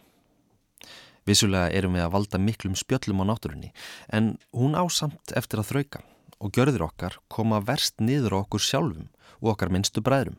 Vissulega 1.27 1.73
erum 1.75 1.97
við 1.99 2.07
að 2.07 2.13
valda 2.15 2.39
miklum 2.39 2.77
spjöllum 2.79 3.25
á 3.27 3.35
náttúrunni 3.35 3.73
en 4.15 4.37
hún 4.55 4.79
ásamt 4.79 5.35
eftir 5.35 5.59
að 5.59 5.73
þrauka 5.73 6.05
og 6.39 6.53
gjörðir 6.55 6.87
okkar 6.87 7.19
koma 7.33 7.59
verst 7.59 7.99
niður 7.99 8.45
okkur 8.45 8.63
sjálfum 8.63 9.09
og 9.41 9.57
okkar 9.57 9.73
minnstu 9.75 10.05
bræðrum. 10.05 10.39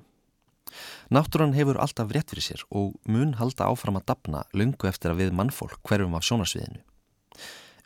Náttúran 1.14 1.56
hefur 1.56 1.80
alltaf 1.82 2.12
rétt 2.12 2.32
fyrir 2.32 2.46
sér 2.46 2.64
og 2.70 2.96
mun 3.08 3.36
halda 3.40 3.70
áfram 3.72 4.00
að 4.00 4.08
dapna 4.12 4.44
lungu 4.54 4.90
eftir 4.90 5.14
að 5.14 5.24
við 5.24 5.36
mannfólk 5.40 5.80
hverjum 5.88 6.18
af 6.18 6.26
sjónarsviðinu. 6.28 6.82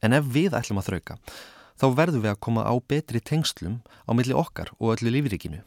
En 0.01 0.15
ef 0.17 0.29
við 0.33 0.55
ætlum 0.57 0.81
að 0.81 0.87
þrauka, 0.89 1.17
þá 1.77 1.85
verðum 1.97 2.23
við 2.25 2.33
að 2.33 2.41
koma 2.47 2.65
á 2.65 2.73
betri 2.81 3.21
tengslum 3.21 3.81
á 4.05 4.11
milli 4.17 4.33
okkar 4.37 4.73
og 4.79 4.95
öllu 4.95 5.13
lífrikinu. 5.13 5.61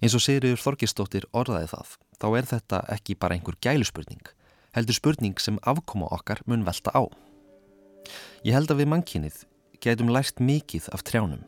Eins 0.00 0.16
og 0.16 0.24
Sigriður 0.24 0.62
Þorgistóttir 0.62 1.26
orðaði 1.36 1.68
það, 1.74 1.96
þá 2.16 2.26
er 2.38 2.46
þetta 2.48 2.78
ekki 2.96 3.18
bara 3.20 3.36
einhver 3.36 3.58
gæluspurning, 3.60 4.22
heldur 4.72 4.96
spurning 4.96 5.36
sem 5.36 5.60
afkoma 5.60 6.08
okkar 6.08 6.40
mun 6.48 6.64
velta 6.64 6.94
á. 6.96 7.04
Ég 8.46 8.56
held 8.56 8.72
að 8.72 8.80
við 8.80 8.90
mannkinnið 8.94 9.42
getum 9.84 10.12
lært 10.12 10.40
mikið 10.40 10.88
af 10.96 11.04
trjánum, 11.04 11.44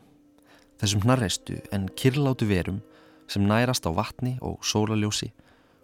þessum 0.81 1.01
hnarreistu 1.05 1.57
en 1.73 1.89
kirlátu 1.97 2.45
verum 2.49 2.81
sem 3.33 3.45
nærast 3.49 3.87
á 3.89 3.91
vatni 3.95 4.35
og 4.45 4.61
sólaljósi 4.61 5.31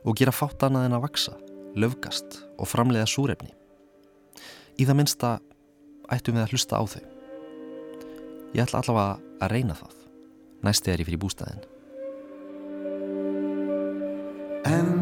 og 0.06 0.18
gera 0.20 0.34
fátt 0.36 0.64
annað 0.66 0.86
en 0.88 0.97
að 1.00 1.06
vaksa, 1.08 1.34
löfgast 1.76 2.43
og 2.60 2.70
framleiða 2.70 3.10
súrefni. 3.10 3.52
Í 4.80 4.86
það 4.86 5.00
minnsta 5.00 5.32
ættum 6.14 6.38
við 6.38 6.45
að 6.45 6.54
hlusta 6.54 6.80
á 6.80 6.84
þau. 6.93 7.04
Ég 8.54 8.64
ætla 8.64 8.82
allavega 8.84 9.20
að 9.41 9.52
reyna 9.54 9.76
það, 9.78 9.97
næst 10.66 10.86
þegar 10.86 11.04
ég 11.04 11.10
fyrir 11.10 11.24
bústæðin. 11.26 11.68
En 14.70 14.99